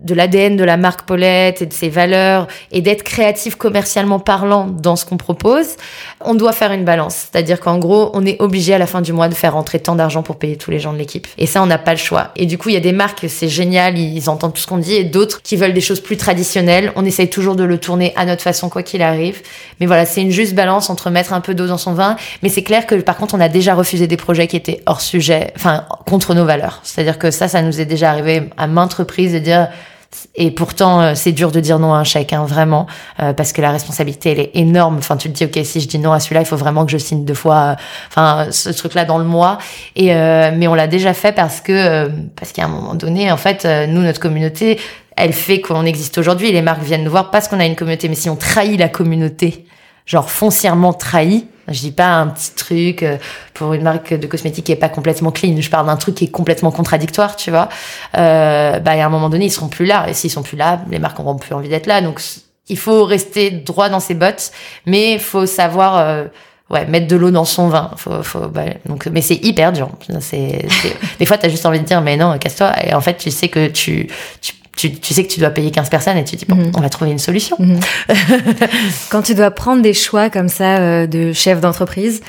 de 0.00 0.14
l'ADN 0.14 0.56
de 0.56 0.64
la 0.64 0.76
marque 0.76 1.02
Paulette 1.06 1.62
et 1.62 1.66
de 1.66 1.72
ses 1.72 1.88
valeurs 1.88 2.48
et 2.70 2.82
d'être 2.82 3.02
créatif 3.02 3.56
commercialement 3.56 4.18
parlant 4.18 4.66
dans 4.66 4.94
ce 4.94 5.06
qu'on 5.06 5.16
propose, 5.16 5.76
on 6.20 6.34
doit 6.34 6.52
faire 6.52 6.72
une 6.72 6.84
balance. 6.84 7.28
C'est-à-dire 7.32 7.60
qu'en 7.60 7.78
gros, 7.78 8.10
on 8.12 8.26
est 8.26 8.40
obligé 8.40 8.74
à 8.74 8.78
la 8.78 8.86
fin 8.86 9.00
du 9.00 9.14
mois 9.14 9.28
de 9.28 9.34
faire 9.34 9.54
rentrer 9.54 9.78
tant 9.78 9.94
d'argent 9.94 10.22
pour 10.22 10.36
payer 10.36 10.56
tous 10.56 10.70
les 10.70 10.78
gens 10.78 10.92
de 10.92 10.98
l'équipe. 10.98 11.26
Et 11.38 11.46
ça, 11.46 11.62
on 11.62 11.66
n'a 11.66 11.78
pas 11.78 11.92
le 11.92 11.98
choix. 11.98 12.32
Et 12.36 12.44
du 12.44 12.58
coup, 12.58 12.68
il 12.68 12.74
y 12.74 12.78
a 12.78 12.80
des 12.80 12.92
marques, 12.92 13.24
c'est 13.28 13.48
génial, 13.48 13.96
ils 13.98 14.28
entendent 14.28 14.52
tout 14.52 14.60
ce 14.60 14.66
qu'on 14.66 14.76
dit, 14.76 14.94
et 14.94 15.04
d'autres 15.04 15.40
qui 15.42 15.56
veulent 15.56 15.72
des 15.72 15.80
choses 15.80 16.00
plus 16.00 16.18
traditionnelles. 16.18 16.92
On 16.94 17.04
essaye 17.04 17.30
toujours 17.30 17.56
de 17.56 17.64
le 17.64 17.78
tourner 17.78 18.12
à 18.16 18.26
notre 18.26 18.42
façon, 18.42 18.68
quoi 18.68 18.82
qu'il 18.82 19.00
arrive. 19.00 19.40
Mais 19.80 19.86
voilà, 19.86 20.04
c'est 20.04 20.20
une 20.20 20.30
juste 20.30 20.54
balance 20.54 20.90
entre 20.90 21.10
mettre 21.10 21.32
un 21.32 21.40
peu 21.40 21.54
d'eau 21.54 21.66
dans 21.66 21.78
son 21.78 21.94
vin. 21.94 22.16
Mais 22.42 22.50
c'est 22.50 22.62
clair 22.62 22.86
que 22.86 22.96
par 22.96 23.16
contre, 23.16 23.34
on 23.34 23.40
a 23.40 23.48
déjà 23.48 23.74
refusé 23.74 24.06
des 24.06 24.16
projets 24.18 24.46
qui 24.46 24.56
étaient 24.56 24.82
hors 24.84 25.00
sujet, 25.00 25.52
enfin, 25.56 25.84
contre 26.06 26.34
nos 26.34 26.44
valeurs. 26.44 26.80
C'est-à-dire 26.82 27.18
que 27.18 27.30
ça, 27.30 27.48
ça 27.48 27.62
nous 27.62 27.80
est 27.80 27.86
déjà 27.86 28.10
arrivé 28.10 28.50
à 28.58 28.66
maintes 28.66 28.94
reprises 28.94 29.32
de 29.32 29.38
dire, 29.38 29.68
et 30.34 30.50
pourtant, 30.50 31.00
euh, 31.00 31.12
c'est 31.14 31.32
dur 31.32 31.50
de 31.50 31.60
dire 31.60 31.78
non 31.78 31.94
à 31.94 31.98
un 31.98 32.04
chèque, 32.04 32.32
hein, 32.32 32.44
vraiment, 32.44 32.86
euh, 33.20 33.32
parce 33.32 33.52
que 33.52 33.62
la 33.62 33.70
responsabilité, 33.70 34.32
elle 34.32 34.40
est 34.40 34.50
énorme. 34.54 34.96
Enfin, 34.98 35.16
tu 35.16 35.30
te 35.30 35.34
dis, 35.34 35.44
ok, 35.44 35.64
si 35.64 35.80
je 35.80 35.88
dis 35.88 35.98
non 35.98 36.12
à 36.12 36.20
celui-là, 36.20 36.42
il 36.42 36.46
faut 36.46 36.56
vraiment 36.56 36.84
que 36.84 36.92
je 36.92 36.98
signe 36.98 37.24
deux 37.24 37.34
fois, 37.34 37.56
euh, 37.56 37.74
enfin, 38.08 38.48
ce 38.50 38.70
truc-là 38.70 39.04
dans 39.04 39.18
le 39.18 39.24
mois. 39.24 39.58
Et 39.94 40.06
mais 40.06 40.68
on 40.68 40.74
l'a 40.74 40.86
déjà 40.86 41.14
fait 41.14 41.32
parce 41.32 41.60
que 41.60 42.10
parce 42.36 42.52
qu'à 42.52 42.64
un 42.64 42.68
moment 42.68 42.94
donné, 42.94 43.30
en 43.30 43.36
fait, 43.36 43.66
nous, 43.88 44.02
notre 44.02 44.20
communauté, 44.20 44.78
elle 45.16 45.32
fait 45.32 45.60
qu'on 45.60 45.84
existe 45.84 46.18
aujourd'hui. 46.18 46.52
Les 46.52 46.62
marques 46.62 46.82
viennent 46.82 47.04
nous 47.04 47.10
voir 47.10 47.30
parce 47.30 47.48
qu'on 47.48 47.60
a 47.60 47.66
une 47.66 47.76
communauté. 47.76 48.08
Mais 48.08 48.14
si 48.14 48.28
on 48.30 48.36
trahit 48.36 48.78
la 48.78 48.88
communauté, 48.88 49.66
genre 50.06 50.30
foncièrement 50.30 50.92
trahi, 50.92 51.46
je 51.68 51.80
dis 51.80 51.90
pas 51.90 52.08
un 52.08 52.28
petit 52.28 52.52
truc 52.52 53.02
euh, 53.02 53.18
pour 53.54 53.72
une 53.72 53.82
marque 53.82 54.14
de 54.14 54.26
cosmétiques 54.26 54.66
qui 54.66 54.72
est 54.72 54.76
pas 54.76 54.88
complètement 54.88 55.30
clean. 55.30 55.60
Je 55.60 55.70
parle 55.70 55.86
d'un 55.86 55.96
truc 55.96 56.14
qui 56.14 56.24
est 56.24 56.30
complètement 56.30 56.70
contradictoire, 56.70 57.36
tu 57.36 57.50
vois. 57.50 57.68
Euh, 58.16 58.78
bah, 58.78 58.92
à 58.92 59.04
un 59.04 59.08
moment 59.08 59.28
donné, 59.28 59.46
ils 59.46 59.50
seront 59.50 59.68
plus 59.68 59.86
là. 59.86 60.08
Et 60.08 60.14
s'ils 60.14 60.30
sont 60.30 60.42
plus 60.42 60.56
là, 60.56 60.80
les 60.90 60.98
marques 60.98 61.18
auront 61.18 61.36
plus 61.36 61.54
envie 61.54 61.68
d'être 61.68 61.86
là. 61.86 62.00
Donc, 62.00 62.20
il 62.68 62.78
faut 62.78 63.04
rester 63.04 63.50
droit 63.50 63.88
dans 63.88 64.00
ses 64.00 64.14
bottes, 64.14 64.52
mais 64.86 65.14
il 65.14 65.20
faut 65.20 65.46
savoir, 65.46 65.96
euh, 65.98 66.24
ouais, 66.70 66.86
mettre 66.86 67.06
de 67.08 67.16
l'eau 67.16 67.30
dans 67.30 67.44
son 67.44 67.68
vin. 67.68 67.90
Faut, 67.96 68.22
faut, 68.22 68.48
bah, 68.48 68.64
donc, 68.86 69.06
mais 69.06 69.22
c'est 69.22 69.44
hyper 69.44 69.72
dur. 69.72 69.90
Des 70.32 71.26
fois, 71.26 71.38
t'as 71.38 71.48
juste 71.48 71.66
envie 71.66 71.80
de 71.80 71.84
dire, 71.84 72.00
mais 72.00 72.16
non, 72.16 72.38
casse-toi. 72.38 72.72
Et 72.84 72.94
en 72.94 73.00
fait, 73.00 73.16
tu 73.16 73.30
sais 73.30 73.48
que 73.48 73.68
tu, 73.68 74.08
tu 74.40 74.54
tu, 74.76 74.92
tu, 74.92 75.14
sais 75.14 75.24
que 75.24 75.32
tu 75.32 75.40
dois 75.40 75.48
payer 75.50 75.70
15 75.70 75.88
personnes 75.88 76.18
et 76.18 76.24
tu 76.24 76.36
dis, 76.36 76.44
bon, 76.46 76.56
mhm. 76.56 76.72
on 76.76 76.80
va 76.80 76.90
trouver 76.90 77.10
une 77.10 77.18
solution. 77.18 77.56
Mhm. 77.58 77.80
Quand 79.10 79.22
tu 79.22 79.34
dois 79.34 79.50
prendre 79.50 79.80
des 79.80 79.94
choix 79.94 80.28
comme 80.28 80.48
ça 80.48 80.76
euh, 80.78 81.06
de 81.06 81.32
chef 81.32 81.60
d'entreprise, 81.60 82.20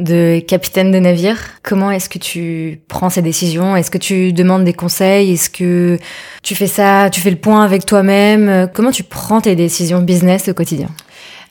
de 0.00 0.40
capitaine 0.40 0.90
de 0.90 0.98
navire, 0.98 1.38
comment 1.62 1.92
est-ce 1.92 2.08
que 2.08 2.18
tu 2.18 2.80
prends 2.88 3.08
ces 3.08 3.22
décisions? 3.22 3.76
Est-ce 3.76 3.90
que 3.90 3.98
tu 3.98 4.32
demandes 4.32 4.64
des 4.64 4.72
conseils? 4.72 5.32
Est-ce 5.32 5.48
que 5.48 5.98
tu 6.42 6.56
fais 6.56 6.66
ça, 6.66 7.08
tu 7.08 7.20
fais 7.20 7.30
le 7.30 7.36
point 7.36 7.62
avec 7.62 7.86
toi-même? 7.86 8.68
Comment 8.74 8.90
tu 8.90 9.04
prends 9.04 9.40
tes 9.40 9.54
décisions 9.54 10.00
business 10.00 10.48
au 10.48 10.54
quotidien? 10.54 10.88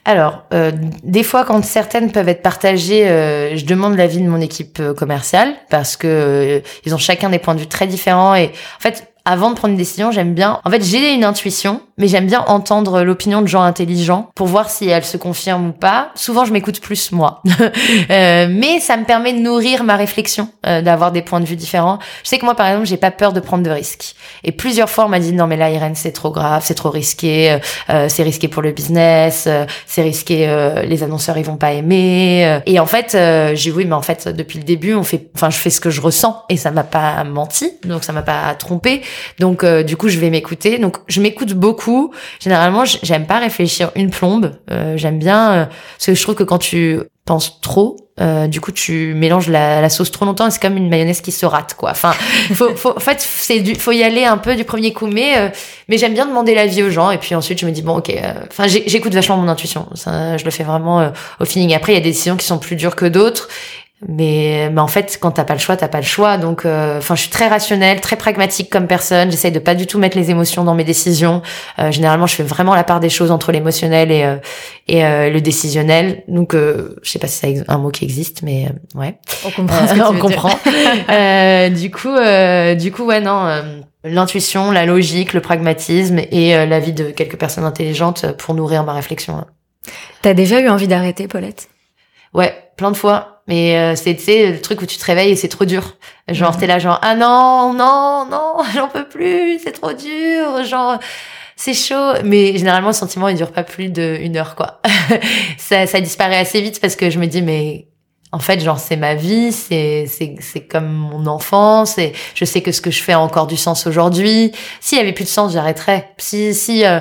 Alors, 0.04 0.44
euh, 0.52 0.72
des 1.04 1.22
fois, 1.22 1.44
quand 1.44 1.64
certaines 1.64 2.10
peuvent 2.10 2.28
être 2.28 2.42
partagées, 2.42 3.08
euh, 3.08 3.56
je 3.56 3.64
demande 3.64 3.96
l'avis 3.96 4.18
de 4.18 4.28
mon 4.28 4.40
équipe 4.40 4.82
commerciale 4.96 5.54
parce 5.70 5.96
que 5.96 6.60
ils 6.84 6.94
ont 6.94 6.98
chacun 6.98 7.30
des 7.30 7.38
points 7.38 7.54
de 7.54 7.60
vue 7.60 7.68
très 7.68 7.86
différents 7.86 8.34
et 8.34 8.46
en 8.46 8.80
fait, 8.80 9.11
avant 9.24 9.50
de 9.50 9.54
prendre 9.54 9.72
une 9.72 9.78
décision, 9.78 10.10
j'aime 10.10 10.34
bien. 10.34 10.60
En 10.64 10.70
fait, 10.70 10.82
j'ai 10.82 11.14
une 11.14 11.24
intuition, 11.24 11.80
mais 11.96 12.08
j'aime 12.08 12.26
bien 12.26 12.44
entendre 12.48 13.02
l'opinion 13.02 13.40
de 13.42 13.46
gens 13.46 13.62
intelligents 13.62 14.28
pour 14.34 14.48
voir 14.48 14.68
si 14.68 14.88
elle 14.88 15.04
se 15.04 15.16
confirme 15.16 15.68
ou 15.68 15.72
pas. 15.72 16.10
Souvent, 16.14 16.44
je 16.44 16.52
m'écoute 16.52 16.80
plus 16.80 17.12
moi, 17.12 17.42
euh, 18.10 18.48
mais 18.50 18.80
ça 18.80 18.96
me 18.96 19.04
permet 19.04 19.32
de 19.32 19.38
nourrir 19.38 19.84
ma 19.84 19.96
réflexion, 19.96 20.48
euh, 20.66 20.82
d'avoir 20.82 21.12
des 21.12 21.22
points 21.22 21.40
de 21.40 21.44
vue 21.44 21.56
différents. 21.56 21.98
Je 22.24 22.30
sais 22.30 22.38
que 22.38 22.44
moi, 22.44 22.56
par 22.56 22.66
exemple, 22.66 22.86
j'ai 22.86 22.96
pas 22.96 23.12
peur 23.12 23.32
de 23.32 23.40
prendre 23.40 23.62
de 23.62 23.70
risques. 23.70 24.16
Et 24.42 24.50
plusieurs 24.50 24.90
fois, 24.90 25.04
on 25.04 25.08
m'a 25.08 25.20
dit 25.20 25.32
non, 25.32 25.46
mais 25.46 25.56
là, 25.56 25.70
Irène, 25.70 25.94
c'est 25.94 26.12
trop 26.12 26.30
grave, 26.30 26.62
c'est 26.64 26.74
trop 26.74 26.90
risqué, 26.90 27.58
euh, 27.90 28.08
c'est 28.08 28.24
risqué 28.24 28.48
pour 28.48 28.62
le 28.62 28.72
business, 28.72 29.48
c'est 29.86 30.02
risqué, 30.02 30.82
les 30.84 31.02
annonceurs 31.02 31.38
ils 31.38 31.44
vont 31.44 31.56
pas 31.56 31.72
aimer. 31.72 32.60
Et 32.66 32.80
en 32.80 32.86
fait, 32.86 33.16
j'ai 33.54 33.70
oui, 33.70 33.84
mais 33.84 33.94
en 33.94 34.02
fait, 34.02 34.28
depuis 34.28 34.58
le 34.58 34.64
début, 34.64 34.94
on 34.94 35.04
fait, 35.04 35.28
enfin, 35.34 35.50
je 35.50 35.56
fais 35.56 35.70
ce 35.70 35.80
que 35.80 35.90
je 35.90 36.00
ressens 36.00 36.42
et 36.48 36.56
ça 36.56 36.70
m'a 36.70 36.84
pas 36.84 37.22
menti, 37.24 37.70
donc 37.84 38.04
ça 38.04 38.12
m'a 38.12 38.22
pas 38.22 38.54
trompé. 38.54 39.02
Donc 39.38 39.64
euh, 39.64 39.82
du 39.82 39.96
coup, 39.96 40.08
je 40.08 40.18
vais 40.18 40.30
m'écouter. 40.30 40.78
Donc 40.78 40.98
je 41.08 41.20
m'écoute 41.20 41.54
beaucoup. 41.54 42.12
Généralement, 42.40 42.84
j'aime 42.84 43.26
pas 43.26 43.38
réfléchir 43.38 43.90
une 43.96 44.10
plombe. 44.10 44.52
Euh, 44.70 44.96
j'aime 44.96 45.18
bien 45.18 45.52
euh, 45.52 45.64
parce 45.66 46.06
que 46.06 46.14
je 46.14 46.22
trouve 46.22 46.34
que 46.34 46.44
quand 46.44 46.58
tu 46.58 47.00
penses 47.24 47.60
trop. 47.60 47.96
Euh, 48.20 48.46
du 48.46 48.60
coup, 48.60 48.72
tu 48.72 49.14
mélanges 49.14 49.48
la, 49.48 49.80
la 49.80 49.88
sauce 49.88 50.10
trop 50.10 50.26
longtemps 50.26 50.46
et 50.46 50.50
c'est 50.50 50.60
comme 50.60 50.76
une 50.76 50.90
mayonnaise 50.90 51.22
qui 51.22 51.32
se 51.32 51.46
rate, 51.46 51.74
quoi. 51.74 51.90
Enfin, 51.92 52.12
faut, 52.52 52.76
faut, 52.76 52.94
en 52.94 53.00
fait, 53.00 53.20
c'est 53.20 53.60
du, 53.60 53.74
faut 53.74 53.92
y 53.92 54.02
aller 54.02 54.24
un 54.24 54.36
peu 54.36 54.54
du 54.54 54.64
premier 54.64 54.92
coup, 54.92 55.06
mais, 55.06 55.38
euh, 55.38 55.48
mais 55.88 55.96
j'aime 55.96 56.12
bien 56.12 56.26
demander 56.26 56.54
l'avis 56.54 56.82
aux 56.82 56.90
gens 56.90 57.10
et 57.10 57.16
puis 57.16 57.34
ensuite 57.34 57.58
je 57.58 57.64
me 57.64 57.70
dis 57.70 57.80
bon, 57.80 57.96
ok. 57.96 58.10
euh, 58.10 58.34
Enfin, 58.50 58.66
j'écoute 58.66 59.14
vachement 59.14 59.38
mon 59.38 59.48
intuition. 59.48 59.88
Ça, 59.94 60.36
je 60.36 60.44
le 60.44 60.50
fais 60.50 60.62
vraiment 60.62 61.00
euh, 61.00 61.08
au 61.40 61.46
feeling. 61.46 61.74
Après, 61.74 61.92
il 61.92 61.94
y 61.94 61.98
a 61.98 62.02
des 62.02 62.10
décisions 62.10 62.36
qui 62.36 62.46
sont 62.46 62.58
plus 62.58 62.76
dures 62.76 62.96
que 62.96 63.06
d'autres 63.06 63.48
mais, 64.08 64.68
mais 64.72 64.80
en 64.80 64.88
fait, 64.88 65.16
quand 65.20 65.30
t'as 65.32 65.44
pas 65.44 65.54
le 65.54 65.60
choix, 65.60 65.76
t'as 65.76 65.88
pas 65.88 65.98
le 66.00 66.04
choix. 66.04 66.36
Donc, 66.36 66.64
euh, 66.64 66.98
enfin, 66.98 67.14
je 67.14 67.20
suis 67.22 67.30
très 67.30 67.46
rationnelle, 67.48 68.00
très 68.00 68.16
pragmatique 68.16 68.68
comme 68.68 68.86
personne. 68.86 69.30
J'essaye 69.30 69.52
de 69.52 69.58
pas 69.60 69.74
du 69.74 69.86
tout 69.86 69.98
mettre 69.98 70.16
les 70.16 70.30
émotions 70.30 70.64
dans 70.64 70.74
mes 70.74 70.84
décisions. 70.84 71.42
Euh, 71.78 71.92
généralement, 71.92 72.26
je 72.26 72.34
fais 72.34 72.42
vraiment 72.42 72.74
la 72.74 72.84
part 72.84 72.98
des 73.00 73.08
choses 73.10 73.30
entre 73.30 73.52
l'émotionnel 73.52 74.10
et 74.10 74.24
euh, 74.24 74.36
et 74.88 75.04
euh, 75.04 75.30
le 75.30 75.40
décisionnel. 75.40 76.24
Donc, 76.26 76.54
euh, 76.54 76.96
je 77.02 77.10
sais 77.10 77.18
pas 77.20 77.28
si 77.28 77.38
c'est 77.38 77.64
un 77.68 77.78
mot 77.78 77.90
qui 77.90 78.04
existe, 78.04 78.42
mais 78.42 78.66
euh, 78.66 78.98
ouais. 78.98 79.18
On 79.44 79.50
comprend. 79.50 79.86
Ce 79.86 79.92
que 79.94 79.98
tu 79.98 80.02
on 80.06 80.12
veux 80.12 80.18
comprend. 80.20 80.50
Euh, 81.10 81.68
du 81.68 81.90
coup, 81.90 82.08
euh, 82.14 82.74
du 82.74 82.90
coup, 82.92 83.04
ouais, 83.04 83.20
non. 83.20 83.62
L'intuition, 84.04 84.72
la 84.72 84.84
logique, 84.84 85.32
le 85.32 85.40
pragmatisme 85.40 86.18
et 86.30 86.56
euh, 86.56 86.66
l'avis 86.66 86.92
de 86.92 87.10
quelques 87.10 87.38
personnes 87.38 87.64
intelligentes 87.64 88.26
pour 88.36 88.54
nourrir 88.54 88.82
ma 88.84 88.94
réflexion. 88.94 89.34
dire. 89.34 89.44
T'as 90.22 90.34
déjà 90.34 90.60
eu 90.60 90.68
envie 90.68 90.88
d'arrêter, 90.88 91.28
Paulette? 91.28 91.68
Ouais, 92.34 92.52
plein 92.76 92.90
de 92.90 92.96
fois. 92.96 93.31
Mais 93.48 93.76
euh, 93.76 93.96
c'est 93.96 94.52
le 94.52 94.60
truc 94.60 94.82
où 94.82 94.86
tu 94.86 94.96
te 94.96 95.04
réveilles 95.04 95.32
et 95.32 95.36
c'est 95.36 95.48
trop 95.48 95.64
dur. 95.64 95.96
Genre 96.28 96.56
t'es 96.56 96.66
là 96.66 96.78
genre 96.78 96.98
ah 97.02 97.14
non 97.16 97.72
non 97.74 98.26
non 98.30 98.62
j'en 98.74 98.88
peux 98.88 99.08
plus 99.08 99.58
c'est 99.62 99.72
trop 99.72 99.92
dur 99.92 100.64
genre 100.64 100.98
c'est 101.56 101.74
chaud. 101.74 102.14
Mais 102.24 102.56
généralement 102.56 102.88
le 102.88 102.94
sentiment 102.94 103.28
il 103.28 103.36
dure 103.36 103.50
pas 103.50 103.64
plus 103.64 103.88
d'une 103.88 104.36
heure 104.36 104.54
quoi. 104.54 104.80
ça 105.58 105.86
ça 105.86 106.00
disparaît 106.00 106.38
assez 106.38 106.60
vite 106.60 106.80
parce 106.80 106.94
que 106.94 107.10
je 107.10 107.18
me 107.18 107.26
dis 107.26 107.42
mais 107.42 107.88
en 108.30 108.38
fait 108.38 108.60
genre 108.60 108.78
c'est 108.78 108.96
ma 108.96 109.16
vie 109.16 109.50
c'est 109.50 110.06
c'est 110.06 110.36
c'est 110.38 110.62
comme 110.62 110.86
mon 110.86 111.26
enfance 111.26 111.98
et 111.98 112.12
je 112.34 112.44
sais 112.44 112.62
que 112.62 112.70
ce 112.70 112.80
que 112.80 112.92
je 112.92 113.02
fais 113.02 113.12
a 113.12 113.20
encore 113.20 113.48
du 113.48 113.56
sens 113.56 113.88
aujourd'hui. 113.88 114.52
S'il 114.80 114.98
y 114.98 115.00
avait 115.00 115.12
plus 115.12 115.24
de 115.24 115.28
sens 115.28 115.52
j'arrêterais. 115.52 116.10
Si 116.16 116.54
si 116.54 116.86
euh, 116.86 117.00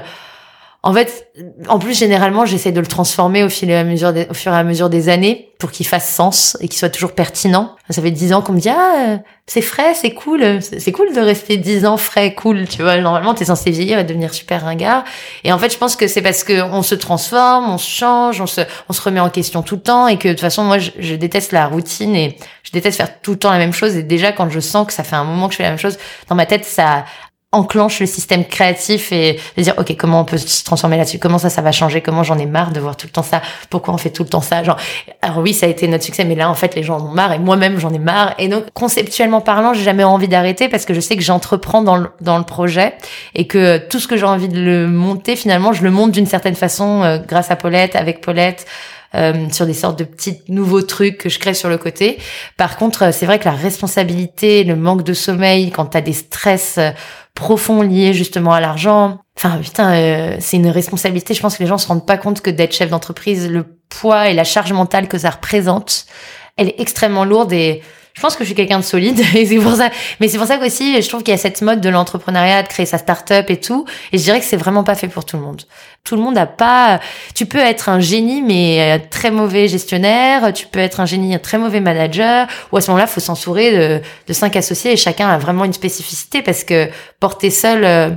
en 0.83 0.93
fait, 0.93 1.27
en 1.67 1.77
plus, 1.77 1.95
généralement, 1.95 2.47
j'essaie 2.47 2.71
de 2.71 2.79
le 2.79 2.87
transformer 2.87 3.43
au, 3.43 3.49
fil 3.49 3.69
et 3.69 3.75
à 3.75 3.83
mesure 3.83 4.13
des, 4.13 4.25
au 4.31 4.33
fur 4.33 4.51
et 4.51 4.57
à 4.57 4.63
mesure 4.63 4.89
des 4.89 5.09
années 5.09 5.53
pour 5.59 5.69
qu'il 5.69 5.85
fasse 5.85 6.09
sens 6.09 6.57
et 6.59 6.67
qu'il 6.67 6.79
soit 6.79 6.89
toujours 6.89 7.11
pertinent. 7.11 7.75
Ça 7.91 8.01
fait 8.01 8.09
dix 8.09 8.33
ans 8.33 8.41
qu'on 8.41 8.53
me 8.53 8.59
dit, 8.59 8.69
ah, 8.69 8.93
euh, 9.09 9.17
c'est 9.45 9.61
frais, 9.61 9.93
c'est 9.93 10.15
cool, 10.15 10.59
c'est 10.59 10.91
cool 10.91 11.13
de 11.13 11.21
rester 11.21 11.57
dix 11.57 11.85
ans 11.85 11.97
frais, 11.97 12.33
cool, 12.33 12.67
tu 12.67 12.81
vois. 12.81 12.97
Normalement, 12.97 13.35
t'es 13.35 13.45
censé 13.45 13.69
vieillir 13.69 13.99
et 13.99 14.03
devenir 14.03 14.33
super 14.33 14.63
ringard. 14.63 15.03
Et 15.43 15.53
en 15.53 15.59
fait, 15.59 15.71
je 15.71 15.77
pense 15.77 15.95
que 15.95 16.07
c'est 16.07 16.23
parce 16.23 16.43
que 16.43 16.63
on 16.63 16.81
se 16.81 16.95
transforme, 16.95 17.69
on 17.69 17.77
se 17.77 17.87
change, 17.87 18.41
on 18.41 18.47
se, 18.47 18.61
on 18.89 18.93
se 18.93 19.01
remet 19.03 19.19
en 19.19 19.29
question 19.29 19.61
tout 19.61 19.75
le 19.75 19.81
temps 19.83 20.07
et 20.07 20.17
que 20.17 20.29
de 20.29 20.33
toute 20.33 20.41
façon, 20.41 20.63
moi, 20.63 20.79
je, 20.79 20.89
je 20.97 21.13
déteste 21.13 21.51
la 21.51 21.67
routine 21.67 22.15
et 22.15 22.37
je 22.63 22.71
déteste 22.71 22.97
faire 22.97 23.21
tout 23.21 23.31
le 23.31 23.37
temps 23.37 23.51
la 23.51 23.59
même 23.59 23.73
chose. 23.73 23.95
Et 23.97 24.03
déjà, 24.03 24.31
quand 24.31 24.49
je 24.49 24.59
sens 24.59 24.87
que 24.87 24.93
ça 24.93 25.03
fait 25.03 25.15
un 25.15 25.25
moment 25.25 25.45
que 25.47 25.53
je 25.53 25.57
fais 25.57 25.63
la 25.63 25.69
même 25.69 25.77
chose, 25.77 25.99
dans 26.27 26.35
ma 26.35 26.47
tête, 26.47 26.65
ça, 26.65 27.05
enclenche 27.53 27.99
le 27.99 28.05
système 28.05 28.45
créatif 28.45 29.11
et 29.11 29.39
de 29.57 29.61
dire 29.61 29.73
ok 29.77 29.95
comment 29.97 30.21
on 30.21 30.25
peut 30.25 30.37
se 30.37 30.63
transformer 30.63 30.97
là-dessus? 30.97 31.19
Comment 31.19 31.37
ça 31.37 31.49
ça 31.49 31.61
va 31.61 31.71
changer? 31.71 32.01
Comment 32.01 32.23
j'en 32.23 32.37
ai 32.37 32.45
marre 32.45 32.71
de 32.71 32.79
voir 32.79 32.95
tout 32.95 33.07
le 33.07 33.11
temps 33.11 33.23
ça? 33.23 33.41
Pourquoi 33.69 33.93
on 33.93 33.97
fait 33.97 34.09
tout 34.09 34.23
le 34.23 34.29
temps 34.29 34.41
ça? 34.41 34.63
Genre 34.63 34.77
alors 35.21 35.39
oui 35.39 35.53
ça 35.53 35.65
a 35.65 35.69
été 35.69 35.87
notre 35.87 36.03
succès 36.03 36.23
mais 36.23 36.35
là 36.35 36.49
en 36.49 36.55
fait 36.55 36.75
les 36.75 36.83
gens 36.83 36.97
en 36.97 37.05
ont 37.05 37.11
marre 37.11 37.33
et 37.33 37.39
moi-même 37.39 37.77
j'en 37.77 37.91
ai 37.91 37.99
marre. 37.99 38.35
Et 38.37 38.47
donc 38.47 38.65
conceptuellement 38.73 39.41
parlant 39.41 39.73
j'ai 39.73 39.83
jamais 39.83 40.03
envie 40.05 40.27
d'arrêter 40.27 40.69
parce 40.69 40.85
que 40.85 40.93
je 40.93 41.01
sais 41.01 41.17
que 41.17 41.23
j'entreprends 41.23 41.81
dans 41.81 41.97
le, 41.97 42.09
dans 42.21 42.37
le 42.37 42.45
projet 42.45 42.93
et 43.35 43.47
que 43.47 43.77
tout 43.77 43.99
ce 43.99 44.07
que 44.07 44.15
j'ai 44.15 44.25
envie 44.25 44.49
de 44.49 44.59
le 44.59 44.87
monter 44.87 45.35
finalement 45.35 45.73
je 45.73 45.83
le 45.83 45.91
monte 45.91 46.11
d'une 46.11 46.25
certaine 46.25 46.55
façon 46.55 47.03
euh, 47.03 47.17
grâce 47.17 47.51
à 47.51 47.57
Paulette 47.57 47.95
avec 47.95 48.21
Paulette 48.21 48.65
euh, 49.15 49.49
sur 49.51 49.65
des 49.65 49.73
sortes 49.73 49.99
de 49.99 50.03
petits 50.03 50.41
nouveaux 50.47 50.81
trucs 50.81 51.17
que 51.17 51.29
je 51.29 51.39
crée 51.39 51.53
sur 51.53 51.69
le 51.69 51.77
côté. 51.77 52.17
Par 52.57 52.77
contre, 52.77 53.03
euh, 53.03 53.11
c'est 53.11 53.25
vrai 53.25 53.39
que 53.39 53.45
la 53.45 53.55
responsabilité, 53.55 54.63
le 54.63 54.75
manque 54.75 55.03
de 55.03 55.13
sommeil, 55.13 55.71
quand 55.71 55.85
t'as 55.85 56.01
des 56.01 56.13
stress 56.13 56.77
euh, 56.77 56.91
profonds 57.33 57.81
liés 57.81 58.13
justement 58.13 58.53
à 58.53 58.59
l'argent, 58.59 59.19
enfin 59.37 59.57
putain, 59.61 59.93
euh, 59.93 60.37
c'est 60.39 60.57
une 60.57 60.69
responsabilité. 60.69 61.33
Je 61.33 61.41
pense 61.41 61.57
que 61.57 61.63
les 61.63 61.69
gens 61.69 61.77
se 61.77 61.87
rendent 61.87 62.05
pas 62.05 62.17
compte 62.17 62.41
que 62.41 62.49
d'être 62.49 62.73
chef 62.73 62.89
d'entreprise, 62.89 63.49
le 63.49 63.65
poids 63.89 64.29
et 64.29 64.33
la 64.33 64.43
charge 64.43 64.71
mentale 64.73 65.07
que 65.07 65.17
ça 65.17 65.31
représente, 65.31 66.05
elle 66.57 66.69
est 66.69 66.79
extrêmement 66.79 67.25
lourde 67.25 67.53
et 67.53 67.81
je 68.13 68.21
pense 68.21 68.35
que 68.35 68.43
je 68.43 68.47
suis 68.47 68.55
quelqu'un 68.55 68.79
de 68.79 68.83
solide 68.83 69.19
et 69.35 69.45
c'est 69.45 69.57
pour 69.57 69.75
ça. 69.75 69.89
Mais 70.19 70.27
c'est 70.27 70.37
pour 70.37 70.47
ça 70.47 70.57
qu'aussi, 70.57 71.01
je 71.01 71.07
trouve 71.07 71.23
qu'il 71.23 71.33
y 71.33 71.35
a 71.35 71.37
cette 71.37 71.61
mode 71.61 71.81
de 71.81 71.89
l'entrepreneuriat, 71.89 72.63
de 72.63 72.67
créer 72.67 72.85
sa 72.85 72.97
start-up 72.97 73.49
et 73.49 73.59
tout. 73.59 73.85
Et 74.11 74.17
je 74.17 74.23
dirais 74.23 74.39
que 74.39 74.45
c'est 74.45 74.57
vraiment 74.57 74.83
pas 74.83 74.95
fait 74.95 75.07
pour 75.07 75.25
tout 75.25 75.37
le 75.37 75.43
monde. 75.43 75.61
Tout 76.03 76.15
le 76.15 76.21
monde 76.21 76.35
n'a 76.35 76.47
pas. 76.47 76.99
Tu 77.35 77.45
peux 77.45 77.59
être 77.59 77.89
un 77.89 77.99
génie 77.99 78.41
mais 78.41 78.97
euh, 78.99 79.03
très 79.09 79.31
mauvais 79.31 79.67
gestionnaire. 79.67 80.51
Tu 80.53 80.67
peux 80.67 80.79
être 80.79 80.99
un 80.99 81.05
génie 81.05 81.35
un 81.35 81.39
très 81.39 81.57
mauvais 81.57 81.79
manager. 81.79 82.47
Ou 82.71 82.77
à 82.77 82.81
ce 82.81 82.91
moment-là, 82.91 83.07
faut 83.07 83.19
s'entourer 83.19 83.71
de, 83.71 84.01
de 84.27 84.33
cinq 84.33 84.55
associés 84.55 84.93
et 84.93 84.97
chacun 84.97 85.29
a 85.29 85.37
vraiment 85.37 85.65
une 85.65 85.73
spécificité 85.73 86.41
parce 86.41 86.63
que 86.63 86.89
porter 87.19 87.49
seul. 87.49 87.83
euh, 87.83 88.09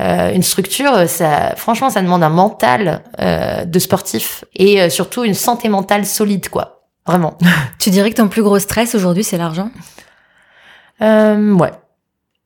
euh, 0.00 0.32
une 0.32 0.42
structure, 0.42 1.08
ça, 1.08 1.54
franchement, 1.56 1.90
ça 1.90 2.00
demande 2.00 2.22
un 2.22 2.30
mental 2.30 3.02
euh, 3.20 3.64
de 3.64 3.78
sportif 3.78 4.44
et 4.54 4.80
euh, 4.80 4.88
surtout 4.88 5.24
une 5.24 5.34
santé 5.34 5.68
mentale 5.68 6.06
solide, 6.06 6.48
quoi. 6.48 6.81
Vraiment. 7.06 7.36
Tu 7.78 7.90
dirais 7.90 8.10
que 8.10 8.16
ton 8.16 8.28
plus 8.28 8.42
gros 8.42 8.58
stress 8.58 8.94
aujourd'hui, 8.94 9.24
c'est 9.24 9.38
l'argent? 9.38 9.70
Euh, 11.00 11.52
ouais. 11.54 11.70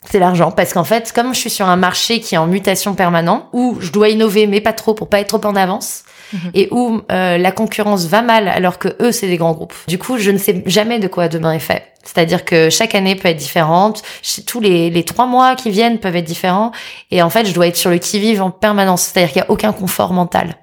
C'est 0.09 0.19
l'argent 0.19 0.51
parce 0.53 0.73
qu'en 0.73 0.85
fait, 0.85 1.13
comme 1.13 1.35
je 1.35 1.41
suis 1.41 1.51
sur 1.51 1.67
un 1.69 1.77
marché 1.77 2.21
qui 2.21 2.37
est 2.37 2.39
en 2.39 2.47
mutation 2.47 2.95
permanent, 2.95 3.49
où 3.53 3.77
je 3.81 3.91
dois 3.91 4.09
innover 4.09 4.47
mais 4.47 4.61
pas 4.61 4.73
trop 4.73 4.95
pour 4.95 5.09
pas 5.09 5.21
être 5.21 5.39
trop 5.39 5.49
en 5.49 5.57
avance, 5.57 6.05
Mhm. 6.33 6.51
et 6.55 6.69
où 6.73 7.03
euh, 7.13 7.39
la 7.39 7.53
concurrence 7.53 8.07
va 8.07 8.21
mal 8.21 8.49
alors 8.49 8.79
que 8.79 8.89
eux 9.01 9.13
c'est 9.13 9.29
des 9.29 9.37
grands 9.37 9.53
groupes. 9.53 9.75
Du 9.87 9.97
coup, 9.99 10.19
je 10.19 10.31
ne 10.33 10.39
sais 10.39 10.63
jamais 10.67 10.99
de 10.99 11.07
quoi 11.07 11.29
demain 11.29 11.53
est 11.53 11.61
fait. 11.61 11.85
C'est-à-dire 12.03 12.45
que 12.45 12.69
chaque 12.71 12.95
année 12.97 13.15
peut 13.15 13.29
être 13.29 13.37
différente, 13.37 14.03
tous 14.47 14.61
les, 14.61 14.91
les 14.91 15.05
trois 15.05 15.27
mois 15.27 15.55
qui 15.57 15.71
viennent 15.71 15.99
peuvent 15.99 16.17
être 16.17 16.25
différents, 16.25 16.73
et 17.11 17.23
en 17.23 17.31
fait, 17.31 17.47
je 17.47 17.53
dois 17.55 17.67
être 17.69 17.77
sur 17.77 17.91
le 17.91 17.99
qui-vive 17.99 18.43
en 18.43 18.51
permanence. 18.51 19.03
C'est-à-dire 19.03 19.33
qu'il 19.33 19.43
y 19.43 19.45
a 19.45 19.51
aucun 19.51 19.73
confort 19.73 20.13
mental. 20.13 20.57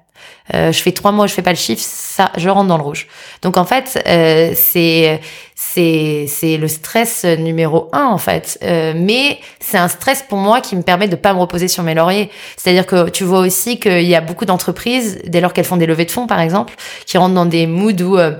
Euh, 0.52 0.72
je 0.72 0.82
fais 0.82 0.92
trois 0.92 1.12
mois, 1.12 1.26
je 1.26 1.32
fais 1.32 1.42
pas 1.42 1.52
le 1.52 1.56
chiffre, 1.56 1.82
ça, 1.82 2.30
je 2.36 2.48
rentre 2.50 2.68
dans 2.68 2.76
le 2.76 2.82
rouge. 2.82 3.06
Donc 3.40 3.56
en 3.56 3.64
fait, 3.64 4.02
euh, 4.06 4.52
c'est 4.54 5.20
c'est 5.56 6.26
c'est 6.28 6.56
le 6.56 6.66
stress 6.68 7.24
numéro 7.24 7.88
un 7.92 8.06
en 8.06 8.18
fait. 8.18 8.58
Euh, 8.62 8.92
mais 8.96 9.38
c'est 9.60 9.78
un 9.78 9.88
stress 9.88 10.22
pour 10.28 10.38
moi 10.38 10.60
qui 10.60 10.74
me 10.76 10.82
permet 10.82 11.06
de 11.08 11.16
pas 11.16 11.32
me 11.32 11.38
reposer 11.38 11.68
sur 11.68 11.82
mes 11.82 11.94
lauriers. 11.94 12.30
C'est-à-dire 12.56 12.86
que 12.86 13.08
tu 13.10 13.24
vois 13.24 13.38
aussi 13.40 13.78
qu'il 13.78 14.02
y 14.02 14.14
a 14.14 14.20
beaucoup 14.20 14.44
d'entreprises 14.46 15.20
dès 15.26 15.40
lors 15.40 15.52
qu'elles 15.52 15.64
font 15.64 15.76
des 15.76 15.86
levées 15.86 16.04
de 16.06 16.10
fonds 16.10 16.26
par 16.26 16.40
exemple, 16.40 16.74
qui 17.06 17.18
rentrent 17.18 17.34
dans 17.34 17.46
des 17.46 17.66
moods 17.66 18.02
où 18.02 18.18
euh, 18.18 18.32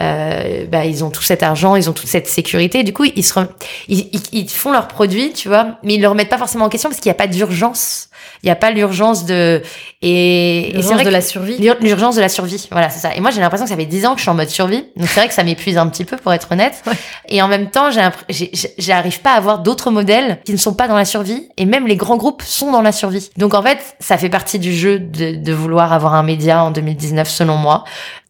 euh, 0.00 0.64
bah, 0.70 0.86
ils 0.86 1.04
ont 1.04 1.10
tout 1.10 1.22
cet 1.22 1.42
argent, 1.42 1.76
ils 1.76 1.90
ont 1.90 1.92
toute 1.92 2.08
cette 2.08 2.26
sécurité. 2.26 2.82
Du 2.82 2.94
coup, 2.94 3.04
ils 3.04 3.22
se 3.24 3.34
rem- 3.34 3.48
ils, 3.88 4.08
ils, 4.12 4.22
ils 4.32 4.48
font 4.48 4.72
leurs 4.72 4.88
produits, 4.88 5.32
tu 5.34 5.48
vois, 5.48 5.76
mais 5.82 5.94
ils 5.94 6.00
le 6.00 6.08
remettent 6.08 6.30
pas 6.30 6.38
forcément 6.38 6.64
en 6.64 6.68
question 6.70 6.88
parce 6.88 7.00
qu'il 7.00 7.10
n'y 7.10 7.14
a 7.14 7.18
pas 7.18 7.26
d'urgence. 7.26 8.08
Il 8.42 8.46
n'y 8.46 8.52
a 8.52 8.56
pas 8.56 8.70
l'urgence 8.70 9.26
de 9.26 9.60
et, 10.00 10.60
et 10.60 10.64
c'est 10.70 10.72
L'urgence 10.72 10.92
vrai 10.94 11.04
de 11.04 11.10
la 11.10 11.20
survie 11.20 11.58
L'ur- 11.58 11.76
L'urgence 11.80 12.16
de 12.16 12.20
la 12.20 12.28
survie, 12.28 12.68
voilà, 12.70 12.88
c'est 12.88 13.00
ça. 13.00 13.14
Et 13.14 13.20
moi, 13.20 13.30
j'ai 13.30 13.40
l'impression 13.40 13.66
que 13.66 13.70
ça 13.70 13.76
fait 13.76 13.84
10 13.84 14.06
ans 14.06 14.12
que 14.12 14.18
je 14.18 14.22
suis 14.22 14.30
en 14.30 14.34
mode 14.34 14.48
survie. 14.48 14.84
Donc 14.96 15.08
c'est 15.08 15.20
vrai 15.20 15.28
que 15.28 15.34
ça 15.34 15.44
m'épuise 15.44 15.76
un 15.76 15.86
petit 15.88 16.04
peu, 16.04 16.16
pour 16.16 16.32
être 16.32 16.48
honnête. 16.52 16.61
Ouais. 16.86 16.92
Et 17.28 17.42
en 17.42 17.48
même 17.48 17.70
temps, 17.70 17.90
j'arrive 18.78 19.20
pas 19.20 19.32
à 19.32 19.36
avoir 19.36 19.60
d'autres 19.60 19.90
modèles 19.90 20.40
qui 20.44 20.52
ne 20.52 20.58
sont 20.58 20.74
pas 20.74 20.88
dans 20.88 20.96
la 20.96 21.04
survie. 21.04 21.48
Et 21.56 21.66
même 21.66 21.86
les 21.86 21.96
grands 21.96 22.16
groupes 22.16 22.42
sont 22.42 22.70
dans 22.70 22.82
la 22.82 22.92
survie. 22.92 23.30
Donc 23.36 23.54
en 23.54 23.62
fait, 23.62 23.96
ça 24.00 24.18
fait 24.18 24.28
partie 24.28 24.58
du 24.58 24.72
jeu 24.72 24.98
de, 24.98 25.36
de 25.36 25.52
vouloir 25.52 25.92
avoir 25.92 26.14
un 26.14 26.22
média 26.22 26.62
en 26.62 26.70
2019, 26.70 27.28
selon 27.28 27.56
moi. 27.56 27.84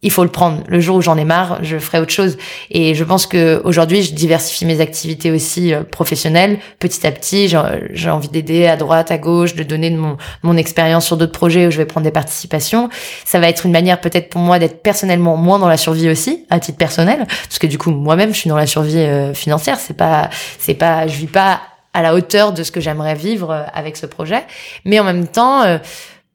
Il 0.05 0.11
faut 0.11 0.25
le 0.25 0.31
prendre. 0.31 0.65
Le 0.67 0.81
jour 0.81 0.97
où 0.97 1.01
j'en 1.01 1.17
ai 1.17 1.25
marre, 1.25 1.61
je 1.63 1.79
ferai 1.79 2.01
autre 2.01 2.11
chose. 2.11 2.37
Et 2.71 2.97
je 2.97 3.05
pense 3.05 3.27
que 3.27 3.63
aujourd'hui, 3.65 4.03
je 4.03 4.13
diversifie 4.13 4.67
mes 4.67 4.81
activités 4.81 5.31
aussi 5.31 5.73
euh, 5.73 5.85
professionnelles. 5.85 6.59
Petit 6.81 7.07
à 7.07 7.13
petit, 7.13 7.49
j'ai 7.49 8.11
envie 8.11 8.29
d'aider 8.29 8.67
à 8.67 8.77
droite, 8.77 9.13
à 9.13 9.19
gauche, 9.19 9.55
de 9.55 9.63
donner 9.63 9.91
de 9.91 9.97
mon, 9.97 10.17
mon 10.43 10.57
expérience 10.57 11.07
sur 11.07 11.17
d'autres 11.17 11.33
projets 11.33 11.69
où 11.69 11.71
je 11.71 11.79
vais 11.79 11.87
prendre 11.87 12.05
des 12.05 12.11
participations. 12.11 12.89
Ça 13.25 13.39
va 13.39 13.49
être 13.49 13.65
une 13.65 13.71
manière 13.71 14.01
peut-être 14.01 14.29
pour 14.29 14.41
moi 14.41 14.59
d'être 14.59 14.83
personnellement 14.83 15.37
moins 15.37 15.61
dans 15.61 15.69
la 15.69 15.77
survie 15.77 16.11
aussi, 16.11 16.47
à 16.51 16.59
titre 16.59 16.79
personnel, 16.79 17.27
parce 17.29 17.61
que 17.61 17.69
du 17.69 17.79
coup 17.79 17.93
moi-même 17.93 18.33
je 18.35 18.39
suis 18.39 18.49
dans 18.51 18.57
la 18.57 18.67
survie 18.67 18.99
euh, 18.99 19.35
financière. 19.35 19.79
C'est 19.79 19.97
pas, 19.97 20.31
c'est 20.59 20.75
pas, 20.75 21.07
je 21.07 21.17
vis 21.17 21.27
pas 21.27 21.61
à 21.95 22.03
la 22.03 22.15
hauteur 22.15 22.53
de 22.53 22.65
ce 22.65 22.73
que 22.73 22.81
j'aimerais 22.81 23.15
vivre 23.15 23.53
euh, 23.53 23.63
avec 23.73 23.97
ce 23.97 24.07
projet, 24.07 24.43
mais 24.85 24.99
en 24.99 25.05
même 25.05 25.29
temps, 25.29 25.63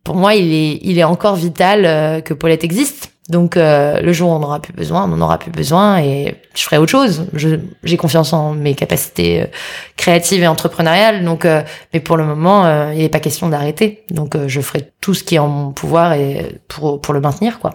pour 0.05 0.15
moi 0.15 0.35
il 0.35 0.53
est, 0.53 0.79
il 0.83 0.97
est 0.97 1.03
encore 1.03 1.35
vital 1.35 2.23
que 2.23 2.33
Paulette 2.33 2.63
existe. 2.63 3.11
Donc 3.29 3.57
euh, 3.57 3.99
le 3.99 4.13
jour 4.13 4.29
où 4.29 4.33
on 4.33 4.39
n'aura 4.39 4.61
plus 4.61 4.71
besoin, 4.73 5.03
on 5.03 5.07
n'en 5.07 5.21
aura 5.25 5.37
plus 5.37 5.51
besoin 5.51 5.99
et 5.99 6.35
je 6.55 6.61
ferai 6.63 6.77
autre 6.77 6.91
chose. 6.91 7.27
J'ai 7.83 7.97
confiance 7.97 8.31
en 8.31 8.53
mes 8.53 8.73
capacités 8.73 9.41
euh, 9.41 9.45
créatives 9.97 10.41
et 10.43 10.47
entrepreneuriales. 10.47 11.25
Donc, 11.25 11.43
euh, 11.43 11.61
mais 11.93 11.99
pour 11.99 12.15
le 12.15 12.23
moment, 12.23 12.65
euh, 12.65 12.93
il 12.93 12.99
n'est 12.99 13.09
pas 13.09 13.19
question 13.19 13.49
d'arrêter. 13.49 14.05
Donc 14.11 14.35
euh, 14.35 14.47
je 14.47 14.61
ferai 14.61 14.91
tout 15.01 15.13
ce 15.13 15.23
qui 15.25 15.35
est 15.35 15.39
en 15.39 15.49
mon 15.49 15.71
pouvoir 15.71 16.13
et 16.13 16.59
pour 16.69 17.01
pour 17.01 17.13
le 17.13 17.19
maintenir 17.19 17.59
quoi. 17.59 17.73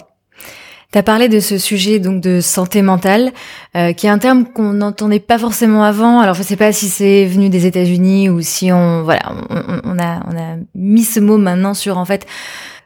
T'as 0.90 1.02
parlé 1.02 1.30
de 1.30 1.40
ce 1.40 1.56
sujet 1.56 2.00
donc 2.00 2.20
de 2.20 2.42
santé 2.42 2.82
mentale, 2.82 3.32
euh, 3.76 3.94
qui 3.94 4.06
est 4.06 4.10
un 4.10 4.18
terme 4.18 4.44
qu'on 4.44 4.74
n'entendait 4.74 5.20
pas 5.20 5.38
forcément 5.38 5.84
avant. 5.84 6.20
Alors 6.20 6.34
je 6.34 6.42
sais 6.42 6.56
pas 6.56 6.70
si 6.72 6.88
c'est 6.88 7.24
venu 7.24 7.48
des 7.48 7.64
États-Unis 7.64 8.28
ou 8.28 8.42
si 8.42 8.70
on 8.72 9.02
voilà 9.02 9.22
on- 9.48 9.80
on 9.84 9.98
a 9.98 10.20
on 10.30 10.36
a 10.36 10.56
mis 10.74 11.04
ce 11.04 11.18
mot 11.18 11.38
maintenant 11.38 11.72
sur 11.72 11.96
en 11.96 12.04
fait 12.04 12.26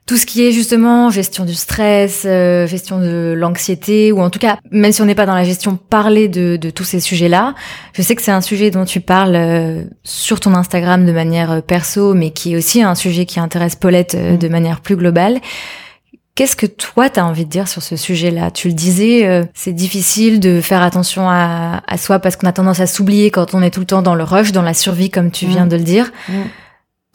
tout 0.07 0.17
ce 0.17 0.25
qui 0.25 0.47
est 0.47 0.53
justement 0.53 1.11
gestion 1.11 1.45
du 1.45 1.55
stress, 1.55 2.23
euh, 2.27 2.65
gestion 2.69 3.01
de 3.01 3.35
l'anxiété, 3.37 4.13
ou 4.13 4.21
en 4.21 4.31
tout 4.31 4.39
cas, 4.39 4.59
même 4.71 4.93
si 4.93 5.03
on 5.03 5.05
n'est 5.05 5.17
pas 5.17 5.27
dans 5.27 5.35
la 5.35 5.43
gestion, 5.43 5.77
parler 5.77 6.29
de, 6.29 6.57
de 6.57 6.71
tous 6.71 6.85
ces 6.85 7.01
sujets-là. 7.01 7.57
Je 7.93 8.03
sais 8.03 8.15
que 8.15 8.23
c'est 8.23 8.31
un 8.31 8.41
sujet 8.41 8.71
dont 8.71 8.85
tu 8.85 9.01
parles 9.01 9.35
euh, 9.35 9.83
sur 10.05 10.39
ton 10.39 10.55
Instagram 10.55 11.05
de 11.05 11.11
manière 11.11 11.51
euh, 11.51 11.61
perso, 11.61 12.15
mais 12.15 12.31
qui 12.31 12.53
est 12.53 12.57
aussi 12.57 12.83
un 12.83 12.95
sujet 12.95 13.27
qui 13.27 13.41
intéresse 13.41 13.75
Paulette 13.75 14.15
mm. 14.15 14.39
de 14.39 14.49
manière 14.49 14.81
plus 14.81 14.95
globale. 14.95 15.41
Qu'est-ce 16.37 16.55
que 16.55 16.67
toi, 16.67 17.11
tu 17.11 17.19
as 17.19 17.27
envie 17.27 17.45
de 17.45 17.51
dire 17.51 17.67
sur 17.67 17.83
ce 17.83 17.97
sujet-là? 17.97 18.53
Tu 18.53 18.69
le 18.69 18.75
disais, 18.75 19.49
c'est 19.55 19.73
difficile 19.73 20.39
de 20.39 20.61
faire 20.61 20.83
attention 20.83 21.31
à, 21.31 21.83
à 21.87 21.97
soi 21.97 22.19
parce 22.19 22.37
qu'on 22.37 22.47
a 22.47 22.53
tendance 22.53 22.79
à 22.79 22.87
s'oublier 22.87 23.31
quand 23.31 23.55
on 23.55 23.63
est 23.63 23.71
tout 23.71 23.81
le 23.81 23.87
temps 23.87 24.03
dans 24.03 24.15
le 24.15 24.23
rush, 24.23 24.53
dans 24.53 24.61
la 24.61 24.75
survie, 24.75 25.09
comme 25.09 25.31
tu 25.31 25.47
viens 25.47 25.65
mm. 25.65 25.69
de 25.71 25.77
le 25.77 25.83
dire. 25.83 26.13
Mm. 26.29 26.35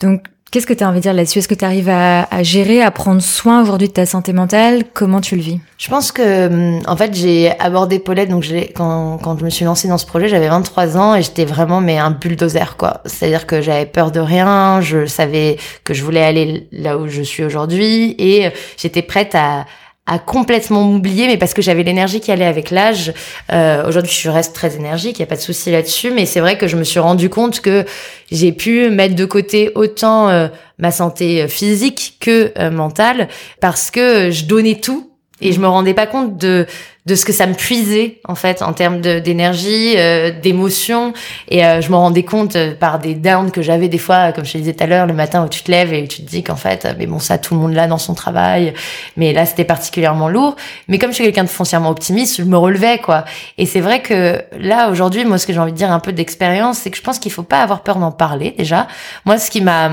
Donc, 0.00 0.24
Qu'est-ce 0.52 0.66
que 0.66 0.74
tu 0.74 0.84
as 0.84 0.88
envie 0.90 0.98
de 0.98 1.04
dire 1.04 1.14
là-dessus? 1.14 1.38
Est-ce 1.38 1.48
que 1.48 1.54
tu 1.54 1.64
arrives 1.64 1.88
à, 1.88 2.42
gérer, 2.42 2.82
à 2.82 2.90
prendre 2.90 3.22
soin 3.22 3.62
aujourd'hui 3.62 3.88
de 3.88 3.94
ta 3.94 4.04
santé 4.04 4.34
mentale? 4.34 4.84
Comment 4.92 5.22
tu 5.22 5.34
le 5.34 5.40
vis? 5.40 5.60
Je 5.78 5.88
pense 5.88 6.12
que, 6.12 6.46
hum, 6.46 6.82
en 6.86 6.94
fait, 6.94 7.14
j'ai 7.14 7.58
abordé 7.58 7.98
Paulette. 7.98 8.28
Donc, 8.28 8.44
quand, 8.74 9.16
quand 9.16 9.38
je 9.38 9.46
me 9.46 9.48
suis 9.48 9.64
lancée 9.64 9.88
dans 9.88 9.96
ce 9.96 10.04
projet, 10.04 10.28
j'avais 10.28 10.50
23 10.50 10.98
ans 10.98 11.14
et 11.14 11.22
j'étais 11.22 11.46
vraiment 11.46 11.80
mais 11.80 11.96
un 11.96 12.10
bulldozer, 12.10 12.76
quoi. 12.76 13.00
C'est-à-dire 13.06 13.46
que 13.46 13.62
j'avais 13.62 13.86
peur 13.86 14.10
de 14.10 14.20
rien. 14.20 14.82
Je 14.82 15.06
savais 15.06 15.56
que 15.84 15.94
je 15.94 16.04
voulais 16.04 16.22
aller 16.22 16.68
là 16.70 16.98
où 16.98 17.08
je 17.08 17.22
suis 17.22 17.42
aujourd'hui 17.44 18.14
et 18.18 18.50
j'étais 18.76 19.00
prête 19.00 19.34
à 19.34 19.64
à 20.06 20.18
complètement 20.18 20.82
m'oublier, 20.82 21.28
mais 21.28 21.36
parce 21.36 21.54
que 21.54 21.62
j'avais 21.62 21.84
l'énergie 21.84 22.20
qui 22.20 22.32
allait 22.32 22.44
avec 22.44 22.70
l'âge. 22.70 23.12
Euh, 23.52 23.86
Aujourd'hui, 23.86 24.12
je 24.12 24.28
reste 24.28 24.54
très 24.54 24.74
énergique, 24.74 25.18
il 25.18 25.20
y 25.20 25.22
a 25.22 25.26
pas 25.26 25.36
de 25.36 25.40
souci 25.40 25.70
là-dessus, 25.70 26.10
mais 26.10 26.26
c'est 26.26 26.40
vrai 26.40 26.58
que 26.58 26.66
je 26.66 26.76
me 26.76 26.82
suis 26.82 26.98
rendu 26.98 27.30
compte 27.30 27.60
que 27.60 27.84
j'ai 28.30 28.50
pu 28.52 28.90
mettre 28.90 29.14
de 29.14 29.24
côté 29.24 29.70
autant 29.76 30.28
euh, 30.28 30.48
ma 30.78 30.90
santé 30.90 31.46
physique 31.46 32.16
que 32.18 32.52
euh, 32.58 32.70
mentale, 32.70 33.28
parce 33.60 33.92
que 33.92 34.30
je 34.32 34.44
donnais 34.44 34.80
tout 34.80 35.12
et 35.40 35.52
je 35.52 35.60
me 35.60 35.68
rendais 35.68 35.94
pas 35.94 36.06
compte 36.06 36.36
de 36.36 36.66
de 37.04 37.16
ce 37.16 37.24
que 37.24 37.32
ça 37.32 37.48
me 37.48 37.54
puisait 37.54 38.20
en 38.28 38.36
fait 38.36 38.62
en 38.62 38.72
termes 38.72 39.00
d'énergie, 39.00 39.94
euh, 39.96 40.30
d'émotion. 40.30 41.12
Et 41.48 41.64
euh, 41.64 41.80
je 41.80 41.90
me 41.90 41.96
rendais 41.96 42.22
compte 42.22 42.54
euh, 42.54 42.74
par 42.76 43.00
des 43.00 43.14
downs 43.14 43.50
que 43.50 43.60
j'avais 43.60 43.88
des 43.88 43.98
fois 43.98 44.30
comme 44.30 44.44
je 44.44 44.52
te 44.52 44.58
disais 44.58 44.72
tout 44.72 44.84
à 44.84 44.86
l'heure 44.86 45.06
le 45.06 45.12
matin 45.12 45.44
où 45.44 45.48
tu 45.48 45.62
te 45.62 45.70
lèves 45.70 45.92
et 45.92 46.06
tu 46.06 46.22
te 46.22 46.30
dis 46.30 46.44
qu'en 46.44 46.54
fait 46.54 46.86
mais 46.98 47.06
bon 47.06 47.18
ça 47.18 47.38
tout 47.38 47.54
le 47.54 47.60
monde 47.60 47.74
l'a 47.74 47.88
dans 47.88 47.98
son 47.98 48.14
travail. 48.14 48.72
Mais 49.16 49.32
là 49.32 49.46
c'était 49.46 49.64
particulièrement 49.64 50.28
lourd. 50.28 50.54
Mais 50.86 50.98
comme 50.98 51.10
je 51.10 51.16
suis 51.16 51.24
quelqu'un 51.24 51.42
de 51.42 51.48
foncièrement 51.48 51.90
optimiste 51.90 52.36
je 52.36 52.44
me 52.44 52.56
relevais 52.56 52.98
quoi. 52.98 53.24
Et 53.58 53.66
c'est 53.66 53.80
vrai 53.80 54.00
que 54.00 54.40
là 54.56 54.88
aujourd'hui 54.88 55.24
moi 55.24 55.38
ce 55.38 55.46
que 55.48 55.52
j'ai 55.52 55.58
envie 55.58 55.72
de 55.72 55.76
dire 55.76 55.90
un 55.90 56.00
peu 56.00 56.12
d'expérience 56.12 56.78
c'est 56.78 56.90
que 56.90 56.96
je 56.96 57.02
pense 57.02 57.18
qu'il 57.18 57.32
faut 57.32 57.42
pas 57.42 57.62
avoir 57.62 57.82
peur 57.82 57.96
d'en 57.96 58.12
parler 58.12 58.54
déjà. 58.56 58.86
Moi 59.24 59.38
ce 59.38 59.50
qui 59.50 59.60
m'a 59.60 59.90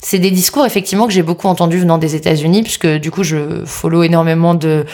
c'est 0.00 0.18
des 0.18 0.32
discours 0.32 0.66
effectivement 0.66 1.06
que 1.06 1.12
j'ai 1.12 1.22
beaucoup 1.22 1.46
entendu 1.46 1.78
venant 1.78 1.98
des 1.98 2.16
États-Unis 2.16 2.64
puisque 2.64 2.88
du 2.88 3.12
coup 3.12 3.22
je 3.22 3.64
follow 3.64 4.02
énormément 4.02 4.54
de 4.54 4.84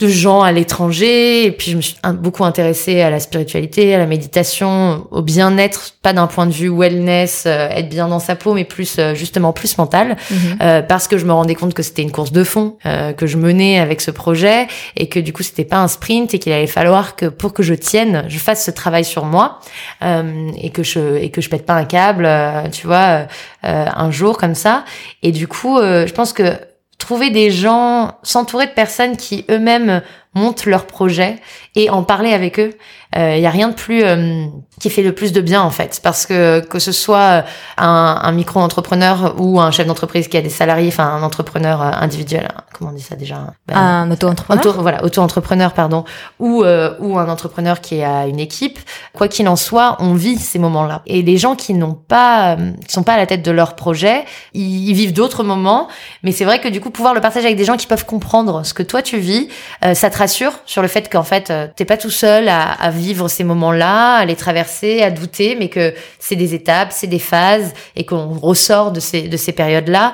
de 0.00 0.08
gens 0.08 0.42
à 0.42 0.50
l'étranger. 0.50 1.44
Et 1.44 1.52
puis 1.52 1.70
je 1.70 1.76
me 1.76 1.82
suis 1.82 1.96
beaucoup 2.14 2.44
intéressée 2.44 3.02
à 3.02 3.10
la 3.10 3.20
spiritualité, 3.20 3.94
à 3.94 3.98
la 3.98 4.06
méditation, 4.06 5.06
au 5.10 5.22
bien-être, 5.22 5.92
pas 6.02 6.14
d'un 6.14 6.26
point 6.26 6.46
de 6.46 6.52
vue 6.52 6.70
wellness, 6.70 7.44
euh, 7.46 7.68
être 7.68 7.90
bien 7.90 8.08
dans 8.08 8.18
sa 8.18 8.34
peau, 8.34 8.54
mais 8.54 8.64
plus 8.64 8.96
euh, 8.98 9.14
justement 9.14 9.52
plus 9.52 9.76
mental, 9.76 10.16
mhm. 10.30 10.38
euh, 10.62 10.82
parce 10.82 11.06
que 11.06 11.18
je 11.18 11.26
me 11.26 11.32
rendais 11.32 11.54
compte 11.54 11.74
que 11.74 11.82
c'était 11.82 12.02
une 12.02 12.10
course 12.10 12.32
de 12.32 12.44
fond 12.44 12.76
que 13.16 13.26
je 13.26 13.36
menais 13.36 13.78
avec 13.78 14.00
ce 14.00 14.10
projet 14.10 14.66
et 14.96 15.08
que 15.08 15.20
du 15.20 15.32
coup 15.32 15.42
c'était 15.42 15.64
pas 15.64 15.78
un 15.78 15.88
sprint 15.88 16.32
et 16.32 16.38
qu'il 16.38 16.52
allait 16.52 16.66
falloir 16.66 17.14
que 17.14 17.26
pour 17.26 17.52
que 17.52 17.62
je 17.62 17.74
tienne, 17.74 18.24
je 18.28 18.38
fasse 18.38 18.64
ce 18.64 18.70
travail 18.70 19.04
sur 19.04 19.24
moi 19.24 19.60
et 20.02 20.70
que 20.70 20.82
je 20.82 21.16
et 21.16 21.30
que 21.30 21.40
je 21.40 21.50
pète 21.50 21.66
pas 21.66 21.74
un 21.74 21.84
câble, 21.84 22.28
tu 22.72 22.86
vois, 22.86 23.26
un 23.62 24.10
jour 24.10 24.38
comme 24.38 24.54
ça. 24.54 24.84
Et 25.22 25.32
du 25.32 25.46
coup, 25.46 25.78
je 25.80 26.12
pense 26.12 26.32
que 26.32 26.54
trouver 27.00 27.30
des 27.30 27.50
gens, 27.50 28.12
s'entourer 28.22 28.66
de 28.66 28.72
personnes 28.72 29.16
qui 29.16 29.44
eux-mêmes 29.50 30.02
montent 30.34 30.66
leurs 30.66 30.86
projets 30.86 31.36
et 31.74 31.90
en 31.90 32.04
parler 32.04 32.32
avec 32.32 32.60
eux. 32.60 32.72
Il 33.16 33.20
euh, 33.20 33.36
y 33.38 33.46
a 33.46 33.50
rien 33.50 33.68
de 33.68 33.74
plus 33.74 34.04
euh, 34.04 34.46
qui 34.80 34.90
fait 34.90 35.02
le 35.02 35.12
plus 35.12 35.32
de 35.32 35.40
bien 35.40 35.62
en 35.62 35.70
fait, 35.70 36.00
parce 36.02 36.26
que 36.26 36.60
que 36.60 36.78
ce 36.78 36.90
soit 36.90 37.44
un, 37.76 38.18
un 38.22 38.32
micro-entrepreneur 38.32 39.34
ou 39.38 39.60
un 39.60 39.70
chef 39.70 39.86
d'entreprise 39.86 40.26
qui 40.26 40.36
a 40.36 40.40
des 40.40 40.48
salariés, 40.48 40.88
enfin 40.88 41.06
un 41.06 41.22
entrepreneur 41.22 41.82
euh, 41.82 41.90
individuel, 42.00 42.48
comment 42.72 42.90
on 42.90 42.94
dit 42.94 43.02
ça 43.02 43.14
déjà 43.14 43.52
ben, 43.68 43.76
Un 43.76 44.10
auto-entrepreneur? 44.10 44.80
voilà, 44.80 45.04
auto-entrepreneur 45.04 45.72
pardon, 45.72 46.04
ou 46.38 46.64
ou 46.98 47.18
un 47.18 47.28
entrepreneur 47.28 47.80
qui 47.80 48.02
a 48.02 48.26
une 48.26 48.40
équipe. 48.40 48.78
Quoi 49.12 49.28
qu'il 49.28 49.46
en 49.48 49.56
soit, 49.56 49.96
on 50.00 50.14
vit 50.14 50.38
ces 50.38 50.58
moments-là. 50.58 51.02
Et 51.06 51.22
les 51.22 51.36
gens 51.36 51.54
qui 51.56 51.74
n'ont 51.74 51.94
pas, 51.94 52.56
qui 52.86 52.92
sont 52.92 53.02
pas 53.02 53.14
à 53.14 53.16
la 53.18 53.26
tête 53.26 53.42
de 53.42 53.50
leur 53.50 53.76
projet, 53.76 54.24
ils, 54.54 54.88
ils 54.88 54.94
vivent 54.94 55.12
d'autres 55.12 55.44
moments. 55.44 55.88
Mais 56.22 56.32
c'est 56.32 56.44
vrai 56.44 56.60
que 56.60 56.68
du 56.68 56.80
coup, 56.80 56.90
pouvoir 56.90 57.12
le 57.14 57.20
partager 57.20 57.46
avec 57.46 57.58
des 57.58 57.64
gens 57.64 57.76
qui 57.76 57.86
peuvent 57.86 58.06
comprendre 58.06 58.64
ce 58.64 58.72
que 58.72 58.82
toi 58.82 59.02
tu 59.02 59.18
vis, 59.18 59.48
ça 59.94 60.08
te 60.08 60.16
rassure 60.16 60.52
sur 60.64 60.80
le 60.80 60.88
fait 60.88 61.10
qu'en 61.10 61.22
fait, 61.22 61.52
t'es 61.76 61.84
pas 61.84 61.98
tout 61.98 62.10
seul 62.10 62.48
à, 62.48 62.70
à 62.72 62.90
vivre 62.90 63.28
ces 63.28 63.44
moments-là, 63.44 64.16
à 64.16 64.24
les 64.24 64.36
traverser, 64.36 64.69
à 65.02 65.10
douter, 65.10 65.56
mais 65.58 65.68
que 65.68 65.94
c'est 66.18 66.36
des 66.36 66.54
étapes, 66.54 66.92
c'est 66.92 67.06
des 67.06 67.18
phases, 67.18 67.72
et 67.96 68.04
qu'on 68.04 68.38
ressort 68.38 68.92
de 68.92 69.00
ces, 69.00 69.22
de 69.22 69.36
ces 69.36 69.52
périodes-là. 69.52 70.12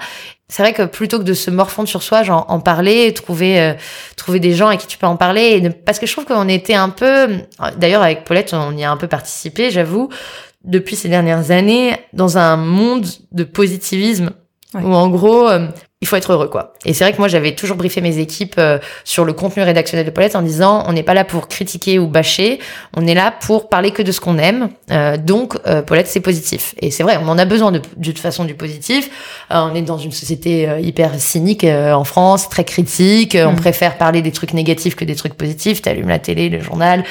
C'est 0.49 0.63
vrai 0.63 0.73
que 0.73 0.83
plutôt 0.83 1.19
que 1.19 1.25
de 1.25 1.35
se 1.35 1.51
morfondre 1.51 1.89
sur 1.89 2.03
soi, 2.03 2.23
genre 2.23 2.47
en 2.49 2.61
parler, 2.61 3.13
trouver 3.13 3.61
euh, 3.61 3.75
trouver 4.17 4.39
des 4.39 4.55
gens 4.55 4.69
avec 4.69 4.81
qui 4.81 4.87
tu 4.87 4.99
peux 4.99 5.07
en 5.07 5.17
parler, 5.17 5.61
et 5.63 5.71
parce 5.71 5.99
que 5.99 6.07
je 6.07 6.13
trouve 6.13 6.25
qu'on 6.25 6.49
était 6.49 6.75
un 6.75 6.89
peu, 6.89 7.29
d'ailleurs 7.79 8.03
avec 8.03 8.25
Paulette, 8.25 8.55
on 8.55 8.77
y 8.77 8.85
a 8.85 8.91
un 8.91 8.97
peu 8.97 9.09
participé, 9.09 9.71
j'avoue, 9.71 10.09
depuis 10.65 10.97
ces 10.97 11.09
dernières 11.09 11.51
années, 11.51 11.97
dans 12.13 12.39
un 12.39 12.57
monde 12.57 13.07
de 13.33 13.45
positivisme 13.45 14.31
où 14.75 14.95
en 14.95 15.09
gros, 15.09 15.49
euh, 15.49 15.69
il 16.03 16.07
faut 16.07 16.17
être 16.17 16.31
heureux 16.31 16.49
quoi. 16.49 16.75
Et 16.85 16.93
c'est 16.93 17.05
vrai 17.05 17.15
que 17.15 17.19
moi 17.19 17.29
j'avais 17.29 17.55
toujours 17.55 17.79
briefé 17.79 18.03
mes 18.03 18.19
équipes 18.19 18.57
euh, 18.59 18.79
sur 19.05 19.25
le 19.25 19.33
contenu 19.33 19.63
rédactionnel 19.63 20.05
de 20.05 20.11
Paulette 20.11 20.37
en 20.37 20.43
disant 20.43 20.85
on 20.87 20.93
n'est 20.93 21.03
pas 21.03 21.15
là 21.15 21.25
pour 21.25 21.49
critiquer 21.49 21.99
ou 21.99 22.07
bâcher, 22.07 22.59
on 22.95 23.07
est 23.07 23.15
là 23.15 23.33
pour 23.41 23.71
parler 23.71 23.93
que 23.93 24.03
de 24.03 24.13
ce 24.13 24.21
qu'on 24.21 24.37
aime. 24.37 24.69
Euh, 24.91 25.17
donc 25.17 25.57
euh, 25.67 25.81
Paulette 25.81 26.07
c'est 26.07 26.21
positif. 26.21 26.75
Et 26.83 26.91
c'est 26.91 27.03
vrai, 27.03 27.19
on 27.23 27.29
en 27.31 27.39
a 27.39 27.47
besoin 27.47 27.73
de, 27.73 27.79
de 27.79 28.05
toute 28.05 28.19
façon 28.19 28.45
du 28.45 28.55
positif. 28.55 29.09
on 29.49 29.75
est 29.75 29.81
dans 29.81 29.97
une 29.97 30.13
société 30.13 30.69
hyper 30.83 31.19
cynique 31.19 31.65
en 31.65 32.05
France, 32.05 32.51
très 32.51 32.65
critique. 32.65 33.35
On 33.41 33.53
mm. 33.53 33.57
préfère 33.57 33.97
parler 33.97 34.21
des 34.21 34.33
trucs 34.33 34.53
négatifs 34.53 34.97
que 34.97 35.05
des 35.07 35.15
trucs 35.15 35.35
positifs. 35.35 35.81
T'allumes 35.81 36.09
la 36.09 36.19
télé, 36.19 36.51
le 36.51 36.61
journal, 36.61 37.05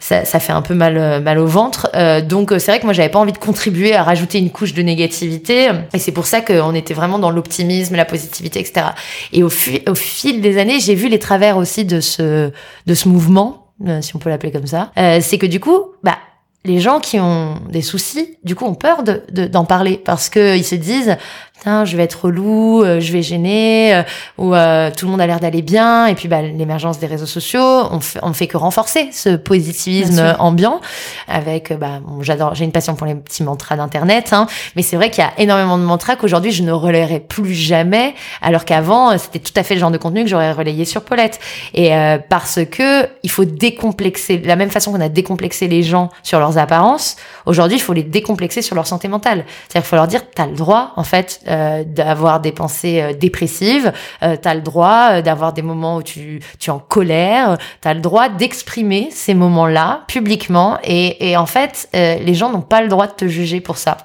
ça, 0.00 0.26
ça 0.26 0.38
fait 0.38 0.52
un 0.52 0.62
peu 0.62 0.74
mal 0.74 1.22
mal 1.22 1.38
au 1.38 1.46
ventre. 1.46 1.90
donc 2.22 2.50
c'est 2.58 2.70
vrai 2.72 2.80
que 2.80 2.84
moi 2.84 2.92
j'avais 2.92 3.08
pas 3.08 3.18
envie 3.18 3.32
de 3.32 3.38
contribuer 3.38 3.94
à 3.94 4.02
rajouter 4.02 4.36
une 4.36 4.50
couche 4.50 4.74
de 4.74 4.82
négativité. 4.82 5.70
Et 5.94 5.98
c'est 5.98 6.12
pour 6.12 6.26
ça 6.26 6.42
qu'on 6.42 6.74
était 6.74 6.94
vraiment 6.94 7.18
dans 7.18 7.30
l'optimisme, 7.30 7.96
la 7.96 8.04
positivité 8.04 8.17
etc. 8.18 8.86
Et 9.32 9.42
au, 9.42 9.48
fil 9.48 10.40
des 10.40 10.58
années, 10.58 10.80
j'ai 10.80 10.94
vu 10.94 11.08
les 11.08 11.18
travers 11.18 11.56
aussi 11.56 11.84
de 11.84 12.00
ce, 12.00 12.50
de 12.86 12.94
ce 12.94 13.08
mouvement, 13.08 13.72
euh, 13.86 14.00
si 14.02 14.14
on 14.16 14.18
peut 14.18 14.30
l'appeler 14.30 14.52
comme 14.52 14.66
ça. 14.66 14.92
Euh, 14.98 15.18
c'est 15.22 15.38
que 15.38 15.46
du 15.46 15.60
coup, 15.60 15.92
bah, 16.02 16.18
les 16.64 16.80
gens 16.80 17.00
qui 17.00 17.18
ont 17.20 17.60
des 17.70 17.82
soucis, 17.82 18.36
du 18.44 18.54
coup, 18.54 18.64
ont 18.64 18.74
peur 18.74 19.02
de, 19.02 19.22
d'en 19.46 19.64
parler 19.64 19.96
parce 19.96 20.28
que 20.28 20.56
ils 20.56 20.64
se 20.64 20.74
disent 20.74 21.16
je 21.64 21.96
vais 21.96 22.04
être 22.04 22.24
relou, 22.24 22.82
euh, 22.82 23.00
je 23.00 23.12
vais 23.12 23.22
gêner, 23.22 23.94
euh, 23.94 24.02
ou 24.38 24.54
euh, 24.54 24.90
tout 24.96 25.06
le 25.06 25.10
monde 25.10 25.20
a 25.20 25.26
l'air 25.26 25.40
d'aller 25.40 25.62
bien. 25.62 26.06
Et 26.06 26.14
puis, 26.14 26.28
bah, 26.28 26.42
l'émergence 26.42 26.98
des 26.98 27.06
réseaux 27.06 27.26
sociaux, 27.26 27.60
on 27.90 28.00
fait, 28.00 28.18
on 28.22 28.32
fait 28.32 28.46
que 28.46 28.56
renforcer 28.56 29.10
ce 29.12 29.36
positivisme 29.36 30.36
ambiant. 30.38 30.80
Avec, 31.26 31.72
bah, 31.78 32.00
bon, 32.02 32.22
j'adore, 32.22 32.54
j'ai 32.54 32.64
une 32.64 32.72
passion 32.72 32.94
pour 32.94 33.06
les 33.06 33.14
petits 33.14 33.42
mantras 33.42 33.76
d'internet, 33.76 34.32
hein, 34.32 34.46
mais 34.76 34.82
c'est 34.82 34.96
vrai 34.96 35.10
qu'il 35.10 35.22
y 35.22 35.26
a 35.26 35.32
énormément 35.38 35.78
de 35.78 35.82
mantras 35.82 36.16
qu'aujourd'hui 36.16 36.52
je 36.52 36.62
ne 36.62 36.72
relayerai 36.72 37.20
plus 37.20 37.54
jamais, 37.54 38.14
alors 38.42 38.64
qu'avant 38.64 39.16
c'était 39.18 39.38
tout 39.38 39.52
à 39.56 39.62
fait 39.62 39.74
le 39.74 39.80
genre 39.80 39.90
de 39.90 39.98
contenu 39.98 40.24
que 40.24 40.30
j'aurais 40.30 40.52
relayé 40.52 40.84
sur 40.84 41.02
Paulette. 41.02 41.38
Et 41.74 41.90
parce 42.28 42.60
que 42.70 43.08
il 43.22 43.30
faut 43.30 43.44
décomplexer, 43.44 44.38
de 44.38 44.46
la 44.46 44.56
même 44.56 44.70
façon 44.70 44.92
qu'on 44.92 45.00
a 45.00 45.08
décomplexé 45.08 45.68
les 45.68 45.82
gens 45.82 46.08
sur 46.22 46.38
leurs 46.38 46.58
apparences, 46.58 47.16
aujourd'hui 47.46 47.76
il 47.76 47.82
faut 47.82 47.92
les 47.92 48.02
décomplexer 48.02 48.62
sur 48.62 48.74
leur 48.74 48.86
santé 48.86 49.08
mentale. 49.08 49.44
C'est-à-dire 49.68 49.82
qu'il 49.82 49.90
faut 49.90 49.96
leur 49.96 50.08
dire, 50.08 50.22
t'as 50.34 50.46
le 50.46 50.54
droit, 50.54 50.92
en 50.96 51.04
fait 51.04 51.40
euh, 51.47 51.47
d'avoir 51.84 52.40
des 52.40 52.52
pensées 52.52 53.00
euh, 53.00 53.12
dépressives, 53.12 53.92
euh, 54.22 54.36
tu 54.40 54.48
as 54.48 54.54
le 54.54 54.60
droit 54.60 55.08
euh, 55.12 55.22
d'avoir 55.22 55.52
des 55.52 55.62
moments 55.62 55.96
où 55.96 56.02
tu, 56.02 56.40
tu 56.58 56.70
es 56.70 56.72
en 56.72 56.78
colère, 56.78 57.58
tu 57.82 57.88
as 57.88 57.94
le 57.94 58.00
droit 58.00 58.28
d'exprimer 58.28 59.08
ces 59.10 59.34
moments-là 59.34 60.04
publiquement 60.08 60.78
et, 60.84 61.30
et 61.30 61.36
en 61.36 61.46
fait, 61.46 61.88
les 61.92 62.34
gens 62.34 62.50
n'ont 62.50 62.60
pas 62.60 62.82
le 62.82 62.88
droit 62.88 63.06
de 63.06 63.12
te 63.12 63.26
juger 63.26 63.60
pour 63.60 63.76
ça. 63.76 63.96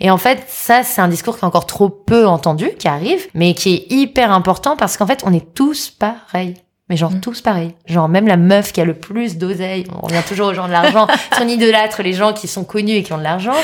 Et 0.00 0.10
en 0.10 0.18
fait, 0.18 0.44
ça, 0.48 0.82
c'est 0.82 1.00
un 1.00 1.08
discours 1.08 1.38
qui 1.38 1.44
est 1.44 1.48
encore 1.48 1.66
trop 1.66 1.88
peu 1.88 2.26
entendu, 2.26 2.70
qui 2.78 2.88
arrive, 2.88 3.26
mais 3.34 3.54
qui 3.54 3.74
est 3.74 3.92
hyper 3.92 4.32
important 4.32 4.76
parce 4.76 4.96
qu'en 4.96 5.06
fait, 5.06 5.22
on 5.24 5.32
est 5.32 5.54
tous 5.54 5.90
pareils. 5.90 6.54
Mais 6.88 6.96
genre 6.96 7.10
Mm. 7.10 7.20
tous 7.20 7.40
pareil. 7.40 7.74
Genre 7.86 8.08
même 8.08 8.28
la 8.28 8.36
meuf 8.36 8.72
qui 8.72 8.80
a 8.80 8.84
le 8.84 8.94
plus 8.94 9.38
d'oseille, 9.38 9.84
on 9.92 10.06
revient 10.06 10.22
toujours 10.26 10.46
aux 10.46 10.54
gens 10.54 10.68
de 10.68 10.72
l'argent, 10.72 11.08
on 11.40 11.48
idolâtre 11.48 12.02
les 12.02 12.12
gens 12.12 12.32
qui 12.32 12.46
sont 12.46 12.62
connus 12.62 12.94
et 12.94 13.02
qui 13.02 13.12
ont 13.12 13.18
de 13.18 13.24
l'argent. 13.24 13.54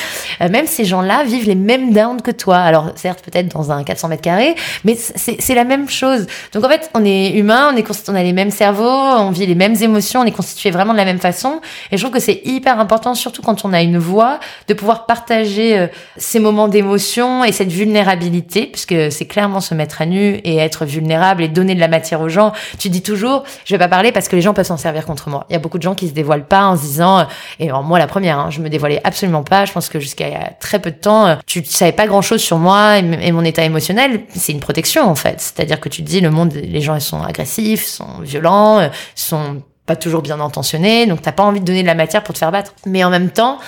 Euh, 0.41 0.49
même 0.49 0.67
ces 0.67 0.85
gens-là 0.85 1.23
vivent 1.23 1.47
les 1.47 1.55
mêmes 1.55 1.93
downs 1.93 2.21
que 2.21 2.33
toi. 2.33 2.59
Alors 2.59 2.91
certes 2.97 3.25
peut-être 3.25 3.49
dans 3.55 3.71
un 3.71 3.85
400 3.85 4.09
mètres 4.09 4.23
carrés, 4.23 4.57
mais 4.85 4.97
c'est 4.97 5.55
la 5.55 5.63
même 5.63 5.89
chose. 5.89 6.27
Donc 6.53 6.65
en 6.65 6.69
fait 6.69 6.91
on 6.95 7.05
est 7.05 7.31
humain, 7.31 7.71
on 7.73 7.77
est 7.77 8.09
on 8.09 8.15
a 8.15 8.23
les 8.25 8.33
mêmes 8.33 8.51
cerveaux, 8.51 8.83
on 8.89 9.31
vit 9.31 9.47
les 9.47 9.55
mêmes 9.55 9.77
émotions, 9.81 10.21
on 10.21 10.25
est 10.25 10.33
constitué 10.33 10.73
vraiment 10.73 10.93
de 10.93 10.99
la 10.99 11.05
même 11.05 11.21
façon. 11.21 11.61
Et 11.93 11.97
je 11.99 12.03
trouve 12.03 12.15
que 12.15 12.21
c'est 12.21 12.41
hyper 12.45 12.81
important, 12.81 13.15
surtout 13.15 13.43
quand 13.43 13.65
on 13.65 13.73
a 13.73 13.83
une 13.83 13.99
voix, 13.99 14.41
de 14.67 14.75
pouvoir 14.75 15.07
partager 15.07 15.79
euh, 15.79 15.87
ces 16.17 16.41
moments 16.41 16.67
d'émotion 16.67 17.45
et 17.45 17.53
cette 17.53 17.71
vulnérabilité, 17.71 18.67
puisque 18.67 19.13
c'est 19.13 19.27
clairement 19.27 19.61
se 19.61 19.75
mettre 19.75 20.03
à 20.03 20.07
nu 20.07 20.41
et 20.43 20.57
être 20.57 20.85
vulnérable 20.87 21.45
et 21.45 21.49
donner 21.49 21.77
de 21.77 21.81
la 21.81 21.89
matière 21.89 22.21
aux 22.21 22.29
gens. 22.29 22.53
Tu 22.79 22.89
dis 22.89 23.03
toujours, 23.13 23.45
je 23.65 23.75
vais 23.75 23.79
pas 23.79 23.89
parler 23.89 24.11
parce 24.11 24.29
que 24.29 24.37
les 24.37 24.43
gens 24.43 24.55
peuvent 24.55 24.67
s'en 24.67 24.79
servir 24.79 25.05
contre 25.05 25.29
moi. 25.29 25.45
Il 25.51 25.53
y 25.53 25.57
a 25.57 25.59
beaucoup 25.59 25.77
de 25.77 25.83
gens 25.83 25.95
qui 25.95 26.09
se 26.09 26.15
dévoilent 26.15 26.47
pas 26.47 26.65
en 26.65 26.77
se 26.77 26.83
disant, 26.83 27.21
euh, 27.21 27.25
et 27.59 27.71
moi 27.71 27.99
la 27.99 28.07
première, 28.07 28.39
hein, 28.39 28.51
je 28.51 28.61
me 28.61 28.71
dévoilais 28.71 29.01
absolument 29.05 29.43
pas. 29.43 29.67
Je 29.67 29.73
pense 29.73 29.89
que 29.89 30.01
jusqu'à 30.01 30.29
y 30.29 30.35
a 30.35 30.51
très 30.59 30.79
peu 30.79 30.91
de 30.91 30.97
temps, 30.97 31.27
euh, 31.27 31.37
tu 31.47 31.63
savais 31.65 31.93
pas 31.93 32.07
grand 32.07 32.23
chose 32.23 32.41
sur 32.41 32.57
moi 32.57 32.99
et 32.99 33.33
mon 33.33 33.45
état 33.45 33.65
émotionnel. 33.65 34.23
C'est 34.35 34.53
une 34.53 34.61
protection 34.61 35.03
en 35.09 35.15
fait. 35.15 35.41
C'est-à-dire 35.41 35.79
que 35.79 35.91
tu 35.91 36.03
te 36.03 36.09
dis, 36.09 36.21
le 36.21 36.31
monde, 36.31 36.55
les 36.55 36.81
gens 36.81 36.95
ils 36.95 37.03
sont 37.03 37.23
agressifs, 37.23 37.85
sont 37.85 38.21
violents, 38.23 38.79
euh, 38.81 38.89
sont 39.15 39.63
pas 39.85 39.97
toujours 39.97 40.23
bien 40.23 40.39
intentionnés, 40.39 41.07
donc 41.07 41.23
t'as 41.23 41.33
pas 41.33 41.43
envie 41.43 41.59
de 41.59 41.65
donner 41.65 41.83
de 41.83 41.89
la 41.89 41.97
matière 41.97 42.23
pour 42.23 42.35
te 42.35 42.39
faire 42.39 42.53
battre. 42.53 42.73
Mais 42.87 43.03
en 43.03 43.11
même 43.11 43.31
temps, 43.31 43.59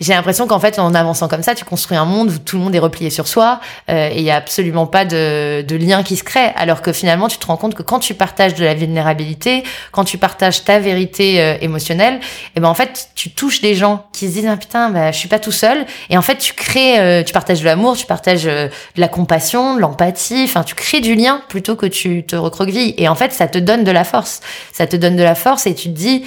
j'ai 0.00 0.12
l'impression 0.12 0.46
qu'en 0.46 0.60
fait, 0.60 0.78
en 0.78 0.94
avançant 0.94 1.26
comme 1.26 1.42
ça, 1.42 1.54
tu 1.56 1.64
construis 1.64 1.96
un 1.96 2.04
monde 2.04 2.30
où 2.30 2.38
tout 2.38 2.56
le 2.56 2.62
monde 2.62 2.74
est 2.74 2.80
replié 2.80 3.10
sur 3.10 3.26
soi 3.26 3.60
euh, 3.90 4.08
et 4.12 4.18
il 4.18 4.22
y 4.22 4.30
a 4.30 4.36
absolument 4.36 4.86
pas 4.86 5.04
de, 5.04 5.62
de 5.62 5.76
lien 5.76 6.04
qui 6.04 6.16
se 6.16 6.22
crée. 6.22 6.52
Alors 6.56 6.80
que 6.80 6.92
finalement, 6.92 7.26
tu 7.26 7.38
te 7.38 7.46
rends 7.46 7.56
compte 7.56 7.74
que 7.74 7.82
quand 7.82 7.98
tu 7.98 8.14
partages 8.14 8.54
de 8.54 8.64
la 8.64 8.74
vulnérabilité, 8.74 9.64
quand 9.90 10.04
tu 10.04 10.16
partages 10.16 10.62
ta 10.64 10.78
vérité 10.78 11.40
euh, 11.40 11.56
émotionnelle, 11.60 12.20
et 12.54 12.60
ben 12.60 12.68
en 12.68 12.74
fait, 12.74 13.08
tu 13.14 13.30
touches 13.30 13.60
des 13.60 13.74
gens 13.74 14.06
qui 14.12 14.28
se 14.28 14.34
disent 14.34 14.46
ah, 14.46 14.56
putain, 14.56 14.90
bah, 14.90 15.10
je 15.10 15.18
suis 15.18 15.28
pas 15.28 15.38
tout 15.38 15.52
seul. 15.52 15.86
Et 16.10 16.16
en 16.16 16.22
fait, 16.22 16.36
tu 16.36 16.54
crées, 16.54 17.00
euh, 17.00 17.22
tu 17.22 17.32
partages 17.32 17.60
de 17.60 17.64
l'amour, 17.64 17.96
tu 17.96 18.06
partages 18.06 18.46
euh, 18.46 18.68
de 18.68 19.00
la 19.00 19.08
compassion, 19.08 19.74
de 19.74 19.80
l'empathie. 19.80 20.44
Enfin, 20.44 20.62
tu 20.62 20.74
crées 20.74 21.00
du 21.00 21.14
lien 21.14 21.42
plutôt 21.48 21.76
que 21.76 21.86
tu 21.86 22.24
te 22.24 22.36
recroquevilles. 22.36 22.94
Et 22.96 23.08
en 23.08 23.14
fait, 23.14 23.32
ça 23.32 23.48
te 23.48 23.58
donne 23.58 23.84
de 23.84 23.90
la 23.90 24.04
force. 24.04 24.40
Ça 24.72 24.86
te 24.86 24.96
donne 24.96 25.16
de 25.16 25.22
la 25.22 25.34
force 25.34 25.63
et 25.66 25.74
tu 25.74 25.88
te 25.88 25.94
dis 25.96 26.24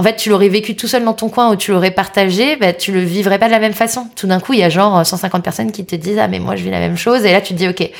en 0.00 0.02
fait, 0.02 0.16
tu 0.16 0.30
l'aurais 0.30 0.48
vécu 0.48 0.76
tout 0.76 0.88
seul 0.88 1.04
dans 1.04 1.12
ton 1.12 1.28
coin 1.28 1.50
ou 1.50 1.56
tu 1.56 1.72
l'aurais 1.72 1.90
partagé, 1.90 2.56
bah, 2.56 2.72
tu 2.72 2.90
le 2.90 3.00
vivrais 3.00 3.38
pas 3.38 3.48
de 3.48 3.50
la 3.52 3.58
même 3.58 3.74
façon. 3.74 4.06
Tout 4.16 4.26
d'un 4.26 4.40
coup, 4.40 4.54
il 4.54 4.60
y 4.60 4.62
a 4.62 4.70
genre 4.70 5.04
150 5.04 5.44
personnes 5.44 5.72
qui 5.72 5.84
te 5.84 5.94
disent 5.94 6.18
ah 6.18 6.26
mais 6.26 6.38
moi 6.38 6.56
je 6.56 6.64
vis 6.64 6.70
la 6.70 6.78
même 6.78 6.96
chose 6.96 7.26
et 7.26 7.32
là 7.32 7.42
tu 7.42 7.52
te 7.52 7.58
dis 7.58 7.68
ok, 7.68 7.90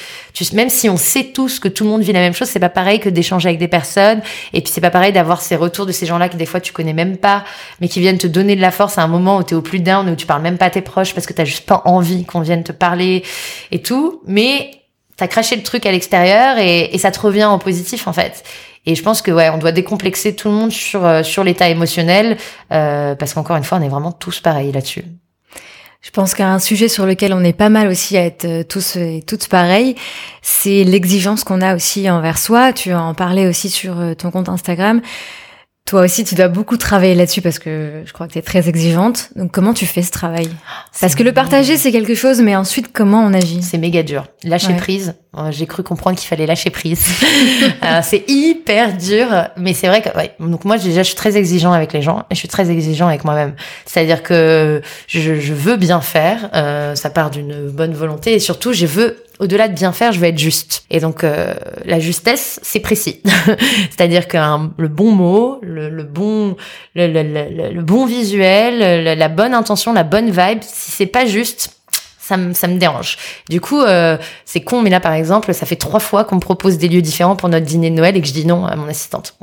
même 0.54 0.70
si 0.70 0.88
on 0.88 0.96
sait 0.96 1.24
tous 1.24 1.58
que 1.58 1.68
tout 1.68 1.84
le 1.84 1.90
monde 1.90 2.00
vit 2.00 2.14
la 2.14 2.20
même 2.20 2.32
chose, 2.32 2.48
c'est 2.48 2.58
pas 2.58 2.70
pareil 2.70 3.00
que 3.00 3.10
d'échanger 3.10 3.50
avec 3.50 3.58
des 3.58 3.68
personnes 3.68 4.22
et 4.54 4.62
puis 4.62 4.72
c'est 4.72 4.80
pas 4.80 4.90
pareil 4.90 5.12
d'avoir 5.12 5.42
ces 5.42 5.56
retours 5.56 5.84
de 5.84 5.92
ces 5.92 6.06
gens-là 6.06 6.30
que 6.30 6.38
des 6.38 6.46
fois 6.46 6.60
tu 6.60 6.72
connais 6.72 6.94
même 6.94 7.18
pas, 7.18 7.44
mais 7.82 7.88
qui 7.88 8.00
viennent 8.00 8.16
te 8.16 8.26
donner 8.26 8.56
de 8.56 8.62
la 8.62 8.70
force 8.70 8.96
à 8.96 9.02
un 9.02 9.08
moment 9.08 9.36
où 9.36 9.42
t'es 9.42 9.54
au 9.54 9.60
plus 9.60 9.80
down 9.80 10.08
où 10.08 10.16
tu 10.16 10.24
parles 10.24 10.42
même 10.42 10.56
pas 10.56 10.66
à 10.66 10.70
tes 10.70 10.80
proches 10.80 11.12
parce 11.12 11.26
que 11.26 11.34
t'as 11.34 11.44
juste 11.44 11.66
pas 11.66 11.82
envie 11.84 12.24
qu'on 12.24 12.40
vienne 12.40 12.64
te 12.64 12.72
parler 12.72 13.24
et 13.72 13.82
tout, 13.82 14.22
mais 14.26 14.70
t'as 15.18 15.26
craché 15.26 15.54
le 15.54 15.62
truc 15.62 15.84
à 15.84 15.92
l'extérieur 15.92 16.56
et, 16.56 16.94
et 16.94 16.98
ça 16.98 17.10
te 17.10 17.20
revient 17.20 17.44
en 17.44 17.58
positif 17.58 18.08
en 18.08 18.14
fait. 18.14 18.42
Et 18.86 18.94
je 18.94 19.02
pense 19.02 19.20
que 19.22 19.30
ouais, 19.30 19.50
on 19.50 19.58
doit 19.58 19.72
décomplexer 19.72 20.34
tout 20.34 20.48
le 20.48 20.54
monde 20.54 20.72
sur 20.72 21.04
euh, 21.04 21.22
sur 21.22 21.44
l'état 21.44 21.68
émotionnel 21.68 22.36
euh, 22.72 23.14
parce 23.14 23.34
qu'encore 23.34 23.56
une 23.56 23.64
fois, 23.64 23.78
on 23.78 23.82
est 23.82 23.88
vraiment 23.88 24.12
tous 24.12 24.40
pareils 24.40 24.72
là-dessus. 24.72 25.04
Je 26.02 26.10
pense 26.10 26.32
qu'un 26.32 26.58
sujet 26.58 26.88
sur 26.88 27.04
lequel 27.04 27.34
on 27.34 27.44
est 27.44 27.52
pas 27.52 27.68
mal 27.68 27.86
aussi 27.88 28.16
à 28.16 28.24
être 28.24 28.46
euh, 28.46 28.62
tous 28.62 28.96
et 28.96 29.22
toutes 29.26 29.48
pareils, 29.48 29.96
c'est 30.40 30.82
l'exigence 30.84 31.44
qu'on 31.44 31.60
a 31.60 31.74
aussi 31.76 32.08
envers 32.08 32.38
soi. 32.38 32.72
Tu 32.72 32.94
en 32.94 33.12
parlais 33.12 33.46
aussi 33.46 33.68
sur 33.68 34.00
euh, 34.00 34.14
ton 34.14 34.30
compte 34.30 34.48
Instagram. 34.48 35.02
Toi 35.84 36.02
aussi, 36.02 36.24
tu 36.24 36.34
dois 36.34 36.48
beaucoup 36.48 36.76
travailler 36.76 37.14
là-dessus 37.14 37.42
parce 37.42 37.58
que 37.58 38.02
je 38.06 38.12
crois 38.12 38.28
que 38.28 38.32
tu 38.34 38.38
es 38.38 38.42
très 38.42 38.68
exigeante. 38.68 39.30
Donc, 39.34 39.50
comment 39.50 39.74
tu 39.74 39.86
fais 39.86 40.02
ce 40.02 40.10
travail? 40.10 40.48
Parce 41.00 41.14
que 41.14 41.22
le 41.22 41.32
partager, 41.32 41.76
c'est 41.76 41.90
quelque 41.90 42.14
chose, 42.14 42.40
mais 42.40 42.54
ensuite, 42.54 42.92
comment 42.92 43.22
on 43.24 43.34
agit? 43.34 43.62
C'est 43.62 43.78
méga 43.78 44.02
dur. 44.02 44.26
Lâcher 44.44 44.68
Ouais. 44.68 44.76
prise. 44.76 45.14
Euh, 45.38 45.52
J'ai 45.52 45.66
cru 45.66 45.82
comprendre 45.84 46.18
qu'il 46.18 46.26
fallait 46.28 46.46
lâcher 46.46 46.70
prise. 46.70 47.04
Euh, 47.82 48.00
c'est 48.02 48.24
hyper 48.28 48.94
dur, 48.96 49.26
mais 49.56 49.72
c'est 49.74 49.86
vrai 49.88 50.02
que 50.02 50.14
ouais. 50.16 50.32
Donc 50.38 50.64
moi 50.66 50.76
déjà, 50.76 51.02
je 51.02 51.06
suis 51.08 51.14
très 51.16 51.36
exigeant 51.36 51.72
avec 51.72 51.92
les 51.94 52.02
gens 52.02 52.20
et 52.30 52.34
je 52.34 52.38
suis 52.38 52.48
très 52.48 52.70
exigeant 52.70 53.06
avec 53.08 53.24
moi-même. 53.24 53.54
C'est-à-dire 53.86 54.22
que 54.22 54.82
je, 55.06 55.40
je 55.40 55.54
veux 55.54 55.76
bien 55.76 56.00
faire. 56.02 56.50
euh, 56.54 56.94
ça 56.94 57.08
part 57.10 57.30
d'une 57.30 57.68
bonne 57.70 57.94
volonté 57.94 58.34
et 58.34 58.38
surtout, 58.38 58.72
je 58.74 58.84
veux 58.86 59.24
au-delà 59.38 59.68
de 59.68 59.74
bien 59.74 59.92
faire, 59.92 60.12
je 60.12 60.20
veux 60.20 60.26
être 60.26 60.38
juste. 60.38 60.84
Et 60.90 61.00
donc 61.00 61.24
euh, 61.24 61.54
la 61.86 61.98
justesse, 62.00 62.60
c'est 62.62 62.80
précis. 62.80 63.22
C'est-à-dire 63.90 64.28
que 64.28 64.36
un- 64.36 64.72
le 64.76 64.88
bon 64.88 65.10
mot, 65.12 65.58
le, 65.62 65.88
le 65.88 66.02
bon, 66.02 66.56
le, 66.94 67.06
le, 67.06 67.72
le- 67.72 67.82
bon 67.82 68.04
visuel, 68.04 69.16
la 69.18 69.28
bonne 69.28 69.54
intention, 69.54 69.92
la 69.94 70.04
bonne 70.04 70.26
vibe, 70.30 70.60
si 70.62 70.90
c'est 70.90 71.06
pas 71.06 71.24
juste, 71.26 71.70
ça 72.54 72.68
me, 72.68 72.78
dérange. 72.78 73.18
Du 73.48 73.60
coup, 73.60 73.80
euh, 73.80 74.16
c'est 74.44 74.60
con, 74.60 74.82
mais 74.82 74.90
là, 74.90 75.00
par 75.00 75.12
exemple, 75.12 75.52
ça 75.54 75.66
fait 75.66 75.76
trois 75.76 76.00
fois 76.00 76.24
qu'on 76.24 76.36
me 76.36 76.40
propose 76.40 76.78
des 76.78 76.88
lieux 76.88 77.02
différents 77.02 77.36
pour 77.36 77.48
notre 77.48 77.66
dîner 77.66 77.90
de 77.90 77.96
Noël 77.96 78.16
et 78.16 78.20
que 78.20 78.26
je 78.26 78.32
dis 78.32 78.46
non 78.46 78.64
à 78.66 78.76
mon 78.76 78.88
assistante. 78.88 79.36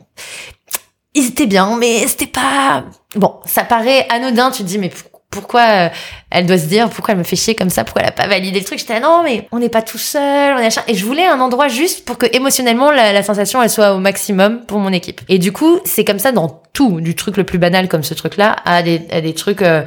Ils 1.14 1.28
étaient 1.28 1.48
bien, 1.48 1.78
mais 1.78 2.08
c'était 2.08 2.28
pas... 2.28 2.86
Bon, 3.16 3.36
ça 3.46 3.64
paraît 3.64 4.06
anodin, 4.10 4.52
tu 4.52 4.64
te 4.64 4.68
dis, 4.68 4.78
mais 4.78 4.90
pour- 4.90 5.17
pourquoi 5.30 5.62
euh, 5.62 5.90
elle 6.30 6.46
doit 6.46 6.58
se 6.58 6.66
dire, 6.66 6.90
pourquoi 6.90 7.12
elle 7.12 7.18
me 7.20 7.24
fait 7.24 7.36
chier 7.36 7.54
comme 7.54 7.70
ça, 7.70 7.84
pourquoi 7.84 8.02
elle 8.02 8.10
a 8.10 8.14
pas 8.14 8.28
validé 8.28 8.60
le 8.60 8.66
truc 8.66 8.80
J'étais 8.80 8.94
là, 8.94 9.00
non, 9.02 9.24
mais 9.24 9.48
on 9.52 9.60
n'est 9.60 9.70
pas 9.70 9.82
tout 9.82 9.98
seul, 9.98 10.56
on 10.56 10.60
est. 10.60 10.80
Et 10.88 10.96
je 10.96 11.06
voulais 11.06 11.26
un 11.26 11.40
endroit 11.40 11.68
juste 11.68 12.06
pour 12.06 12.18
que 12.18 12.26
émotionnellement, 12.34 12.92
la, 12.92 13.12
la 13.12 13.24
sensation, 13.24 13.62
elle 13.62 13.70
soit 13.70 13.94
au 13.94 14.00
maximum 14.00 14.66
pour 14.66 14.80
mon 14.80 14.92
équipe. 14.94 15.22
Et 15.28 15.38
du 15.38 15.52
coup, 15.52 15.80
c'est 15.86 16.06
comme 16.06 16.20
ça 16.20 16.32
dans 16.32 16.62
tout, 16.74 17.02
du 17.02 17.16
truc 17.16 17.38
le 17.38 17.44
plus 17.44 17.58
banal 17.58 17.88
comme 17.88 18.04
ce 18.04 18.14
truc-là, 18.14 18.56
à 18.66 18.82
des, 18.84 19.02
à 19.12 19.22
des 19.22 19.34
trucs 19.34 19.62
euh, 19.62 19.84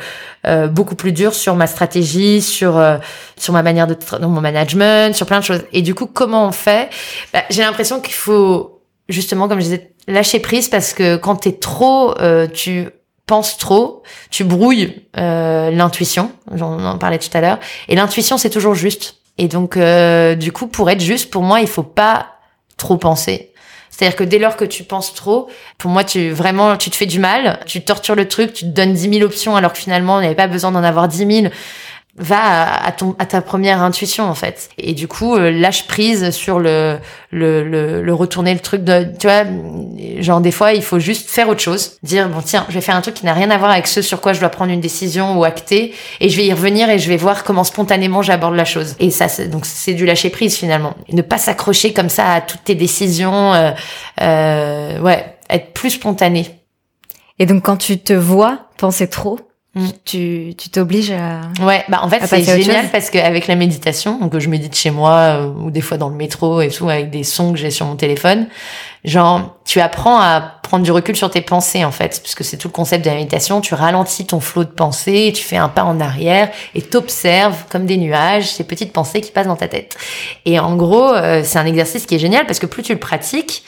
euh, 0.46 0.68
beaucoup 0.68 0.94
plus 0.94 1.12
durs 1.12 1.34
sur 1.34 1.54
ma 1.54 1.66
stratégie, 1.66 2.42
sur 2.42 2.76
euh, 2.78 2.98
sur 3.36 3.52
ma 3.52 3.62
manière 3.62 3.86
de 3.86 3.96
dans 4.18 4.28
mon 4.28 4.40
management, 4.40 5.14
sur 5.14 5.26
plein 5.26 5.40
de 5.40 5.44
choses. 5.44 5.64
Et 5.72 5.82
du 5.82 5.94
coup, 5.94 6.06
comment 6.06 6.46
on 6.46 6.52
fait? 6.52 6.90
Bah, 7.32 7.42
J'ai 7.50 7.62
l'impression 7.62 8.00
qu'il 8.00 8.14
faut 8.14 8.80
justement, 9.08 9.48
comme 9.48 9.58
je 9.58 9.64
disais, 9.64 9.90
lâcher 10.06 10.40
prise 10.40 10.68
parce 10.68 10.92
que 10.92 11.16
quand 11.16 11.36
t'es 11.36 11.52
trop, 11.52 12.18
euh, 12.20 12.46
tu 12.46 12.88
penses 13.30 13.56
trop, 13.56 14.02
tu 14.28 14.42
brouilles 14.42 15.04
euh, 15.16 15.70
l'intuition. 15.70 16.32
J'en 16.52 16.84
en 16.84 16.98
parlais 16.98 17.18
tout 17.18 17.30
à 17.32 17.40
l'heure. 17.40 17.60
Et 17.86 17.94
l'intuition, 17.94 18.38
c'est 18.38 18.50
toujours 18.50 18.74
juste. 18.74 19.18
Et 19.38 19.46
donc, 19.46 19.76
euh, 19.76 20.34
du 20.34 20.50
coup, 20.50 20.66
pour 20.66 20.90
être 20.90 21.00
juste, 21.00 21.30
pour 21.30 21.42
moi, 21.42 21.60
il 21.60 21.68
faut 21.68 21.84
pas 21.84 22.26
trop 22.76 22.96
penser. 22.96 23.52
C'est-à-dire 23.88 24.16
que 24.16 24.24
dès 24.24 24.40
lors 24.40 24.56
que 24.56 24.64
tu 24.64 24.82
penses 24.82 25.14
trop, 25.14 25.48
pour 25.78 25.92
moi, 25.92 26.02
tu 26.02 26.30
vraiment, 26.30 26.76
tu 26.76 26.90
te 26.90 26.96
fais 26.96 27.06
du 27.06 27.20
mal, 27.20 27.60
tu 27.66 27.82
tortures 27.82 28.16
le 28.16 28.26
truc, 28.26 28.52
tu 28.52 28.64
te 28.64 28.70
donnes 28.70 28.94
10 28.94 29.18
000 29.18 29.22
options 29.22 29.54
alors 29.54 29.74
que 29.74 29.78
finalement, 29.78 30.16
on 30.16 30.20
n'avait 30.20 30.34
pas 30.34 30.48
besoin 30.48 30.72
d'en 30.72 30.82
avoir 30.82 31.06
10 31.06 31.42
000 31.42 31.52
va 32.16 32.84
à, 32.84 32.92
ton 32.92 33.14
à 33.18 33.26
ta 33.26 33.40
première 33.40 33.82
intuition 33.82 34.24
en 34.24 34.34
fait. 34.34 34.68
Et 34.78 34.94
du 34.94 35.08
coup 35.08 35.36
euh, 35.36 35.50
lâche 35.50 35.86
prise 35.86 36.30
sur 36.30 36.58
le 36.58 36.98
le, 37.30 37.62
le 37.62 38.02
le 38.02 38.14
retourner 38.14 38.52
le 38.52 38.60
truc 38.60 38.84
de 38.84 39.06
tu 39.18 39.26
vois 39.26 39.44
genre 40.20 40.40
des 40.40 40.50
fois 40.50 40.72
il 40.72 40.82
faut 40.82 40.98
juste 40.98 41.30
faire 41.30 41.48
autre 41.48 41.60
chose. 41.60 41.98
Dire 42.02 42.28
bon 42.28 42.42
tiens 42.44 42.66
je 42.68 42.74
vais 42.74 42.80
faire 42.80 42.96
un 42.96 43.00
truc 43.00 43.14
qui 43.14 43.24
n'a 43.24 43.34
rien 43.34 43.50
à 43.50 43.58
voir 43.58 43.70
avec 43.70 43.86
ce 43.86 44.02
sur 44.02 44.20
quoi 44.20 44.32
je 44.32 44.40
dois 44.40 44.48
prendre 44.48 44.72
une 44.72 44.80
décision 44.80 45.38
ou 45.38 45.44
acter 45.44 45.94
et 46.20 46.28
je 46.28 46.36
vais 46.36 46.46
y 46.46 46.52
revenir 46.52 46.90
et 46.90 46.98
je 46.98 47.08
vais 47.08 47.16
voir 47.16 47.44
comment 47.44 47.64
spontanément 47.64 48.22
j'aborde 48.22 48.54
la 48.54 48.64
chose. 48.64 48.96
Et 48.98 49.10
ça 49.10 49.28
c'est 49.28 49.48
donc 49.48 49.64
c'est 49.66 49.94
du 49.94 50.04
lâcher 50.04 50.30
prise 50.30 50.56
finalement. 50.56 50.94
Ne 51.12 51.22
pas 51.22 51.38
s'accrocher 51.38 51.92
comme 51.92 52.08
ça 52.08 52.34
à 52.34 52.40
toutes 52.40 52.64
tes 52.64 52.74
décisions 52.74 53.54
euh, 53.54 53.70
euh, 54.20 55.00
ouais 55.00 55.36
être 55.50 55.72
plus 55.72 55.90
spontané. 55.90 56.60
Et 57.38 57.46
donc, 57.46 57.64
quand 57.64 57.76
tu 57.76 57.98
te 57.98 58.12
vois 58.12 58.66
penser 58.76 59.08
trop, 59.08 59.38
Mm. 59.76 59.86
tu 60.04 60.54
tu 60.58 60.68
t'obliges 60.68 61.12
à... 61.12 61.42
Ouais, 61.64 61.84
bah 61.88 62.00
en 62.02 62.08
fait 62.08 62.26
c'est 62.26 62.60
génial 62.60 62.88
parce 62.90 63.08
qu'avec 63.08 63.46
la 63.46 63.54
méditation, 63.54 64.18
donc 64.18 64.36
je 64.36 64.48
médite 64.48 64.74
chez 64.74 64.90
moi 64.90 65.12
euh, 65.12 65.46
ou 65.46 65.70
des 65.70 65.80
fois 65.80 65.96
dans 65.96 66.08
le 66.08 66.16
métro 66.16 66.60
et 66.60 66.70
tout 66.70 66.88
avec 66.88 67.10
des 67.10 67.22
sons 67.22 67.52
que 67.52 67.58
j'ai 67.58 67.70
sur 67.70 67.86
mon 67.86 67.94
téléphone, 67.94 68.48
genre 69.04 69.58
tu 69.64 69.80
apprends 69.80 70.18
à 70.20 70.40
prendre 70.40 70.82
du 70.82 70.90
recul 70.90 71.14
sur 71.14 71.30
tes 71.30 71.40
pensées 71.40 71.84
en 71.84 71.92
fait, 71.92 72.20
puisque 72.20 72.42
c'est 72.42 72.56
tout 72.56 72.66
le 72.66 72.72
concept 72.72 73.04
de 73.04 73.10
la 73.10 73.16
méditation, 73.16 73.60
tu 73.60 73.74
ralentis 73.74 74.26
ton 74.26 74.40
flot 74.40 74.64
de 74.64 74.70
pensées, 74.70 75.32
tu 75.36 75.44
fais 75.44 75.56
un 75.56 75.68
pas 75.68 75.84
en 75.84 76.00
arrière 76.00 76.50
et 76.74 76.82
t'observes 76.82 77.66
comme 77.70 77.86
des 77.86 77.96
nuages 77.96 78.50
ces 78.50 78.64
petites 78.64 78.92
pensées 78.92 79.20
qui 79.20 79.30
passent 79.30 79.46
dans 79.46 79.54
ta 79.54 79.68
tête. 79.68 79.96
Et 80.46 80.58
en 80.58 80.74
gros, 80.74 81.14
euh, 81.14 81.42
c'est 81.44 81.60
un 81.60 81.66
exercice 81.66 82.06
qui 82.06 82.16
est 82.16 82.20
génial 82.20 82.44
parce 82.44 82.58
que 82.58 82.66
plus 82.66 82.82
tu 82.82 82.92
le 82.92 82.98
pratiques, 82.98 83.62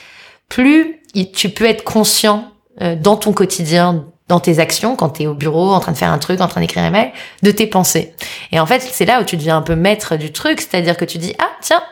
plus 0.48 1.00
tu 1.32 1.50
peux 1.50 1.66
être 1.66 1.84
conscient 1.84 2.48
euh, 2.80 2.96
dans 2.96 3.16
ton 3.16 3.32
quotidien, 3.32 4.06
dans 4.28 4.40
tes 4.40 4.58
actions, 4.58 4.96
quand 4.96 5.10
tu 5.10 5.22
es 5.24 5.26
au 5.26 5.34
bureau, 5.34 5.72
en 5.72 5.80
train 5.80 5.92
de 5.92 5.96
faire 5.98 6.12
un 6.12 6.18
truc, 6.18 6.40
en 6.40 6.48
train 6.48 6.60
d'écrire 6.60 6.84
un 6.84 6.90
mail, 6.90 7.10
de 7.42 7.50
tes 7.50 7.66
pensées. 7.66 8.14
Et 8.52 8.60
en 8.60 8.66
fait, 8.66 8.80
c'est 8.80 9.04
là 9.04 9.20
où 9.20 9.24
tu 9.24 9.36
deviens 9.36 9.56
un 9.56 9.62
peu 9.62 9.74
maître 9.74 10.16
du 10.16 10.32
truc, 10.32 10.60
c'est-à-dire 10.60 10.96
que 10.96 11.04
tu 11.04 11.18
dis, 11.18 11.34
ah, 11.38 11.48
tiens, 11.60 11.82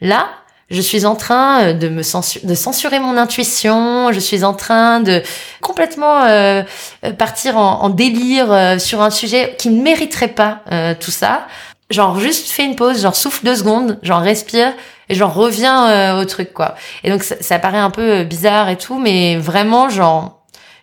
là, 0.00 0.28
je 0.68 0.80
suis 0.80 1.06
en 1.06 1.14
train 1.14 1.60
euh, 1.62 1.72
de 1.74 1.88
me 1.88 2.02
censu- 2.02 2.44
de 2.44 2.54
censurer 2.56 2.98
mon 2.98 3.16
intuition, 3.16 4.10
je 4.12 4.18
suis 4.18 4.42
en 4.42 4.52
train 4.52 4.98
de 5.00 5.22
complètement 5.60 6.24
euh, 6.24 6.64
euh, 7.04 7.12
partir 7.12 7.56
en, 7.56 7.82
en 7.82 7.88
délire 7.88 8.50
euh, 8.52 8.78
sur 8.78 9.00
un 9.00 9.10
sujet 9.10 9.54
qui 9.58 9.70
ne 9.70 9.80
mériterait 9.80 10.26
pas 10.28 10.62
euh, 10.72 10.94
tout 10.98 11.12
ça. 11.12 11.46
genre 11.88 12.18
juste 12.18 12.50
fais 12.50 12.64
une 12.64 12.74
pause, 12.74 13.00
genre 13.02 13.14
souffle 13.14 13.44
deux 13.44 13.54
secondes, 13.54 13.98
genre 14.02 14.20
respire 14.20 14.72
et 15.08 15.14
genre 15.14 15.32
reviens 15.32 15.88
euh, 15.88 16.20
au 16.20 16.24
truc 16.24 16.52
quoi. 16.52 16.74
Et 17.04 17.10
donc 17.10 17.22
ça, 17.22 17.36
ça 17.40 17.60
paraît 17.60 17.78
un 17.78 17.90
peu 17.90 18.24
bizarre 18.24 18.68
et 18.68 18.76
tout, 18.76 18.98
mais 18.98 19.36
vraiment 19.36 19.88
genre 19.88 20.35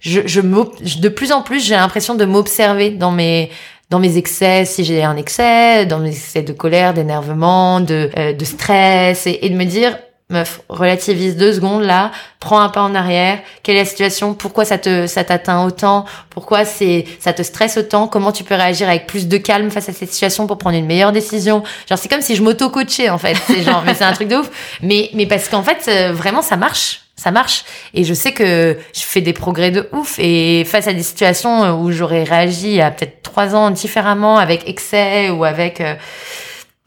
je, 0.03 0.21
je 0.25 0.41
de 0.41 1.09
plus 1.09 1.31
en 1.31 1.41
plus 1.41 1.65
j'ai 1.65 1.75
l'impression 1.75 2.13
de 2.13 2.25
m'observer 2.25 2.91
dans 2.91 3.11
mes 3.11 3.49
dans 3.89 3.99
mes 3.99 4.17
excès, 4.17 4.65
si 4.65 4.83
j'ai 4.83 5.03
un 5.03 5.17
excès, 5.17 5.85
dans 5.85 5.99
mes 5.99 6.09
excès 6.09 6.41
de 6.41 6.51
colère, 6.51 6.95
d'énervement, 6.95 7.79
de, 7.79 8.09
de 8.33 8.45
stress, 8.45 9.27
et, 9.27 9.39
et 9.43 9.49
de 9.51 9.55
me 9.55 9.65
dire, 9.65 9.95
meuf, 10.31 10.61
relativise 10.67 11.37
deux 11.37 11.53
secondes 11.53 11.83
là, 11.83 12.11
prends 12.39 12.59
un 12.59 12.69
pas 12.69 12.81
en 12.81 12.95
arrière, 12.95 13.39
quelle 13.61 13.75
est 13.75 13.79
la 13.79 13.85
situation, 13.85 14.33
pourquoi 14.33 14.65
ça 14.65 14.79
te 14.79 15.05
ça 15.05 15.23
t'atteint 15.23 15.63
autant, 15.63 16.05
pourquoi 16.31 16.65
c'est 16.65 17.05
ça 17.19 17.33
te 17.33 17.43
stresse 17.43 17.77
autant, 17.77 18.07
comment 18.07 18.31
tu 18.31 18.43
peux 18.43 18.55
réagir 18.55 18.89
avec 18.89 19.05
plus 19.05 19.27
de 19.27 19.37
calme 19.37 19.69
face 19.69 19.89
à 19.89 19.93
cette 19.93 20.11
situation 20.11 20.47
pour 20.47 20.57
prendre 20.57 20.77
une 20.77 20.87
meilleure 20.87 21.11
décision? 21.11 21.61
Genre 21.87 21.99
c'est 21.99 22.09
comme 22.09 22.21
si 22.21 22.35
je 22.35 22.41
m'auto-coachais 22.41 23.09
en 23.09 23.19
fait, 23.19 23.35
c'est 23.45 23.61
genre 23.61 23.83
mais 23.85 23.93
c'est 23.93 24.05
un 24.05 24.13
truc 24.13 24.27
de 24.27 24.37
ouf, 24.37 24.49
mais 24.81 25.11
mais 25.13 25.27
parce 25.27 25.49
qu'en 25.49 25.61
fait 25.61 25.85
euh, 25.87 26.13
vraiment 26.13 26.41
ça 26.41 26.57
marche. 26.57 27.02
Ça 27.15 27.29
marche 27.31 27.63
et 27.93 28.03
je 28.03 28.13
sais 28.13 28.33
que 28.33 28.75
je 28.93 29.01
fais 29.01 29.21
des 29.21 29.33
progrès 29.33 29.69
de 29.69 29.87
ouf 29.93 30.17
et 30.17 30.65
face 30.65 30.87
à 30.87 30.93
des 30.93 31.03
situations 31.03 31.79
où 31.79 31.91
j'aurais 31.91 32.23
réagi 32.23 32.81
a 32.81 32.89
peut-être 32.89 33.21
trois 33.21 33.55
ans 33.55 33.69
différemment 33.69 34.39
avec 34.39 34.67
excès 34.67 35.29
ou 35.29 35.43
avec 35.43 35.79
euh, 35.79 35.93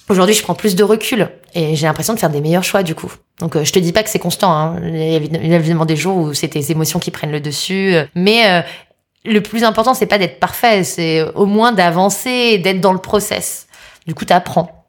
Aujourd'hui, 0.09 0.37
je 0.37 0.43
prends 0.43 0.55
plus 0.55 0.77
de 0.77 0.85
recul 0.85 1.29
et 1.55 1.75
j'ai 1.75 1.87
l'impression 1.87 2.15
de 2.15 2.19
faire 2.21 2.31
des 2.31 2.41
meilleurs 2.41 2.63
choix 2.63 2.85
du 2.85 2.95
coup. 2.95 3.13
Donc, 3.41 3.57
euh, 3.57 3.65
je 3.65 3.73
te 3.73 3.79
dis 3.79 3.93
pas 3.93 4.05
que 4.05 4.11
c'est 4.11 4.21
constant. 4.21 4.53
Hein. 4.53 4.81
Il 4.85 4.97
y 4.97 5.53
a 5.53 5.57
évidemment 5.57 5.85
des 5.85 5.97
jours 5.97 6.17
où 6.17 6.35
c'est 6.35 6.49
tes 6.49 6.71
émotions 6.71 7.01
qui 7.01 7.11
prennent 7.11 7.33
le 7.33 7.41
dessus, 7.41 7.95
euh, 7.95 8.05
mais 8.15 8.49
euh, 8.49 8.63
le 9.25 9.41
plus 9.41 9.65
important, 9.65 9.95
c'est 9.95 10.07
pas 10.07 10.19
d'être 10.19 10.39
parfait, 10.39 10.85
c'est 10.85 11.23
au 11.35 11.47
moins 11.47 11.73
d'avancer, 11.73 12.59
d'être 12.59 12.81
dans 12.81 12.93
le 12.93 13.01
process. 13.01 13.67
Du 14.07 14.15
coup, 14.15 14.25
t'apprends. 14.25 14.87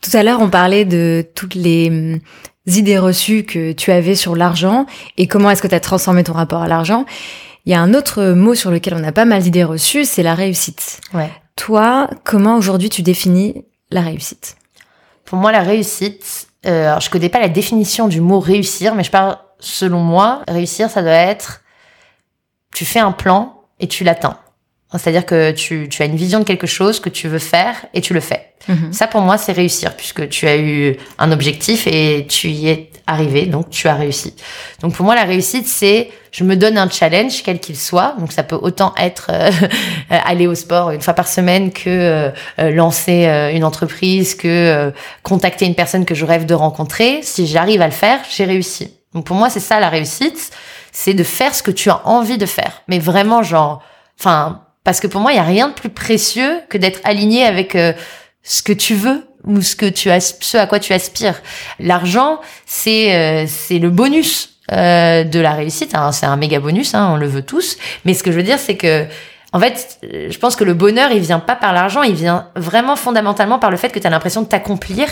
Tout 0.00 0.16
à 0.16 0.22
l'heure, 0.22 0.40
on 0.40 0.50
parlait 0.50 0.84
de 0.84 1.26
toutes 1.34 1.56
les 1.56 1.88
hum, 1.88 2.20
idées 2.66 2.98
reçues 2.98 3.44
que 3.44 3.72
tu 3.72 3.90
avais 3.90 4.14
sur 4.14 4.36
l'argent 4.36 4.86
et 5.16 5.26
comment 5.26 5.50
est-ce 5.50 5.62
que 5.62 5.68
tu 5.68 5.74
as 5.74 5.80
transformé 5.80 6.24
ton 6.24 6.32
rapport 6.32 6.62
à 6.62 6.68
l'argent. 6.68 7.04
Il 7.64 7.72
y 7.72 7.74
a 7.74 7.80
un 7.80 7.94
autre 7.94 8.32
mot 8.32 8.54
sur 8.54 8.70
lequel 8.70 8.94
on 8.94 9.04
a 9.04 9.12
pas 9.12 9.24
mal 9.24 9.42
d'idées 9.42 9.64
reçues, 9.64 10.04
c'est 10.04 10.22
la 10.22 10.34
réussite. 10.34 11.00
Ouais. 11.14 11.30
Toi, 11.56 12.08
comment 12.24 12.56
aujourd'hui 12.56 12.88
tu 12.88 13.02
définis 13.02 13.64
la 13.90 14.00
réussite? 14.00 14.56
Pour 15.24 15.38
moi, 15.38 15.52
la 15.52 15.60
réussite, 15.60 16.48
euh, 16.66 16.88
alors 16.88 17.00
je 17.00 17.10
connais 17.10 17.28
pas 17.28 17.40
la 17.40 17.48
définition 17.48 18.08
du 18.08 18.20
mot 18.20 18.40
réussir, 18.40 18.94
mais 18.94 19.04
je 19.04 19.10
parle 19.10 19.36
selon 19.60 20.00
moi, 20.00 20.42
réussir, 20.48 20.90
ça 20.90 21.02
doit 21.02 21.12
être 21.12 21.62
tu 22.72 22.84
fais 22.84 22.98
un 22.98 23.12
plan 23.12 23.62
et 23.80 23.86
tu 23.86 24.04
l'atteins. 24.04 24.38
C'est-à-dire 24.98 25.26
que 25.26 25.52
tu, 25.52 25.88
tu 25.88 26.02
as 26.02 26.06
une 26.06 26.16
vision 26.16 26.38
de 26.40 26.44
quelque 26.44 26.66
chose 26.66 27.00
que 27.00 27.08
tu 27.08 27.28
veux 27.28 27.38
faire 27.38 27.74
et 27.94 28.00
tu 28.00 28.14
le 28.14 28.20
fais. 28.20 28.52
Mhm. 28.68 28.92
Ça, 28.92 29.06
pour 29.06 29.20
moi, 29.20 29.38
c'est 29.38 29.52
réussir 29.52 29.96
puisque 29.96 30.28
tu 30.28 30.46
as 30.46 30.56
eu 30.56 30.96
un 31.18 31.32
objectif 31.32 31.86
et 31.86 32.26
tu 32.28 32.48
y 32.48 32.68
es 32.68 32.90
arrivé, 33.06 33.46
donc 33.46 33.70
tu 33.70 33.88
as 33.88 33.94
réussi. 33.94 34.34
Donc 34.80 34.94
pour 34.94 35.04
moi, 35.04 35.14
la 35.14 35.24
réussite, 35.24 35.66
c'est 35.66 36.10
je 36.30 36.44
me 36.44 36.56
donne 36.56 36.78
un 36.78 36.88
challenge, 36.88 37.42
quel 37.44 37.60
qu'il 37.60 37.76
soit. 37.76 38.14
Donc 38.18 38.32
ça 38.32 38.42
peut 38.42 38.58
autant 38.60 38.94
être 38.98 39.30
euh, 39.30 39.50
aller 40.10 40.46
au 40.46 40.54
sport 40.54 40.90
une 40.90 41.00
fois 41.00 41.14
par 41.14 41.28
semaine 41.28 41.72
que 41.72 41.88
euh, 41.88 42.30
euh, 42.58 42.70
lancer 42.70 43.24
une 43.54 43.64
entreprise, 43.64 44.34
que 44.34 44.92
contacter 45.22 45.66
une 45.66 45.74
personne 45.74 46.04
que 46.04 46.14
je 46.14 46.24
rêve 46.24 46.46
de 46.46 46.54
rencontrer. 46.54 47.20
Si 47.22 47.46
j'arrive 47.46 47.82
à 47.82 47.86
le 47.86 47.92
faire, 47.92 48.20
j'ai 48.30 48.44
réussi. 48.44 48.94
Donc 49.14 49.26
pour 49.26 49.36
moi, 49.36 49.50
c'est 49.50 49.60
ça 49.60 49.78
la 49.78 49.90
réussite, 49.90 50.50
c'est 50.90 51.14
de 51.14 51.24
faire 51.24 51.54
ce 51.54 51.62
que 51.62 51.70
tu 51.70 51.90
as 51.90 52.06
envie 52.06 52.38
de 52.38 52.46
faire. 52.46 52.82
Mais 52.88 52.98
vraiment, 52.98 53.42
genre, 53.42 53.82
enfin, 54.18 54.62
parce 54.84 55.00
que 55.00 55.06
pour 55.06 55.20
moi, 55.20 55.32
il 55.32 55.36
y 55.36 55.40
a 55.40 55.44
rien 55.44 55.68
de 55.68 55.74
plus 55.74 55.90
précieux 55.90 56.60
que 56.68 56.78
d'être 56.78 57.00
aligné 57.04 57.44
avec 57.44 57.76
ce 58.42 58.62
que 58.62 58.72
tu 58.72 58.94
veux 58.94 59.24
ou 59.44 59.60
ce 59.60 59.76
que 59.76 59.86
tu 59.86 60.10
as, 60.10 60.20
ce 60.40 60.56
à 60.56 60.66
quoi 60.66 60.78
tu 60.78 60.92
aspires. 60.92 61.40
L'argent, 61.78 62.40
c'est 62.66 63.14
euh, 63.14 63.44
c'est 63.48 63.78
le 63.78 63.90
bonus 63.90 64.58
euh, 64.72 65.24
de 65.24 65.40
la 65.40 65.52
réussite. 65.52 65.94
Hein. 65.94 66.12
C'est 66.12 66.26
un 66.26 66.36
méga 66.36 66.60
bonus, 66.60 66.94
hein, 66.94 67.10
on 67.12 67.16
le 67.16 67.26
veut 67.26 67.42
tous. 67.42 67.76
Mais 68.04 68.14
ce 68.14 68.22
que 68.22 68.30
je 68.30 68.36
veux 68.36 68.42
dire, 68.42 68.58
c'est 68.58 68.76
que 68.76 69.06
en 69.52 69.60
fait, 69.60 69.98
je 70.02 70.38
pense 70.38 70.56
que 70.56 70.64
le 70.64 70.72
bonheur, 70.72 71.10
il 71.12 71.20
vient 71.20 71.40
pas 71.40 71.56
par 71.56 71.74
l'argent, 71.74 72.02
il 72.02 72.14
vient 72.14 72.48
vraiment 72.56 72.96
fondamentalement 72.96 73.58
par 73.58 73.70
le 73.70 73.76
fait 73.76 73.90
que 73.90 73.98
tu 73.98 74.06
as 74.06 74.10
l'impression 74.10 74.40
de 74.42 74.46
t'accomplir 74.46 75.08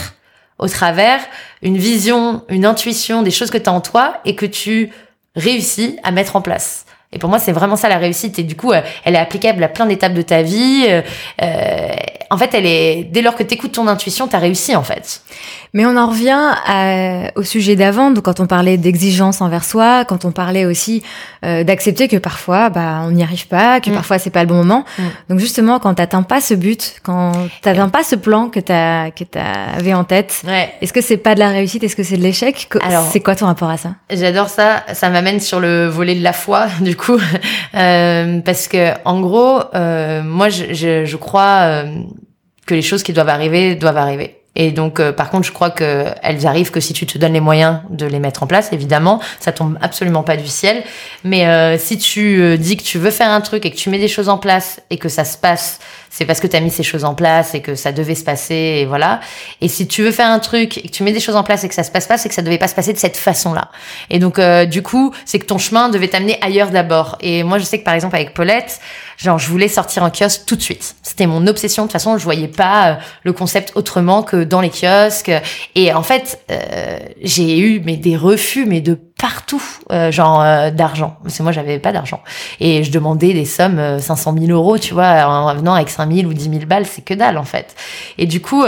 au 0.57 0.67
travers 0.67 1.19
une 1.61 1.77
vision, 1.77 2.43
une 2.49 2.65
intuition, 2.65 3.21
des 3.21 3.31
choses 3.31 3.51
que 3.51 3.57
tu 3.57 3.69
as 3.69 3.73
en 3.73 3.81
toi 3.81 4.19
et 4.25 4.35
que 4.35 4.47
tu 4.47 4.91
réussis 5.35 5.97
à 6.03 6.11
mettre 6.11 6.35
en 6.35 6.41
place. 6.41 6.85
Et 7.13 7.19
pour 7.19 7.29
moi, 7.29 7.39
c'est 7.39 7.51
vraiment 7.51 7.75
ça 7.75 7.89
la 7.89 7.97
réussite. 7.97 8.39
Et 8.39 8.43
du 8.43 8.55
coup, 8.55 8.71
euh, 8.71 8.81
elle 9.03 9.15
est 9.15 9.19
applicable 9.19 9.63
à 9.63 9.67
plein 9.67 9.85
d'étapes 9.85 10.13
de 10.13 10.21
ta 10.21 10.41
vie. 10.41 10.85
Euh, 10.87 11.01
euh 11.41 11.95
en 12.31 12.37
fait, 12.37 12.53
elle 12.53 12.65
est 12.65 13.03
dès 13.11 13.21
lors 13.21 13.35
que 13.35 13.43
tu 13.43 13.55
écoutes 13.55 13.73
ton 13.73 13.87
intuition, 13.87 14.29
tu 14.29 14.37
as 14.37 14.39
réussi 14.39 14.73
en 14.73 14.83
fait. 14.83 15.21
Mais 15.73 15.85
on 15.85 15.97
en 15.97 16.07
revient 16.07 16.39
à, 16.65 17.31
au 17.35 17.43
sujet 17.43 17.75
d'avant, 17.75 18.11
donc 18.11 18.23
quand 18.23 18.39
on 18.39 18.47
parlait 18.47 18.77
d'exigence 18.77 19.41
envers 19.41 19.65
soi, 19.65 20.05
quand 20.05 20.23
on 20.23 20.31
parlait 20.31 20.65
aussi 20.65 21.03
euh, 21.45 21.65
d'accepter 21.65 22.07
que 22.07 22.15
parfois, 22.15 22.69
bah, 22.69 23.01
on 23.03 23.11
n'y 23.11 23.23
arrive 23.23 23.47
pas, 23.47 23.81
que 23.81 23.89
mm. 23.89 23.93
parfois 23.93 24.17
c'est 24.17 24.29
pas 24.29 24.43
le 24.43 24.47
bon 24.47 24.55
moment. 24.55 24.85
Mm. 24.97 25.03
Donc 25.29 25.39
justement, 25.39 25.79
quand 25.79 25.93
t'atteins 25.93 26.23
pas 26.23 26.39
ce 26.39 26.53
but, 26.53 26.95
quand 27.03 27.33
t'atteins 27.61 27.89
pas 27.89 28.03
ce 28.03 28.15
plan 28.15 28.47
que 28.47 28.61
t'as 28.61 29.11
que 29.11 29.25
t'avais 29.25 29.93
en 29.93 30.05
tête, 30.05 30.41
ouais. 30.47 30.73
est-ce 30.81 30.93
que 30.93 31.01
c'est 31.01 31.17
pas 31.17 31.35
de 31.35 31.39
la 31.39 31.49
réussite, 31.49 31.83
est-ce 31.83 31.97
que 31.97 32.03
c'est 32.03 32.17
de 32.17 32.23
l'échec? 32.23 32.69
Alors, 32.81 33.05
c'est 33.11 33.19
quoi 33.19 33.35
ton 33.35 33.45
rapport 33.45 33.69
à 33.69 33.77
ça? 33.77 33.89
J'adore 34.09 34.47
ça. 34.47 34.83
Ça 34.93 35.09
m'amène 35.09 35.41
sur 35.41 35.59
le 35.59 35.87
volet 35.87 36.15
de 36.15 36.23
la 36.23 36.33
foi, 36.33 36.67
du 36.79 36.95
coup, 36.95 37.00
euh, 37.75 38.39
parce 38.41 38.67
que 38.67 38.93
en 39.05 39.21
gros, 39.21 39.61
euh, 39.73 40.23
moi, 40.23 40.49
je, 40.49 40.73
je, 40.73 41.05
je 41.05 41.17
crois 41.17 41.61
euh, 41.61 41.95
que 42.65 42.73
les 42.73 42.81
choses 42.81 43.03
qui 43.03 43.13
doivent 43.13 43.29
arriver 43.29 43.75
doivent 43.75 43.97
arriver. 43.97 44.37
Et 44.55 44.71
donc, 44.71 44.99
euh, 44.99 45.13
par 45.13 45.29
contre, 45.29 45.47
je 45.47 45.53
crois 45.53 45.69
que 45.69 46.07
elles 46.21 46.45
arrivent 46.45 46.71
que 46.71 46.81
si 46.81 46.91
tu 46.91 47.05
te 47.05 47.17
donnes 47.17 47.31
les 47.31 47.39
moyens 47.39 47.79
de 47.89 48.05
les 48.05 48.19
mettre 48.19 48.43
en 48.43 48.47
place. 48.47 48.73
Évidemment, 48.73 49.21
ça 49.39 49.53
tombe 49.53 49.77
absolument 49.81 50.23
pas 50.23 50.35
du 50.35 50.47
ciel. 50.47 50.83
Mais 51.23 51.47
euh, 51.47 51.77
si 51.77 51.97
tu 51.97 52.57
dis 52.57 52.75
que 52.75 52.83
tu 52.83 52.97
veux 52.97 53.11
faire 53.11 53.29
un 53.29 53.39
truc 53.39 53.65
et 53.65 53.71
que 53.71 53.77
tu 53.77 53.89
mets 53.89 53.99
des 53.99 54.09
choses 54.09 54.27
en 54.27 54.37
place 54.37 54.81
et 54.89 54.97
que 54.97 55.07
ça 55.07 55.23
se 55.23 55.37
passe, 55.37 55.79
c'est 56.11 56.25
parce 56.25 56.39
que 56.39 56.47
tu 56.47 56.55
as 56.55 56.59
mis 56.59 56.69
ces 56.69 56.83
choses 56.83 57.05
en 57.05 57.15
place 57.15 57.55
et 57.55 57.61
que 57.61 57.73
ça 57.73 57.91
devait 57.91 58.15
se 58.15 58.23
passer 58.23 58.79
et 58.81 58.85
voilà. 58.85 59.21
Et 59.61 59.67
si 59.69 59.87
tu 59.87 60.03
veux 60.03 60.11
faire 60.11 60.29
un 60.29 60.39
truc 60.39 60.77
et 60.77 60.81
que 60.83 60.87
tu 60.89 61.03
mets 61.03 61.13
des 61.13 61.21
choses 61.21 61.37
en 61.37 61.43
place 61.43 61.63
et 61.63 61.69
que 61.69 61.73
ça 61.73 61.83
se 61.83 61.89
passe 61.89 62.05
pas, 62.05 62.17
c'est 62.17 62.27
que 62.27 62.35
ça 62.35 62.41
devait 62.41 62.57
pas 62.57 62.67
se 62.67 62.75
passer 62.75 62.91
de 62.91 62.97
cette 62.97 63.17
façon-là. 63.17 63.71
Et 64.09 64.19
donc, 64.19 64.39
du 64.69 64.83
coup, 64.83 65.13
c'est 65.25 65.39
que 65.39 65.45
ton 65.45 65.57
chemin 65.57 65.89
devait 65.89 66.09
t'amener 66.09 66.37
ailleurs 66.41 66.69
d'abord. 66.69 67.17
Et 67.21 67.43
moi, 67.43 67.59
je 67.59 67.63
sais 67.63 67.79
que 67.79 67.85
par 67.85 67.93
exemple 67.93 68.15
avec 68.17 68.33
Paulette, 68.33 68.81
genre 69.17 69.39
je 69.39 69.47
voulais 69.47 69.67
sortir 69.67 70.03
en 70.03 70.09
kiosque 70.09 70.41
tout 70.45 70.55
de 70.55 70.61
suite. 70.61 70.95
C'était 71.01 71.27
mon 71.27 71.47
obsession. 71.47 71.83
De 71.83 71.87
toute 71.87 71.93
façon, 71.93 72.17
je 72.17 72.23
voyais 72.23 72.47
pas 72.47 72.99
le 73.23 73.33
concept 73.33 73.71
autrement 73.75 74.23
que 74.23 74.43
dans 74.43 74.61
les 74.61 74.69
kiosques. 74.69 75.31
Et 75.75 75.93
en 75.93 76.03
fait, 76.03 76.41
euh, 76.51 76.99
j'ai 77.21 77.59
eu 77.59 77.81
mais 77.85 77.97
des 77.97 78.17
refus, 78.17 78.65
mais 78.65 78.81
de 78.81 78.99
partout, 79.21 79.61
euh, 79.91 80.11
genre 80.11 80.41
euh, 80.41 80.71
d'argent. 80.71 81.15
Parce 81.23 81.37
que 81.37 81.43
moi, 81.43 81.51
j'avais 81.51 81.77
pas 81.77 81.91
d'argent. 81.91 82.21
Et 82.59 82.83
je 82.83 82.91
demandais 82.91 83.33
des 83.33 83.45
sommes 83.45 83.99
500 83.99 84.35
000 84.37 84.51
euros, 84.51 84.79
tu 84.79 84.95
vois, 84.95 85.25
en 85.27 85.53
venant 85.55 85.75
avec 85.75 85.89
5 85.89 86.11
000 86.11 86.27
ou 86.27 86.33
10 86.33 86.49
000 86.49 86.65
balles, 86.65 86.87
c'est 86.87 87.03
que 87.03 87.13
dalle 87.13 87.37
en 87.37 87.43
fait. 87.43 87.75
Et 88.17 88.25
du 88.25 88.41
coup 88.41 88.65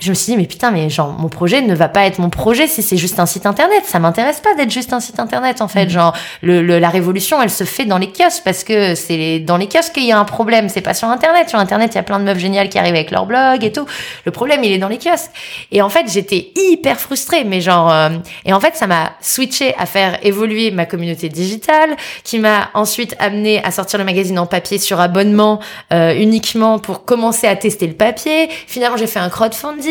je 0.00 0.10
me 0.10 0.14
suis 0.14 0.30
dit 0.32 0.36
mais 0.36 0.46
putain 0.46 0.70
mais 0.70 0.88
genre 0.90 1.12
mon 1.12 1.28
projet 1.28 1.60
ne 1.60 1.74
va 1.74 1.88
pas 1.88 2.06
être 2.06 2.20
mon 2.20 2.30
projet 2.30 2.68
si 2.68 2.82
c'est 2.82 2.96
juste 2.96 3.18
un 3.18 3.26
site 3.26 3.46
internet. 3.46 3.82
Ça 3.84 3.98
m'intéresse 3.98 4.38
pas 4.38 4.54
d'être 4.54 4.70
juste 4.70 4.92
un 4.92 5.00
site 5.00 5.18
internet 5.18 5.60
en 5.60 5.66
fait. 5.66 5.86
Mm. 5.86 5.90
genre 5.90 6.16
le, 6.40 6.62
la 6.78 6.88
révolution 6.88 7.42
elle 7.42 7.50
se 7.50 7.64
fait 7.64 7.84
dans 7.84 7.98
les 7.98 8.06
kiosques 8.06 8.42
parce 8.44 8.62
que 8.62 8.94
c'est 8.94 9.40
dans 9.40 9.56
les 9.56 9.66
kiosques 9.66 9.94
qu'il 9.94 10.04
y 10.04 10.12
a 10.12 10.18
un 10.18 10.24
problème. 10.24 10.68
C'est 10.68 10.82
pas 10.82 10.94
sur 10.94 11.08
internet. 11.08 11.48
Sur 11.48 11.58
internet 11.58 11.90
il 11.94 11.96
y 11.96 11.98
a 11.98 12.04
plein 12.04 12.20
de 12.20 12.24
meufs 12.24 12.38
géniales 12.38 12.68
qui 12.68 12.78
arrivent 12.78 12.94
avec 12.94 13.10
leur 13.10 13.26
blog 13.26 13.64
et 13.64 13.72
tout. 13.72 13.86
Le 14.24 14.30
problème 14.30 14.62
il 14.62 14.70
est 14.70 14.78
dans 14.78 14.86
les 14.86 14.98
kiosques. 14.98 15.32
Et 15.72 15.82
en 15.82 15.88
fait 15.88 16.06
j'étais 16.08 16.52
hyper 16.54 17.00
frustrée 17.00 17.42
mais 17.42 17.60
genre 17.60 17.90
euh, 17.90 18.10
et 18.44 18.52
en 18.52 18.60
fait 18.60 18.76
ça 18.76 18.86
m'a 18.86 19.14
switché 19.20 19.74
à 19.78 19.86
faire 19.86 20.24
évoluer 20.24 20.70
ma 20.70 20.86
communauté 20.86 21.28
digitale 21.28 21.96
qui 22.22 22.38
m'a 22.38 22.70
ensuite 22.74 23.16
amené 23.18 23.64
à 23.64 23.72
sortir 23.72 23.98
le 23.98 24.04
magazine 24.04 24.38
en 24.38 24.46
papier 24.46 24.78
sur 24.78 25.00
abonnement 25.00 25.58
euh, 25.92 26.14
uniquement 26.14 26.78
pour 26.78 27.04
commencer 27.04 27.48
à 27.48 27.56
tester 27.56 27.88
le 27.88 27.94
papier. 27.94 28.48
Finalement 28.68 28.96
j'ai 28.96 29.08
fait 29.08 29.18
un 29.18 29.28
crowdfunding 29.28 29.87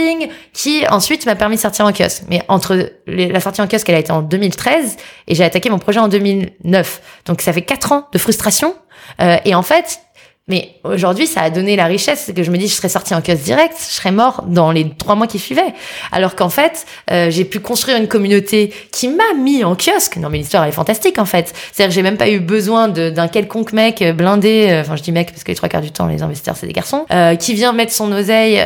qui 0.54 0.86
ensuite 0.90 1.26
m'a 1.26 1.36
permis 1.36 1.56
de 1.56 1.62
sortir 1.62 1.86
en 1.86 1.92
kiosque. 1.92 2.24
Mais 2.30 2.44
entre 2.48 2.92
la 3.08 3.40
sortie 3.40 3.62
en 3.62 3.68
kiosque, 3.68 3.90
elle 3.90 3.96
a 3.96 4.00
été 4.00 4.12
en 4.12 4.22
2013 4.22 4.98
et 5.28 5.36
j'ai 5.36 5.44
attaqué 5.44 5.70
mon 5.70 5.80
projet 5.80 6.00
en 6.00 6.08
2009. 6.08 7.02
Donc 7.26 7.42
ça 7.42 7.54
fait 7.54 7.62
quatre 7.62 7.92
ans 7.92 8.08
de 8.12 8.18
frustration. 8.18 8.76
Euh, 9.22 9.38
et 9.46 9.56
en 9.56 9.62
fait, 9.62 10.00
mais 10.48 10.76
aujourd'hui, 10.86 11.28
ça 11.28 11.42
a 11.42 11.50
donné 11.50 11.76
la 11.76 11.86
richesse 11.86 12.32
que 12.34 12.42
je 12.42 12.52
me 12.52 12.58
dis, 12.58 12.70
je 12.70 12.74
serais 12.74 12.88
sortie 12.88 13.14
en 13.14 13.22
kiosque 13.22 13.44
direct, 13.44 13.76
je 13.78 13.94
serais 13.96 14.14
mort 14.14 14.46
dans 14.48 14.72
les 14.72 14.90
trois 14.98 15.16
mois 15.16 15.28
qui 15.28 15.40
suivaient. 15.40 15.74
Alors 16.14 16.38
qu'en 16.38 16.48
fait, 16.48 16.86
euh, 17.12 17.30
j'ai 17.30 17.44
pu 17.44 17.60
construire 17.60 17.98
une 17.98 18.08
communauté 18.08 18.74
qui 18.94 19.10
m'a 19.10 19.34
mis 19.38 19.66
en 19.66 19.76
kiosque. 19.76 20.16
Non, 20.16 20.30
mais 20.30 20.38
l'histoire 20.38 20.64
est 20.64 20.72
fantastique 20.72 21.20
en 21.20 21.26
fait. 21.26 21.54
C'est-à-dire 21.74 21.90
que 21.90 21.96
j'ai 21.96 22.02
même 22.02 22.16
pas 22.16 22.30
eu 22.30 22.40
besoin 22.40 22.88
d'un 22.88 23.28
quelconque 23.28 23.74
mec 23.74 24.02
blindé. 24.16 24.68
Euh, 24.70 24.82
enfin, 24.82 24.96
je 24.96 25.04
dis 25.04 25.12
mec 25.12 25.32
parce 25.32 25.44
que 25.44 25.52
les 25.52 25.56
trois 25.56 25.68
quarts 25.68 25.82
du 25.82 25.92
temps, 25.92 26.08
les 26.08 26.24
investisseurs 26.24 26.56
c'est 26.56 26.68
des 26.68 26.74
garçons 26.74 27.06
euh, 27.12 27.36
qui 27.36 27.54
vient 27.54 27.74
mettre 27.74 27.92
son 27.92 28.10
oseille 28.14 28.64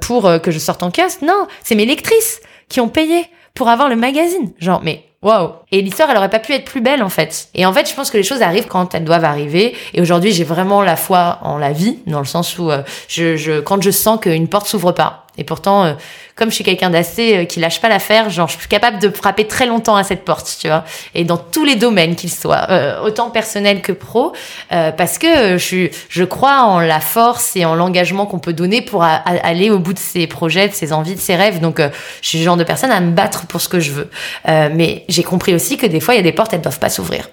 pour 0.00 0.30
que 0.40 0.52
je 0.52 0.58
sorte 0.60 0.84
en 0.84 0.92
kiosque. 0.92 1.22
Non, 1.22 1.48
c'est 1.64 1.74
mes 1.74 1.86
lectrices 1.86 2.40
qui 2.68 2.80
ont 2.80 2.88
payé 2.88 3.26
pour 3.54 3.68
avoir 3.68 3.88
le 3.88 3.96
magazine. 3.96 4.52
Genre, 4.60 4.80
mais 4.84 5.02
Waouh 5.22 5.52
Et 5.70 5.82
l'histoire, 5.82 6.10
elle 6.10 6.16
aurait 6.16 6.30
pas 6.30 6.40
pu 6.40 6.52
être 6.52 6.64
plus 6.64 6.80
belle 6.80 7.02
en 7.02 7.08
fait. 7.08 7.48
Et 7.54 7.64
en 7.64 7.72
fait, 7.72 7.88
je 7.88 7.94
pense 7.94 8.10
que 8.10 8.16
les 8.16 8.24
choses 8.24 8.42
arrivent 8.42 8.66
quand 8.66 8.94
elles 8.94 9.04
doivent 9.04 9.24
arriver. 9.24 9.74
Et 9.94 10.00
aujourd'hui, 10.00 10.32
j'ai 10.32 10.44
vraiment 10.44 10.82
la 10.82 10.96
foi 10.96 11.38
en 11.42 11.58
la 11.58 11.72
vie, 11.72 11.98
dans 12.06 12.18
le 12.18 12.24
sens 12.24 12.58
où 12.58 12.70
euh, 12.70 12.82
je, 13.08 13.36
je, 13.36 13.60
quand 13.60 13.80
je 13.82 13.90
sens 13.90 14.20
qu'une 14.20 14.48
porte 14.48 14.66
s'ouvre 14.66 14.92
pas. 14.92 15.21
Et 15.38 15.44
pourtant, 15.44 15.84
euh, 15.84 15.92
comme 16.36 16.50
je 16.50 16.54
suis 16.56 16.64
quelqu'un 16.64 16.90
d'assez 16.90 17.36
euh, 17.36 17.44
qui 17.44 17.58
lâche 17.58 17.80
pas 17.80 17.88
l'affaire, 17.88 18.28
genre 18.28 18.48
je 18.48 18.58
suis 18.58 18.68
capable 18.68 18.98
de 18.98 19.08
frapper 19.08 19.46
très 19.46 19.66
longtemps 19.66 19.96
à 19.96 20.04
cette 20.04 20.24
porte, 20.24 20.56
tu 20.60 20.68
vois. 20.68 20.84
Et 21.14 21.24
dans 21.24 21.38
tous 21.38 21.64
les 21.64 21.76
domaines 21.76 22.16
qu'ils 22.16 22.32
soient, 22.32 22.68
autant 23.04 23.30
personnel 23.30 23.80
que 23.82 23.92
pro, 23.92 24.32
parce 24.70 25.18
que 25.18 25.52
je 25.58 25.64
suis, 25.64 25.90
je 26.08 26.24
crois 26.24 26.62
en 26.62 26.80
la 26.80 27.00
force 27.00 27.56
et 27.56 27.64
en 27.64 27.74
l'engagement 27.74 28.26
qu'on 28.26 28.38
peut 28.38 28.52
donner 28.52 28.82
pour 28.82 29.04
aller 29.04 29.70
au 29.70 29.78
bout 29.78 29.92
de 29.92 29.98
ses 29.98 30.26
projets, 30.26 30.68
de 30.68 30.74
ses 30.74 30.92
envies, 30.92 31.14
de 31.14 31.20
ses 31.20 31.36
rêves. 31.36 31.60
Donc, 31.60 31.80
je 31.80 32.28
suis 32.28 32.38
le 32.38 32.44
genre 32.44 32.56
de 32.56 32.64
personne 32.64 32.90
à 32.90 33.00
me 33.00 33.12
battre 33.12 33.46
pour 33.46 33.60
ce 33.60 33.68
que 33.68 33.80
je 33.80 33.92
veux. 33.92 34.10
mais 34.46 35.04
j'ai 35.08 35.22
compris 35.22 35.54
aussi 35.54 35.76
que 35.76 35.86
des 35.86 36.00
fois, 36.00 36.14
il 36.14 36.18
y 36.18 36.20
a 36.20 36.24
des 36.24 36.32
portes, 36.32 36.52
elles 36.52 36.60
doivent 36.60 36.78
pas 36.78 36.90
s'ouvrir. 36.90 37.28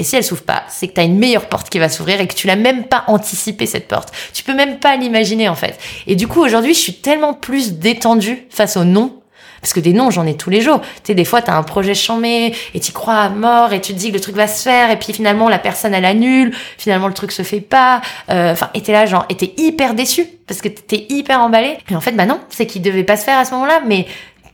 Et 0.00 0.02
si 0.02 0.16
elle 0.16 0.24
s'ouvre 0.24 0.44
pas, 0.44 0.62
c'est 0.68 0.88
que 0.88 0.94
tu 0.94 1.00
as 1.00 1.04
une 1.04 1.18
meilleure 1.18 1.46
porte 1.46 1.68
qui 1.68 1.78
va 1.78 1.90
s'ouvrir 1.90 2.22
et 2.22 2.26
que 2.26 2.32
tu 2.32 2.46
l'as 2.46 2.56
même 2.56 2.84
pas 2.84 3.04
anticipé 3.06 3.66
cette 3.66 3.86
porte. 3.86 4.14
Tu 4.32 4.42
peux 4.42 4.54
même 4.54 4.78
pas 4.78 4.96
l'imaginer 4.96 5.46
en 5.46 5.54
fait. 5.54 5.78
Et 6.06 6.16
du 6.16 6.26
coup 6.26 6.40
aujourd'hui, 6.42 6.72
je 6.72 6.78
suis 6.78 6.94
tellement 6.94 7.34
plus 7.34 7.74
détendue 7.74 8.46
face 8.48 8.78
aux 8.78 8.84
non 8.84 9.20
parce 9.60 9.74
que 9.74 9.80
des 9.80 9.92
noms, 9.92 10.10
j'en 10.10 10.26
ai 10.26 10.38
tous 10.38 10.48
les 10.48 10.62
jours. 10.62 10.80
Tu 10.80 10.88
sais, 11.08 11.14
des 11.14 11.26
fois, 11.26 11.42
tu 11.42 11.50
as 11.50 11.56
un 11.56 11.62
projet 11.62 11.94
chamé 11.94 12.54
et 12.72 12.80
tu 12.80 12.92
crois 12.92 13.16
à 13.16 13.28
mort 13.28 13.72
et 13.74 13.80
tu 13.82 13.92
te 13.92 13.98
dis 13.98 14.08
que 14.08 14.14
le 14.14 14.20
truc 14.20 14.34
va 14.36 14.46
se 14.46 14.62
faire 14.62 14.90
et 14.90 14.98
puis 14.98 15.12
finalement, 15.12 15.48
la 15.48 15.58
personne, 15.58 15.92
elle 15.92 16.06
annule. 16.06 16.54
Finalement, 16.78 17.08
le 17.08 17.14
truc 17.14 17.30
se 17.30 17.42
fait 17.42 17.60
pas. 17.60 18.00
Euh, 18.30 18.52
enfin, 18.52 18.70
et 18.72 18.80
t'es 18.80 18.92
là, 18.92 19.04
genre, 19.04 19.26
et 19.28 19.36
t'es 19.36 19.52
hyper 19.58 19.92
déçu 19.92 20.26
parce 20.46 20.62
que 20.62 20.68
t'es 20.68 21.06
hyper 21.10 21.40
emballé. 21.40 21.76
Et 21.90 21.94
en 21.94 22.00
fait, 22.00 22.12
bah 22.12 22.26
non, 22.26 22.40
c'est 22.48 22.66
qu'il 22.66 22.80
devait 22.80 23.04
pas 23.04 23.18
se 23.18 23.24
faire 23.24 23.38
à 23.38 23.44
ce 23.44 23.52
moment-là. 23.52 23.82
Mais 23.86 24.06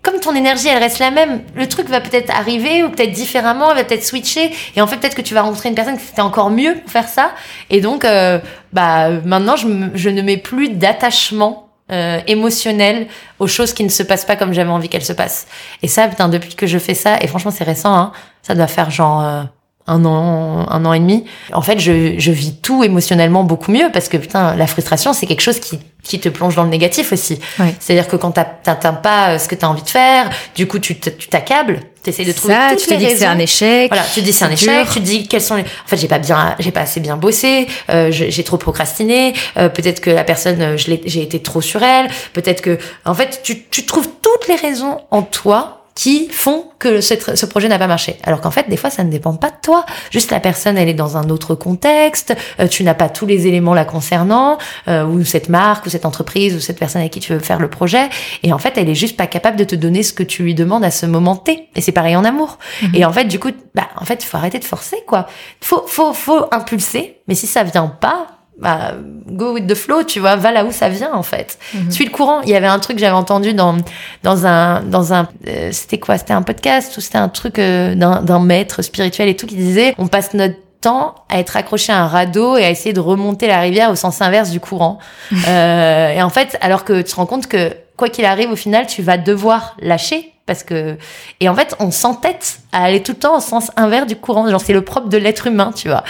comme 0.07 0.20
ton 0.20 0.34
énergie 0.34 0.68
elle 0.68 0.78
reste 0.78 1.00
la 1.00 1.11
même, 1.11 1.42
le 1.57 1.68
truc 1.68 1.88
va 1.88 2.00
peut-être 2.00 2.30
arriver 2.30 2.84
ou 2.84 2.90
peut-être 2.90 3.11
différemment, 3.11 3.72
il 3.72 3.76
va 3.76 3.84
peut-être 3.84 4.04
switcher 4.04 4.52
et 4.76 4.80
en 4.80 4.86
fait 4.86 4.96
peut-être 4.98 5.16
que 5.16 5.22
tu 5.22 5.34
vas 5.34 5.42
rencontrer 5.42 5.68
une 5.68 5.74
personne 5.74 5.98
qui 5.98 6.04
c'était 6.04 6.22
encore 6.22 6.50
mieux 6.50 6.76
pour 6.76 6.90
faire 6.90 7.09
ça 7.09 7.32
et 7.70 7.80
donc 7.80 8.04
euh, 8.04 8.38
bah 8.72 9.11
maintenant 9.24 9.57
je, 9.57 9.66
je 9.94 10.09
ne 10.09 10.22
mets 10.22 10.36
plus 10.36 10.68
d'attachement 10.68 11.66
euh, 11.92 12.20
émotionnel 12.26 13.07
aux 13.38 13.46
choses 13.46 13.72
qui 13.72 13.84
ne 13.84 13.88
se 13.88 14.02
passent 14.02 14.24
pas 14.24 14.36
comme 14.36 14.52
j'avais 14.52 14.70
envie 14.70 14.88
qu'elles 14.88 15.04
se 15.04 15.12
passent. 15.12 15.46
Et 15.82 15.88
ça 15.88 16.09
putain 16.09 16.28
depuis 16.28 16.54
que 16.54 16.66
je 16.66 16.78
fais 16.78 16.94
ça 16.94 17.16
et 17.20 17.26
franchement 17.26 17.50
c'est 17.50 17.64
récent 17.64 17.94
hein, 17.94 18.12
ça 18.42 18.54
doit 18.54 18.66
faire 18.66 18.90
genre 18.90 19.22
euh, 19.22 19.42
un 19.87 20.05
an, 20.05 20.66
un 20.68 20.84
an 20.84 20.93
et 20.93 20.99
demi. 20.99 21.24
En 21.53 21.62
fait, 21.62 21.78
je, 21.78 22.14
je 22.18 22.32
vis 22.32 22.57
tout 22.57 22.82
émotionnellement 22.82 23.45
beaucoup 23.45 23.70
mieux 23.70 23.91
parce 23.93 24.09
que 24.09 24.16
putain, 24.16 24.57
la 24.57 24.66
frustration, 24.66 25.12
c'est 25.12 25.26
quelque 25.26 25.43
chose 25.43 25.61
qui, 25.61 25.78
qui 26.03 26.18
te 26.18 26.28
plonge 26.28 26.57
dans 26.57 26.64
le 26.64 26.70
négatif 26.70 27.12
aussi. 27.12 27.39
C'est-à-dire 27.80 28.09
que 28.09 28.16
quand 28.16 28.32
t'atteins 28.32 28.93
pas 28.93 29.30
euh, 29.30 29.39
ce 29.39 29.49
que 29.49 29.55
t'as 29.55 29.68
envie 29.68 29.82
de 29.82 29.89
faire, 29.89 30.30
du 30.55 30.66
coup, 30.66 30.78
tu 30.78 30.97
t'accables, 30.97 31.80
t'essayes 32.03 32.26
de 32.26 32.32
trouver 32.32 32.55
ça, 32.55 32.68
toutes 32.70 32.80
tu 32.80 32.87
te 32.89 32.95
dis 32.95 33.07
que 33.07 33.16
c'est 33.16 33.26
un 33.26 33.39
échec. 33.39 33.89
Voilà, 33.91 34.05
tu 34.12 34.20
te 34.20 34.24
dis 34.24 34.32
c'est 34.32 34.45
un 34.45 34.51
échec, 34.51 34.87
tu 34.93 35.01
te 35.01 35.05
dis 35.05 35.28
quels 35.28 35.41
sont 35.41 35.57
les... 35.57 35.62
En 35.62 35.89
fait, 35.89 35.97
j'ai 35.97 36.09
pas 36.09 36.18
bien, 36.18 36.57
j'ai 36.59 36.70
pas 36.72 36.82
assez 36.82 37.01
bien 37.01 37.16
bossé, 37.16 37.66
euh, 37.91 38.09
j'ai 38.11 38.45
trop 38.45 38.57
procrastiné, 38.57 39.34
euh, 39.57 39.68
peut-être 39.68 40.01
que 40.01 40.11
la 40.11 40.24
personne, 40.24 40.61
euh, 40.61 40.76
j'ai 40.76 41.22
été 41.22 41.41
trop 41.41 41.61
sur 41.61 41.82
elle, 41.82 42.09
peut-être 42.32 42.61
que... 42.61 42.78
En 43.05 43.14
fait, 43.14 43.41
tu, 43.43 43.64
tu 43.70 43.87
trouves 43.87 44.09
toutes 44.22 44.49
les 44.49 44.57
raisons 44.57 44.99
en 45.11 45.22
toi 45.22 45.86
qui 45.97 46.28
font 46.28 46.66
que 46.78 47.01
ce 47.01 47.47
projet 47.47 47.68
n'a 47.68 47.78
pas 47.78 47.86
marché. 47.86 48.18
Alors 48.22 48.42
qu'en 48.42 48.51
fait, 48.51 48.68
des 48.68 48.76
fois, 48.76 48.90
ça 48.90 49.03
ne 49.03 49.11
dépend 49.11 49.34
pas 49.34 49.49
de 49.49 49.57
toi. 49.62 49.86
Juste 50.11 50.30
la 50.30 50.40
personne, 50.40 50.76
elle 50.76 50.90
est 50.90 50.94
dans 50.94 51.16
un 51.16 51.30
autre 51.30 51.55
contexte, 51.55 52.36
euh, 52.61 52.68
tu 52.68 52.84
n'as 52.84 52.94
pas 52.94 53.09
tous 53.09 53.24
les 53.24 53.47
éléments 53.47 53.72
la 53.72 53.86
concernant, 53.86 54.59
euh, 54.88 55.07
ou 55.07 55.24
cette 55.24 55.49
marque, 55.49 55.86
ou 55.86 55.88
cette 55.88 56.05
entreprise, 56.05 56.55
ou 56.55 56.61
cette 56.61 56.78
personne 56.78 57.01
avec 57.01 57.12
qui 57.12 57.20
tu 57.20 57.32
veux 57.32 57.38
faire 57.38 57.59
le 57.59 57.70
projet. 57.70 58.11
Et 58.42 58.53
en 58.53 58.59
fait, 58.59 58.74
elle 58.76 58.90
est 58.90 58.94
juste 58.94 59.16
pas 59.16 59.26
capable 59.26 59.57
de 59.57 59.64
te 59.64 59.74
donner 59.74 60.03
ce 60.03 60.12
que 60.12 60.22
tu 60.22 60.42
lui 60.42 60.55
demandes 60.55 60.84
à 60.84 60.90
ce 60.90 61.07
moment 61.07 61.34
T. 61.34 61.70
Et 61.74 61.80
c'est 61.80 61.92
pareil 61.92 62.14
en 62.14 62.24
amour. 62.24 62.59
Mhm. 62.82 62.94
Et 62.94 63.05
en 63.07 63.12
fait, 63.12 63.24
du 63.24 63.40
coup, 63.40 63.51
bah, 63.74 63.88
en 63.97 64.05
fait, 64.05 64.22
faut 64.22 64.36
arrêter 64.36 64.59
de 64.59 64.64
forcer, 64.64 64.99
quoi. 65.07 65.26
Faut, 65.62 65.84
faut, 65.86 66.12
faut 66.12 66.44
impulser. 66.53 67.22
Mais 67.26 67.34
si 67.34 67.47
ça 67.47 67.62
vient 67.62 67.88
pas, 67.88 68.36
bah, 68.59 68.94
go 69.26 69.52
with 69.52 69.66
the 69.66 69.74
flow, 69.74 70.02
tu 70.02 70.18
vois, 70.18 70.36
va 70.36 70.50
là 70.50 70.64
où 70.64 70.72
ça 70.72 70.88
vient 70.88 71.12
en 71.12 71.22
fait. 71.22 71.59
Mhm. 71.74 71.90
Suis 71.90 72.04
le 72.04 72.11
courant. 72.11 72.40
Il 72.42 72.48
y 72.48 72.57
avait 72.57 72.66
un 72.66 72.78
truc 72.78 72.96
que 72.96 73.00
j'avais 73.00 73.16
entendu 73.16 73.52
dans 73.52 73.76
dans 74.22 74.46
un 74.46 74.82
dans 74.82 75.12
un 75.12 75.28
euh, 75.46 75.70
c'était 75.72 75.98
quoi? 75.98 76.16
C'était 76.16 76.32
un 76.32 76.42
podcast 76.42 76.96
ou 76.96 77.00
c'était 77.00 77.18
un 77.18 77.28
truc 77.28 77.59
euh, 77.59 77.94
d'un 77.94 78.40
maître 78.40 78.82
spirituel 78.82 79.28
et 79.28 79.36
tout 79.36 79.46
qui 79.46 79.57
disait 79.57 79.94
on 79.98 80.07
passe 80.07 80.32
notre 80.32 80.57
temps 80.80 81.14
à 81.28 81.38
être 81.38 81.57
accroché 81.57 81.92
à 81.92 82.02
un 82.02 82.07
radeau 82.07 82.57
et 82.57 82.64
à 82.64 82.70
essayer 82.70 82.92
de 82.92 83.00
remonter 83.00 83.46
la 83.46 83.61
rivière 83.61 83.90
au 83.90 83.94
sens 83.94 84.22
inverse 84.22 84.50
du 84.50 84.61
courant. 84.61 84.98
euh, 85.48 86.11
et 86.11 86.22
en 86.22 86.30
fait, 86.30 86.57
alors 86.62 86.84
que 86.84 87.02
tu 87.02 87.11
te 87.11 87.16
rends 87.16 87.26
compte 87.26 87.48
que 87.48 87.72
quoi 87.96 88.09
qu'il 88.09 88.24
arrive, 88.24 88.50
au 88.50 88.57
final, 88.57 88.86
tu 88.86 89.02
vas 89.02 89.18
devoir 89.18 89.76
lâcher 89.80 90.32
parce 90.46 90.62
que 90.62 90.96
et 91.40 91.48
en 91.48 91.54
fait 91.54 91.74
on 91.80 91.90
s'entête 91.90 92.61
à 92.72 92.84
aller 92.84 93.02
tout 93.02 93.12
le 93.12 93.18
temps 93.18 93.36
au 93.36 93.40
sens 93.40 93.72
inverse 93.76 94.07
du 94.07 94.16
courant 94.16 94.48
genre 94.48 94.61
c'est 94.61 94.72
le 94.72 94.82
propre 94.82 95.09
de 95.09 95.16
l'être 95.16 95.48
humain 95.48 95.72
tu 95.74 95.88
vois 95.88 96.04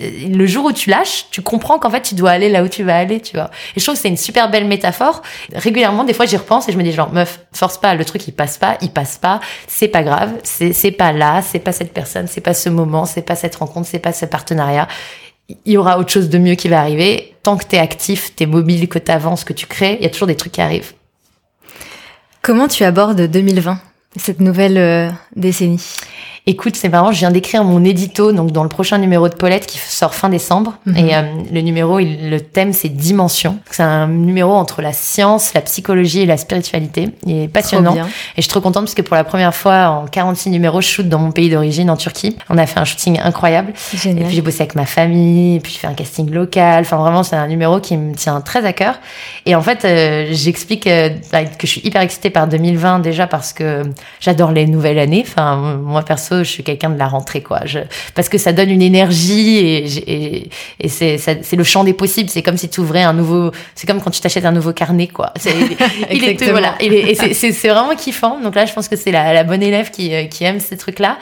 le 0.00 0.46
jour 0.46 0.66
où 0.66 0.72
tu 0.72 0.90
lâches 0.90 1.26
tu 1.30 1.42
comprends 1.42 1.78
qu'en 1.78 1.90
fait 1.90 2.02
tu 2.02 2.14
dois 2.14 2.30
aller 2.30 2.48
là 2.48 2.62
où 2.62 2.68
tu 2.68 2.82
vas 2.82 2.96
aller 2.96 3.20
tu 3.20 3.36
vois. 3.36 3.50
Et 3.74 3.80
je 3.80 3.84
trouve 3.84 3.94
que 3.94 4.00
c'est 4.00 4.08
une 4.08 4.16
super 4.16 4.50
belle 4.50 4.66
métaphore. 4.66 5.22
Régulièrement 5.54 6.04
des 6.04 6.12
fois 6.12 6.26
j'y 6.26 6.36
repense 6.36 6.68
et 6.68 6.72
je 6.72 6.78
me 6.78 6.82
dis 6.82 6.92
genre 6.92 7.12
meuf 7.12 7.40
force 7.52 7.78
pas 7.78 7.94
le 7.94 8.04
truc 8.04 8.26
il 8.28 8.32
passe 8.32 8.58
pas 8.58 8.76
il 8.82 8.90
passe 8.90 9.18
pas 9.18 9.40
c'est 9.66 9.88
pas 9.88 10.02
grave 10.02 10.32
c'est 10.42 10.90
pas 10.92 11.12
là 11.12 11.42
c'est 11.42 11.58
pas 11.58 11.72
cette 11.72 11.92
personne 11.92 12.26
c'est 12.26 12.40
pas 12.40 12.54
ce 12.54 12.68
moment 12.68 13.06
c'est 13.06 13.22
pas 13.22 13.36
cette 13.36 13.56
rencontre 13.56 13.88
c'est 13.88 13.98
pas 13.98 14.12
ce 14.12 14.26
partenariat. 14.26 14.88
Il 15.64 15.72
y 15.72 15.76
aura 15.76 15.98
autre 15.98 16.10
chose 16.10 16.28
de 16.28 16.38
mieux 16.38 16.56
qui 16.56 16.68
va 16.68 16.80
arriver. 16.80 17.34
Tant 17.42 17.56
que 17.56 17.64
t'es 17.64 17.78
actif 17.78 18.34
t'es 18.34 18.46
mobile 18.46 18.88
que 18.88 18.98
t'avances 18.98 19.44
que 19.44 19.52
tu 19.52 19.66
crées 19.66 19.96
il 20.00 20.04
y 20.04 20.06
a 20.06 20.10
toujours 20.10 20.28
des 20.28 20.36
trucs 20.36 20.52
qui 20.52 20.60
arrivent. 20.60 20.92
Comment 22.42 22.68
tu 22.68 22.84
abordes 22.84 23.22
2020, 23.22 23.80
cette 24.16 24.38
nouvelle 24.38 24.78
euh, 24.78 25.10
décennie? 25.34 25.82
Écoute, 26.48 26.76
c'est 26.76 26.88
marrant, 26.88 27.10
je 27.10 27.18
viens 27.18 27.32
d'écrire 27.32 27.64
mon 27.64 27.84
édito 27.84 28.30
donc 28.30 28.52
dans 28.52 28.62
le 28.62 28.68
prochain 28.68 28.98
numéro 28.98 29.28
de 29.28 29.34
Paulette 29.34 29.66
qui 29.66 29.78
sort 29.78 30.14
fin 30.14 30.28
décembre. 30.28 30.74
Mhm. 30.86 30.96
Et 30.96 31.16
euh, 31.16 31.22
le 31.52 31.60
numéro, 31.60 31.98
le 31.98 32.38
thème, 32.38 32.72
c'est 32.72 32.88
Dimension. 32.88 33.58
C'est 33.68 33.82
un 33.82 34.06
numéro 34.06 34.52
entre 34.52 34.80
la 34.80 34.92
science, 34.92 35.54
la 35.54 35.60
psychologie 35.60 36.20
et 36.20 36.26
la 36.26 36.36
spiritualité. 36.36 37.08
Il 37.26 37.36
est 37.36 37.48
passionnant. 37.48 37.96
Et 37.96 38.02
je 38.36 38.42
suis 38.42 38.48
trop 38.48 38.60
contente 38.60 38.84
parce 38.84 38.94
que 38.94 39.02
pour 39.02 39.16
la 39.16 39.24
première 39.24 39.56
fois 39.56 39.88
en 39.88 40.06
46 40.06 40.50
numéros, 40.50 40.80
je 40.80 40.86
shoot 40.86 41.08
dans 41.08 41.18
mon 41.18 41.32
pays 41.32 41.50
d'origine, 41.50 41.90
en 41.90 41.96
Turquie. 41.96 42.36
On 42.48 42.58
a 42.58 42.66
fait 42.66 42.78
un 42.78 42.84
shooting 42.84 43.18
incroyable. 43.20 43.72
Génial. 43.92 44.22
Et 44.22 44.26
puis 44.26 44.36
j'ai 44.36 44.42
bossé 44.42 44.60
avec 44.60 44.76
ma 44.76 44.86
famille, 44.86 45.56
et 45.56 45.60
puis 45.60 45.72
j'ai 45.72 45.80
fait 45.80 45.88
un 45.88 45.94
casting 45.94 46.30
local. 46.30 46.82
Enfin 46.82 46.98
vraiment, 46.98 47.24
c'est 47.24 47.34
un 47.34 47.48
numéro 47.48 47.80
qui 47.80 47.96
me 47.96 48.14
tient 48.14 48.40
très 48.40 48.64
à 48.64 48.72
cœur. 48.72 49.00
Et 49.46 49.56
en 49.56 49.62
fait, 49.62 49.84
euh, 49.84 50.28
j'explique 50.30 50.86
euh, 50.86 51.08
que 51.58 51.66
je 51.66 51.72
suis 51.72 51.80
hyper 51.82 52.02
excitée 52.02 52.30
par 52.30 52.46
2020 52.46 53.00
déjà 53.00 53.26
parce 53.26 53.52
que 53.52 53.82
j'adore 54.20 54.52
les 54.52 54.66
nouvelles 54.66 55.00
années. 55.00 55.24
Enfin, 55.26 55.80
moi 55.82 56.02
perso, 56.02 56.35
je 56.44 56.50
suis 56.50 56.62
quelqu'un 56.62 56.90
de 56.90 56.98
la 56.98 57.08
rentrée, 57.08 57.42
quoi. 57.42 57.60
Je, 57.64 57.78
parce 58.14 58.28
que 58.28 58.38
ça 58.38 58.52
donne 58.52 58.70
une 58.70 58.82
énergie 58.82 59.58
et, 59.58 60.48
et, 60.80 60.88
c'est, 60.88 61.18
c'est 61.18 61.56
le 61.56 61.64
champ 61.64 61.84
des 61.84 61.92
possibles. 61.92 62.30
C'est 62.30 62.42
comme 62.42 62.56
si 62.56 62.68
tu 62.68 62.80
ouvrais 62.80 63.02
un 63.02 63.12
nouveau, 63.12 63.50
c'est 63.74 63.86
comme 63.86 64.00
quand 64.00 64.10
tu 64.10 64.20
t'achètes 64.20 64.44
un 64.44 64.52
nouveau 64.52 64.72
carnet, 64.72 65.08
quoi. 65.08 65.32
Il 66.10 66.24
est, 66.24 66.50
voilà. 66.50 66.74
et 66.80 67.14
c'est, 67.14 67.68
vraiment 67.68 67.94
kiffant. 67.94 68.40
Donc 68.40 68.54
là, 68.54 68.66
je 68.66 68.72
pense 68.72 68.88
que 68.88 68.96
c'est 68.96 69.10
la, 69.10 69.32
la 69.32 69.44
bonne 69.44 69.62
élève 69.62 69.90
qui, 69.90 70.14
euh, 70.14 70.24
qui 70.24 70.44
aime 70.44 70.60
ces 70.60 70.76
trucs-là. 70.76 71.18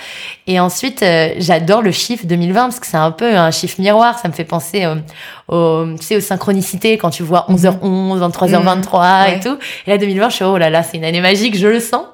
Et 0.47 0.61
ensuite, 0.61 1.03
euh, 1.03 1.31
j'adore 1.39 1.83
le 1.83 1.91
chiffre 1.91 2.27
2020 2.27 2.63
parce 2.65 2.81
que 2.81 2.87
c'est 2.87 2.97
un 2.97 3.11
peu 3.11 3.37
un 3.37 3.51
chiffre 3.51 3.81
miroir. 3.81 4.19
Ça 4.19 4.29
me 4.29 4.33
fait 4.33 4.45
penser 4.45 4.85
euh, 4.85 4.97
au, 5.49 5.85
tu 5.99 6.07
sais, 6.07 6.17
aux 6.17 6.21
synchronicités 6.21 6.97
quand 6.99 7.11
tu 7.11 7.23
vois 7.23 7.47
11h11, 7.49 8.19
23h23 8.31 9.37
et 9.37 9.41
tout. 9.41 9.59
Et 9.87 9.91
là, 9.91 9.99
2020, 9.99 10.29
je 10.31 10.35
suis, 10.35 10.45
oh 10.45 10.57
là 10.57 10.71
là, 10.71 10.83
c'est 10.83 10.97
une 10.97 11.05
année 11.05 11.21
magique, 11.21 11.57
je 11.57 11.69
le 11.69 11.81
sens. 11.81 12.07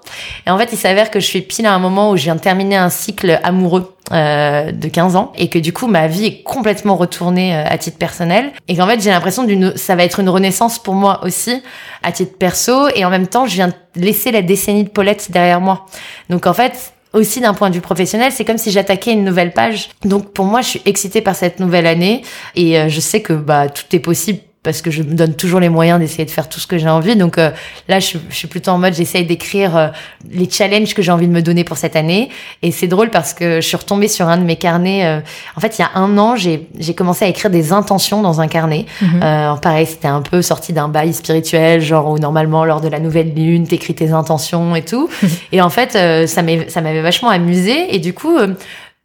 Et 0.46 0.50
en 0.50 0.58
fait, 0.58 0.70
il 0.72 0.78
s'avère 0.78 1.10
que 1.10 1.20
je 1.20 1.26
suis 1.26 1.42
pile 1.42 1.66
à 1.66 1.74
un 1.74 1.78
moment 1.78 2.10
où 2.10 2.16
je 2.16 2.24
viens 2.24 2.34
de 2.34 2.40
terminer 2.40 2.76
un 2.76 2.90
cycle 2.90 3.38
amoureux 3.42 3.94
euh, 4.12 4.72
de 4.72 4.88
15 4.88 5.14
ans 5.14 5.32
et 5.38 5.48
que 5.48 5.60
du 5.60 5.72
coup 5.72 5.86
ma 5.86 6.08
vie 6.08 6.26
est 6.26 6.42
complètement 6.42 6.96
retournée 6.96 7.54
euh, 7.54 7.62
à 7.64 7.78
titre 7.78 7.96
personnel. 7.96 8.50
Et 8.66 8.74
qu'en 8.74 8.88
fait 8.88 9.00
j'ai 9.00 9.10
l'impression 9.10 9.44
d'une 9.44 9.76
ça 9.76 9.94
va 9.94 10.02
être 10.02 10.18
une 10.18 10.28
renaissance 10.28 10.80
pour 10.80 10.94
moi 10.94 11.20
aussi 11.22 11.62
à 12.02 12.10
titre 12.10 12.36
perso. 12.36 12.88
Et 12.96 13.04
en 13.04 13.10
même 13.10 13.28
temps 13.28 13.46
je 13.46 13.54
viens 13.54 13.68
de 13.68 13.74
laisser 13.94 14.32
la 14.32 14.42
décennie 14.42 14.82
de 14.82 14.88
Paulette 14.88 15.30
derrière 15.30 15.60
moi. 15.60 15.86
Donc 16.28 16.48
en 16.48 16.52
fait 16.52 16.92
aussi 17.12 17.40
d'un 17.40 17.54
point 17.54 17.70
de 17.70 17.74
vue 17.74 17.80
professionnel, 17.80 18.32
c'est 18.32 18.44
comme 18.44 18.58
si 18.58 18.70
j'attaquais 18.70 19.12
une 19.12 19.24
nouvelle 19.24 19.52
page. 19.52 19.90
Donc 20.04 20.32
pour 20.32 20.44
moi, 20.44 20.61
je 20.61 20.68
suis 20.68 20.82
excitée 20.84 21.20
par 21.20 21.34
cette 21.34 21.61
nouvelle 21.61 21.86
année 21.86 22.22
et 22.54 22.78
euh, 22.78 22.88
je 22.88 23.00
sais 23.00 23.20
que 23.22 23.32
bah 23.32 23.68
tout 23.68 23.84
est 23.92 24.00
possible 24.00 24.40
parce 24.62 24.82
que 24.82 24.90
je 24.90 25.02
me 25.02 25.14
donne 25.14 25.34
toujours 25.34 25.58
les 25.58 25.70
moyens 25.70 25.98
d'essayer 25.98 26.26
de 26.26 26.30
faire 26.30 26.46
tout 26.46 26.61
ce 26.61 26.66
que 26.66 26.76
j'ai 26.76 26.88
envie. 26.88 27.16
Donc 27.16 27.38
euh, 27.38 27.50
là, 27.88 27.98
je, 27.98 28.18
je, 28.28 28.34
suis 28.34 28.46
plutôt 28.46 28.72
en 28.72 28.78
mode, 28.78 28.92
j'essaye 28.92 29.24
d'écrire 29.24 29.74
euh, 29.74 29.88
les 30.30 30.50
challenges 30.50 30.92
que 30.92 31.00
j'ai 31.00 31.12
envie 31.12 31.26
de 31.26 31.32
me 31.32 31.40
donner 31.40 31.64
pour 31.64 31.78
cette 31.78 31.96
année. 31.96 32.28
Et 32.61 32.70
c'est 32.70 32.86
drôle 32.86 33.08
parce 33.08 33.32
que 33.32 33.62
je 33.62 33.66
suis 33.66 33.76
retombée 33.76 34.08
sur 34.08 34.28
un 34.28 34.36
de 34.36 34.44
mes 34.44 34.56
carnets. 34.56 35.06
Euh, 35.06 35.20
en 35.56 35.61
fait, 35.61 35.78
il 35.78 35.80
y 35.80 35.84
a 35.84 35.90
un 35.94 36.18
an, 36.18 36.36
j'ai 36.36 36.68
commencé 36.94 37.24
à 37.24 37.28
écrire 37.28 37.50
des 37.50 37.72
intentions 37.72 38.20
dans 38.20 38.42
un 38.42 38.48
carnet. 38.48 38.84
Mhm. 39.00 39.20
pareil, 39.62 39.86
c'était 39.86 40.08
un 40.08 40.20
peu 40.20 40.42
sorti 40.42 40.74
d'un 40.74 40.88
bail 40.88 41.14
spirituel, 41.14 41.80
genre 41.80 42.11
où 42.11 42.18
normalement, 42.18 42.66
lors 42.66 42.82
de 42.82 42.88
la 42.88 43.00
nouvelle 43.00 43.32
lune, 43.34 43.66
t'écris 43.66 43.94
tes 43.94 44.11
intentions 44.11 44.76
et 44.76 44.82
tout. 44.82 45.08
et 45.52 45.62
en 45.62 45.70
fait, 45.70 45.92
ça 46.26 46.42
m'avait 46.42 47.02
vachement 47.02 47.30
amusé. 47.30 47.94
Et 47.94 47.98
du 47.98 48.12
coup 48.12 48.36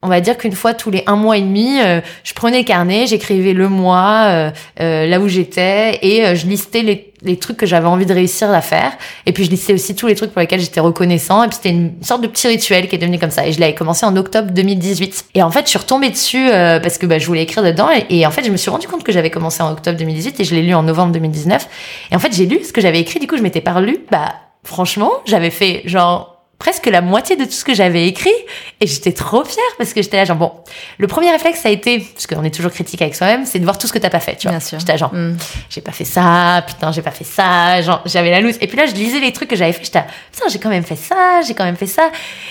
on 0.06 0.10
va 0.10 0.22
dire 0.22 0.38
qu'une 0.38 0.54
fois 0.54 0.74
tous 0.74 0.92
les 0.92 1.04
un 1.08 1.16
mois 1.16 1.38
et 1.38 1.42
demi, 1.42 1.80
euh, 1.82 2.00
je 2.24 2.34
prenais 2.34 2.60
le 2.60 2.64
carnet, 2.64 3.08
j'écrivais 3.08 3.54
le 3.54 3.70
mois, 3.70 4.26
euh, 4.28 4.52
euh, 4.80 5.08
là 5.08 5.20
où 5.20 5.28
j'étais, 5.28 5.98
et 6.04 6.36
je 6.36 6.46
listais 6.46 6.84
les, 6.84 7.12
les 7.24 7.38
trucs 7.38 7.58
que 7.58 7.66
j'avais 7.66 7.88
envie 7.88 8.06
de 8.06 8.14
réussir 8.14 8.52
à 8.52 8.62
faire. 8.62 8.92
Et 9.26 9.32
puis 9.32 9.44
je 9.44 9.50
listais 9.50 9.74
aussi 9.74 9.96
tous 9.96 10.06
les 10.06 10.14
trucs 10.14 10.32
pour 10.32 10.42
lesquels 10.42 10.60
j'étais 10.60 10.80
reconnaissant. 10.80 11.44
Et 11.44 11.48
puis 11.48 11.56
c'était 11.56 11.70
une 11.70 12.04
sorte 12.04 12.22
de 12.22 12.28
petit 12.28 12.48
rituel 12.48 12.88
qui 12.88 12.96
est 12.96 13.00
devenu 13.00 13.18
comme 13.18 13.32
ça. 13.32 13.48
Et 13.48 13.52
je 13.52 13.60
l'avais 13.60 13.74
commencé 13.74 14.06
en 14.06 14.16
octobre 14.16 14.52
2018. 14.52 15.26
Et 15.34 15.42
en 15.42 15.50
fait, 15.50 15.64
je 15.64 15.70
suis 15.70 15.80
retombée 15.80 16.12
dessus 16.12 16.50
parce 16.52 17.00
que 17.00 17.08
bah, 17.08 17.18
je 17.18 17.26
voulais 17.26 17.44
écrire 17.44 17.64
dedans. 17.64 17.90
Et, 17.90 18.20
et, 18.20 18.28
en 18.28 18.32
fait, 18.32 18.44
je 18.44 18.52
me 18.52 18.58
suis 18.58 18.70
rendu 18.70 18.88
compte 18.88 19.04
que 19.04 19.12
j'avais 19.12 19.32
commencé 19.32 19.64
en 19.64 19.72
octobre 19.72 19.98
2018 19.98 20.40
et 20.40 20.44
je 20.44 20.54
l'ai 20.54 20.62
lu 20.62 20.76
en 20.76 20.84
novembre 20.84 21.14
2019. 21.14 21.68
Et 22.12 22.16
en 22.16 22.20
fait, 22.20 22.32
j'ai 22.32 22.46
lu 22.46 22.64
ce 22.64 22.72
que 22.72 22.82
j'avais 22.82 23.00
écrit. 23.00 23.20
Du 23.20 23.26
coup, 23.26 23.38
je 23.38 23.42
m'étais 23.42 23.62
pas 23.62 23.74
relu. 23.74 23.98
Bah, 24.12 24.36
franchement, 24.64 25.12
j'avais 25.26 25.50
fait 25.50 25.82
genre 25.86 26.35
presque 26.60 26.86
la 26.86 27.02
moitié 27.02 27.36
de 27.36 27.44
tout 27.44 27.52
ce 27.52 27.66
que 27.66 27.74
j'avais 27.74 28.08
écrit 28.08 28.34
et 28.80 28.88
j'étais 28.88 29.12
trop 29.12 29.44
fière 29.44 29.64
parce 29.78 29.94
que 29.94 30.02
j'étais 30.02 30.18
là 30.18 30.26
genre 30.26 30.38
bon 30.38 30.52
le 30.98 31.08
premier 31.08 31.32
réflexe 31.32 31.60
ça 31.60 31.70
a 31.70 31.72
été 31.72 32.00
parce 32.00 32.28
qu'on 32.28 32.44
est 32.44 32.54
toujours 32.54 32.72
critique 32.72 33.02
avec 33.02 33.16
soi-même 33.16 33.46
c'est 33.46 33.60
de 33.60 33.66
voir 33.66 33.78
tout 33.78 33.88
ce 33.88 33.94
que 33.94 34.00
t'as 34.00 34.10
pas 34.10 34.20
fait 34.22 34.38
tu 34.38 34.48
vois. 34.48 34.58
J'étais 34.60 34.94
là 34.94 34.98
genre 34.98 35.14
mm. 35.14 35.38
j'ai 35.70 35.82
pas 35.82 35.92
fait 35.92 36.06
ça 36.06 36.64
putain 36.66 36.92
j'ai 36.92 37.02
pas 37.02 37.12
fait 37.12 37.26
ça 37.26 37.82
genre 37.82 38.02
j'avais 38.06 38.32
la 38.32 38.40
loose. 38.40 38.58
Et 38.62 38.68
puis 38.68 38.78
là 38.78 38.86
je 38.86 38.94
lisais 38.94 39.20
les 39.20 39.34
trucs 39.34 39.50
que 39.50 39.56
j'avais 39.56 39.74
fait 39.74 39.84
j'étais 39.84 40.00
là 40.00 40.08
putain 40.32 40.48
j'ai 40.48 40.60
quand 40.60 40.70
même 40.70 40.84
fait 40.84 40.96
ça 40.96 41.42
j'ai 41.46 41.54
quand 41.54 41.66
même 41.66 41.78
fait 41.78 41.88
ça. 41.88 42.10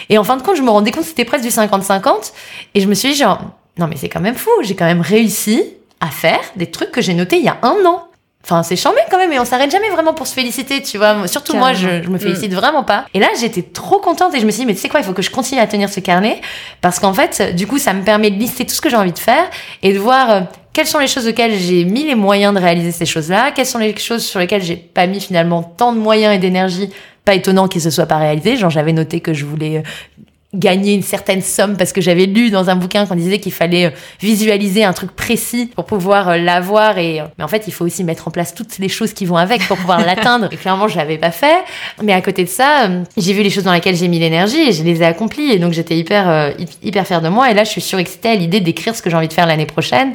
Et 0.08 0.18
en 0.18 0.24
fin 0.24 0.36
de 0.36 0.42
compte 0.42 0.56
je 0.56 0.62
me 0.62 0.70
rendais 0.70 0.90
compte 0.90 1.02
que 1.02 1.08
c'était 1.08 1.24
presque 1.24 1.44
du 1.44 1.50
50-50 1.50 2.32
et 2.74 2.80
je 2.80 2.86
me 2.86 2.94
suis 2.94 3.10
dit 3.10 3.16
genre 3.16 3.40
non 3.78 3.86
mais 3.86 3.96
c'est 3.96 4.08
quand 4.08 4.20
même 4.20 4.36
fou 4.36 4.50
j'ai 4.62 4.76
quand 4.76 4.86
même 4.86 5.00
réussi 5.00 5.64
à 6.00 6.08
faire 6.08 6.40
des 6.56 6.70
trucs 6.70 6.90
que 6.90 7.00
j'ai 7.00 7.14
notés 7.14 7.38
il 7.38 7.44
y 7.44 7.48
a 7.48 7.58
un 7.62 7.84
an 7.86 8.08
Enfin, 8.44 8.62
c'est 8.62 8.76
chambé 8.76 8.98
quand 9.10 9.16
même, 9.16 9.32
et 9.32 9.40
on 9.40 9.46
s'arrête 9.46 9.70
jamais 9.70 9.88
vraiment 9.88 10.12
pour 10.12 10.26
se 10.26 10.34
féliciter, 10.34 10.82
tu 10.82 10.98
vois. 10.98 11.26
Surtout 11.26 11.56
moi, 11.56 11.72
je, 11.72 12.02
je, 12.02 12.10
me 12.10 12.18
félicite 12.18 12.52
mm. 12.52 12.56
vraiment 12.56 12.84
pas. 12.84 13.06
Et 13.14 13.18
là, 13.18 13.28
j'étais 13.40 13.62
trop 13.62 13.98
contente 13.98 14.34
et 14.34 14.40
je 14.40 14.44
me 14.44 14.50
suis 14.50 14.60
dit, 14.60 14.66
mais 14.66 14.74
tu 14.74 14.80
sais 14.80 14.90
quoi, 14.90 15.00
il 15.00 15.06
faut 15.06 15.14
que 15.14 15.22
je 15.22 15.30
continue 15.30 15.62
à 15.62 15.66
tenir 15.66 15.88
ce 15.88 16.00
carnet 16.00 16.42
parce 16.82 17.00
qu'en 17.00 17.14
fait, 17.14 17.54
du 17.54 17.66
coup, 17.66 17.78
ça 17.78 17.94
me 17.94 18.02
permet 18.02 18.30
de 18.30 18.38
lister 18.38 18.66
tout 18.66 18.74
ce 18.74 18.82
que 18.82 18.90
j'ai 18.90 18.96
envie 18.96 19.12
de 19.12 19.18
faire 19.18 19.48
et 19.82 19.94
de 19.94 19.98
voir 19.98 20.30
euh, 20.30 20.40
quelles 20.74 20.86
sont 20.86 20.98
les 20.98 21.06
choses 21.06 21.26
auxquelles 21.26 21.54
j'ai 21.54 21.84
mis 21.84 22.04
les 22.04 22.14
moyens 22.14 22.54
de 22.54 22.60
réaliser 22.60 22.92
ces 22.92 23.06
choses-là, 23.06 23.50
quelles 23.52 23.64
sont 23.64 23.78
les 23.78 23.96
choses 23.96 24.24
sur 24.24 24.40
lesquelles 24.40 24.62
j'ai 24.62 24.76
pas 24.76 25.06
mis 25.06 25.20
finalement 25.20 25.62
tant 25.62 25.94
de 25.94 25.98
moyens 25.98 26.34
et 26.34 26.38
d'énergie 26.38 26.90
pas 27.24 27.34
étonnant 27.34 27.68
qu'ils 27.68 27.80
se 27.80 27.90
soient 27.90 28.06
pas 28.06 28.18
réalisés. 28.18 28.56
Genre, 28.56 28.70
j'avais 28.70 28.92
noté 28.92 29.20
que 29.20 29.32
je 29.32 29.46
voulais 29.46 29.78
euh, 29.78 30.22
gagner 30.54 30.94
une 30.94 31.02
certaine 31.02 31.42
somme 31.42 31.76
parce 31.76 31.92
que 31.92 32.00
j'avais 32.00 32.26
lu 32.26 32.50
dans 32.50 32.70
un 32.70 32.76
bouquin 32.76 33.06
qu'on 33.06 33.16
disait 33.16 33.38
qu'il 33.38 33.52
fallait 33.52 33.86
euh, 33.86 33.90
visualiser 34.20 34.84
un 34.84 34.92
truc 34.92 35.10
précis 35.12 35.70
pour 35.74 35.84
pouvoir 35.84 36.28
euh, 36.28 36.36
l'avoir 36.36 36.98
et 36.98 37.20
euh, 37.20 37.24
mais 37.38 37.44
en 37.44 37.48
fait 37.48 37.64
il 37.66 37.72
faut 37.72 37.84
aussi 37.84 38.04
mettre 38.04 38.28
en 38.28 38.30
place 38.30 38.54
toutes 38.54 38.78
les 38.78 38.88
choses 38.88 39.12
qui 39.12 39.26
vont 39.26 39.36
avec 39.36 39.66
pour 39.66 39.76
pouvoir 39.76 40.00
l'atteindre. 40.06 40.48
Et 40.52 40.56
clairement 40.56 40.88
je 40.88 40.96
l'avais 40.96 41.18
pas 41.18 41.32
fait. 41.32 41.58
Mais 42.02 42.12
à 42.12 42.20
côté 42.20 42.44
de 42.44 42.48
ça 42.48 42.88
j'ai 43.16 43.32
vu 43.32 43.42
les 43.42 43.50
choses 43.50 43.64
dans 43.64 43.72
lesquelles 43.72 43.96
j'ai 43.96 44.08
mis 44.08 44.18
l'énergie 44.18 44.60
et 44.60 44.72
je 44.72 44.84
les 44.84 45.02
ai 45.02 45.04
accomplies. 45.04 45.50
Et 45.50 45.58
donc 45.58 45.72
j'étais 45.72 45.96
hyper 45.96 46.54
hyper 46.82 47.06
fière 47.06 47.20
de 47.20 47.28
moi. 47.28 47.50
Et 47.50 47.54
là 47.54 47.64
je 47.64 47.70
suis 47.70 47.80
surexcitée 47.80 48.30
à 48.30 48.34
l'idée 48.34 48.60
d'écrire 48.60 48.94
ce 48.94 49.02
que 49.02 49.10
j'ai 49.10 49.16
envie 49.16 49.28
de 49.28 49.32
faire 49.32 49.46
l'année 49.46 49.66
prochaine 49.66 50.14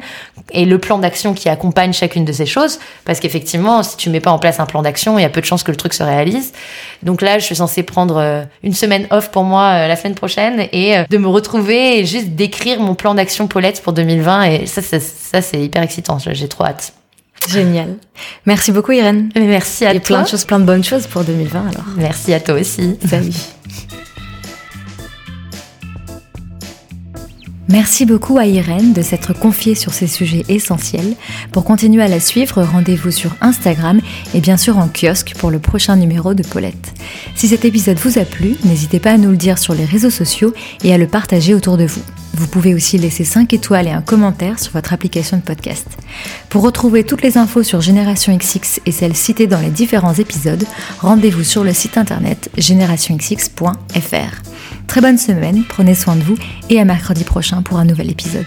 et 0.52 0.64
le 0.64 0.78
plan 0.78 0.98
d'action 0.98 1.34
qui 1.34 1.48
accompagne 1.48 1.92
chacune 1.92 2.24
de 2.24 2.32
ces 2.32 2.46
choses. 2.46 2.78
Parce 3.04 3.20
qu'effectivement 3.20 3.82
si 3.82 3.96
tu 3.96 4.08
mets 4.08 4.20
pas 4.20 4.32
en 4.32 4.38
place 4.38 4.58
un 4.58 4.66
plan 4.66 4.82
d'action 4.82 5.18
il 5.18 5.22
y 5.22 5.26
a 5.26 5.30
peu 5.30 5.40
de 5.40 5.46
chances 5.46 5.62
que 5.62 5.70
le 5.70 5.76
truc 5.76 5.92
se 5.92 6.02
réalise. 6.02 6.52
Donc 7.02 7.20
là 7.20 7.38
je 7.38 7.44
suis 7.44 7.56
censée 7.56 7.82
prendre 7.82 8.46
une 8.62 8.74
semaine 8.74 9.06
off 9.10 9.30
pour 9.30 9.44
moi 9.44 9.86
la 9.86 9.96
semaine 9.96 10.14
prochaine 10.14 10.29
et 10.38 10.96
euh, 10.96 11.04
de 11.08 11.18
me 11.18 11.28
retrouver 11.28 11.98
et 11.98 12.06
juste 12.06 12.28
d'écrire 12.28 12.80
mon 12.80 12.94
plan 12.94 13.14
d'action 13.14 13.48
Paulette 13.48 13.82
pour 13.82 13.92
2020. 13.92 14.42
Et 14.44 14.66
ça, 14.66 14.82
ça, 14.82 15.42
c'est 15.42 15.60
hyper 15.60 15.82
excitant. 15.82 16.18
J'ai 16.18 16.48
trop 16.48 16.64
hâte. 16.64 16.92
Génial. 17.48 17.96
Merci 18.46 18.70
beaucoup, 18.70 18.92
Irène. 18.92 19.30
Merci 19.34 19.86
à 19.86 19.90
toi. 19.90 19.96
Et 19.96 20.00
plein 20.00 20.22
de 20.22 20.28
choses, 20.28 20.44
plein 20.44 20.60
de 20.60 20.64
bonnes 20.64 20.84
choses 20.84 21.06
pour 21.06 21.24
2020 21.24 21.60
alors. 21.60 21.84
Merci 21.96 22.34
à 22.34 22.40
toi 22.40 22.54
aussi. 22.54 22.98
Salut. 23.08 23.32
Merci 27.70 28.04
beaucoup 28.04 28.36
à 28.36 28.46
Irène 28.46 28.92
de 28.92 29.00
s'être 29.00 29.32
confiée 29.32 29.76
sur 29.76 29.94
ces 29.94 30.08
sujets 30.08 30.44
essentiels. 30.48 31.14
Pour 31.52 31.62
continuer 31.62 32.02
à 32.02 32.08
la 32.08 32.18
suivre, 32.18 32.60
rendez-vous 32.64 33.12
sur 33.12 33.36
Instagram 33.40 34.00
et 34.34 34.40
bien 34.40 34.56
sûr 34.56 34.76
en 34.76 34.88
kiosque 34.88 35.34
pour 35.38 35.52
le 35.52 35.60
prochain 35.60 35.94
numéro 35.94 36.34
de 36.34 36.42
Paulette. 36.42 36.92
Si 37.36 37.46
cet 37.46 37.64
épisode 37.64 37.98
vous 37.98 38.18
a 38.18 38.24
plu, 38.24 38.56
n'hésitez 38.64 38.98
pas 38.98 39.12
à 39.12 39.18
nous 39.18 39.30
le 39.30 39.36
dire 39.36 39.56
sur 39.56 39.72
les 39.72 39.84
réseaux 39.84 40.10
sociaux 40.10 40.52
et 40.82 40.92
à 40.92 40.98
le 40.98 41.06
partager 41.06 41.54
autour 41.54 41.76
de 41.76 41.84
vous. 41.84 42.02
Vous 42.34 42.48
pouvez 42.48 42.74
aussi 42.74 42.98
laisser 42.98 43.24
5 43.24 43.52
étoiles 43.52 43.86
et 43.86 43.92
un 43.92 44.02
commentaire 44.02 44.58
sur 44.58 44.72
votre 44.72 44.92
application 44.92 45.36
de 45.36 45.42
podcast. 45.42 45.86
Pour 46.48 46.62
retrouver 46.62 47.04
toutes 47.04 47.22
les 47.22 47.38
infos 47.38 47.62
sur 47.62 47.80
Génération 47.80 48.36
XX 48.36 48.80
et 48.84 48.90
celles 48.90 49.16
citées 49.16 49.46
dans 49.46 49.60
les 49.60 49.70
différents 49.70 50.14
épisodes, 50.14 50.64
rendez-vous 50.98 51.44
sur 51.44 51.62
le 51.62 51.72
site 51.72 51.98
internet 51.98 52.50
générationxx.fr. 52.58 54.49
Très 54.90 55.00
bonne 55.00 55.18
semaine, 55.18 55.62
prenez 55.68 55.94
soin 55.94 56.16
de 56.16 56.22
vous 56.24 56.36
et 56.68 56.80
à 56.80 56.84
mercredi 56.84 57.22
prochain 57.22 57.62
pour 57.62 57.78
un 57.78 57.84
nouvel 57.84 58.10
épisode. 58.10 58.44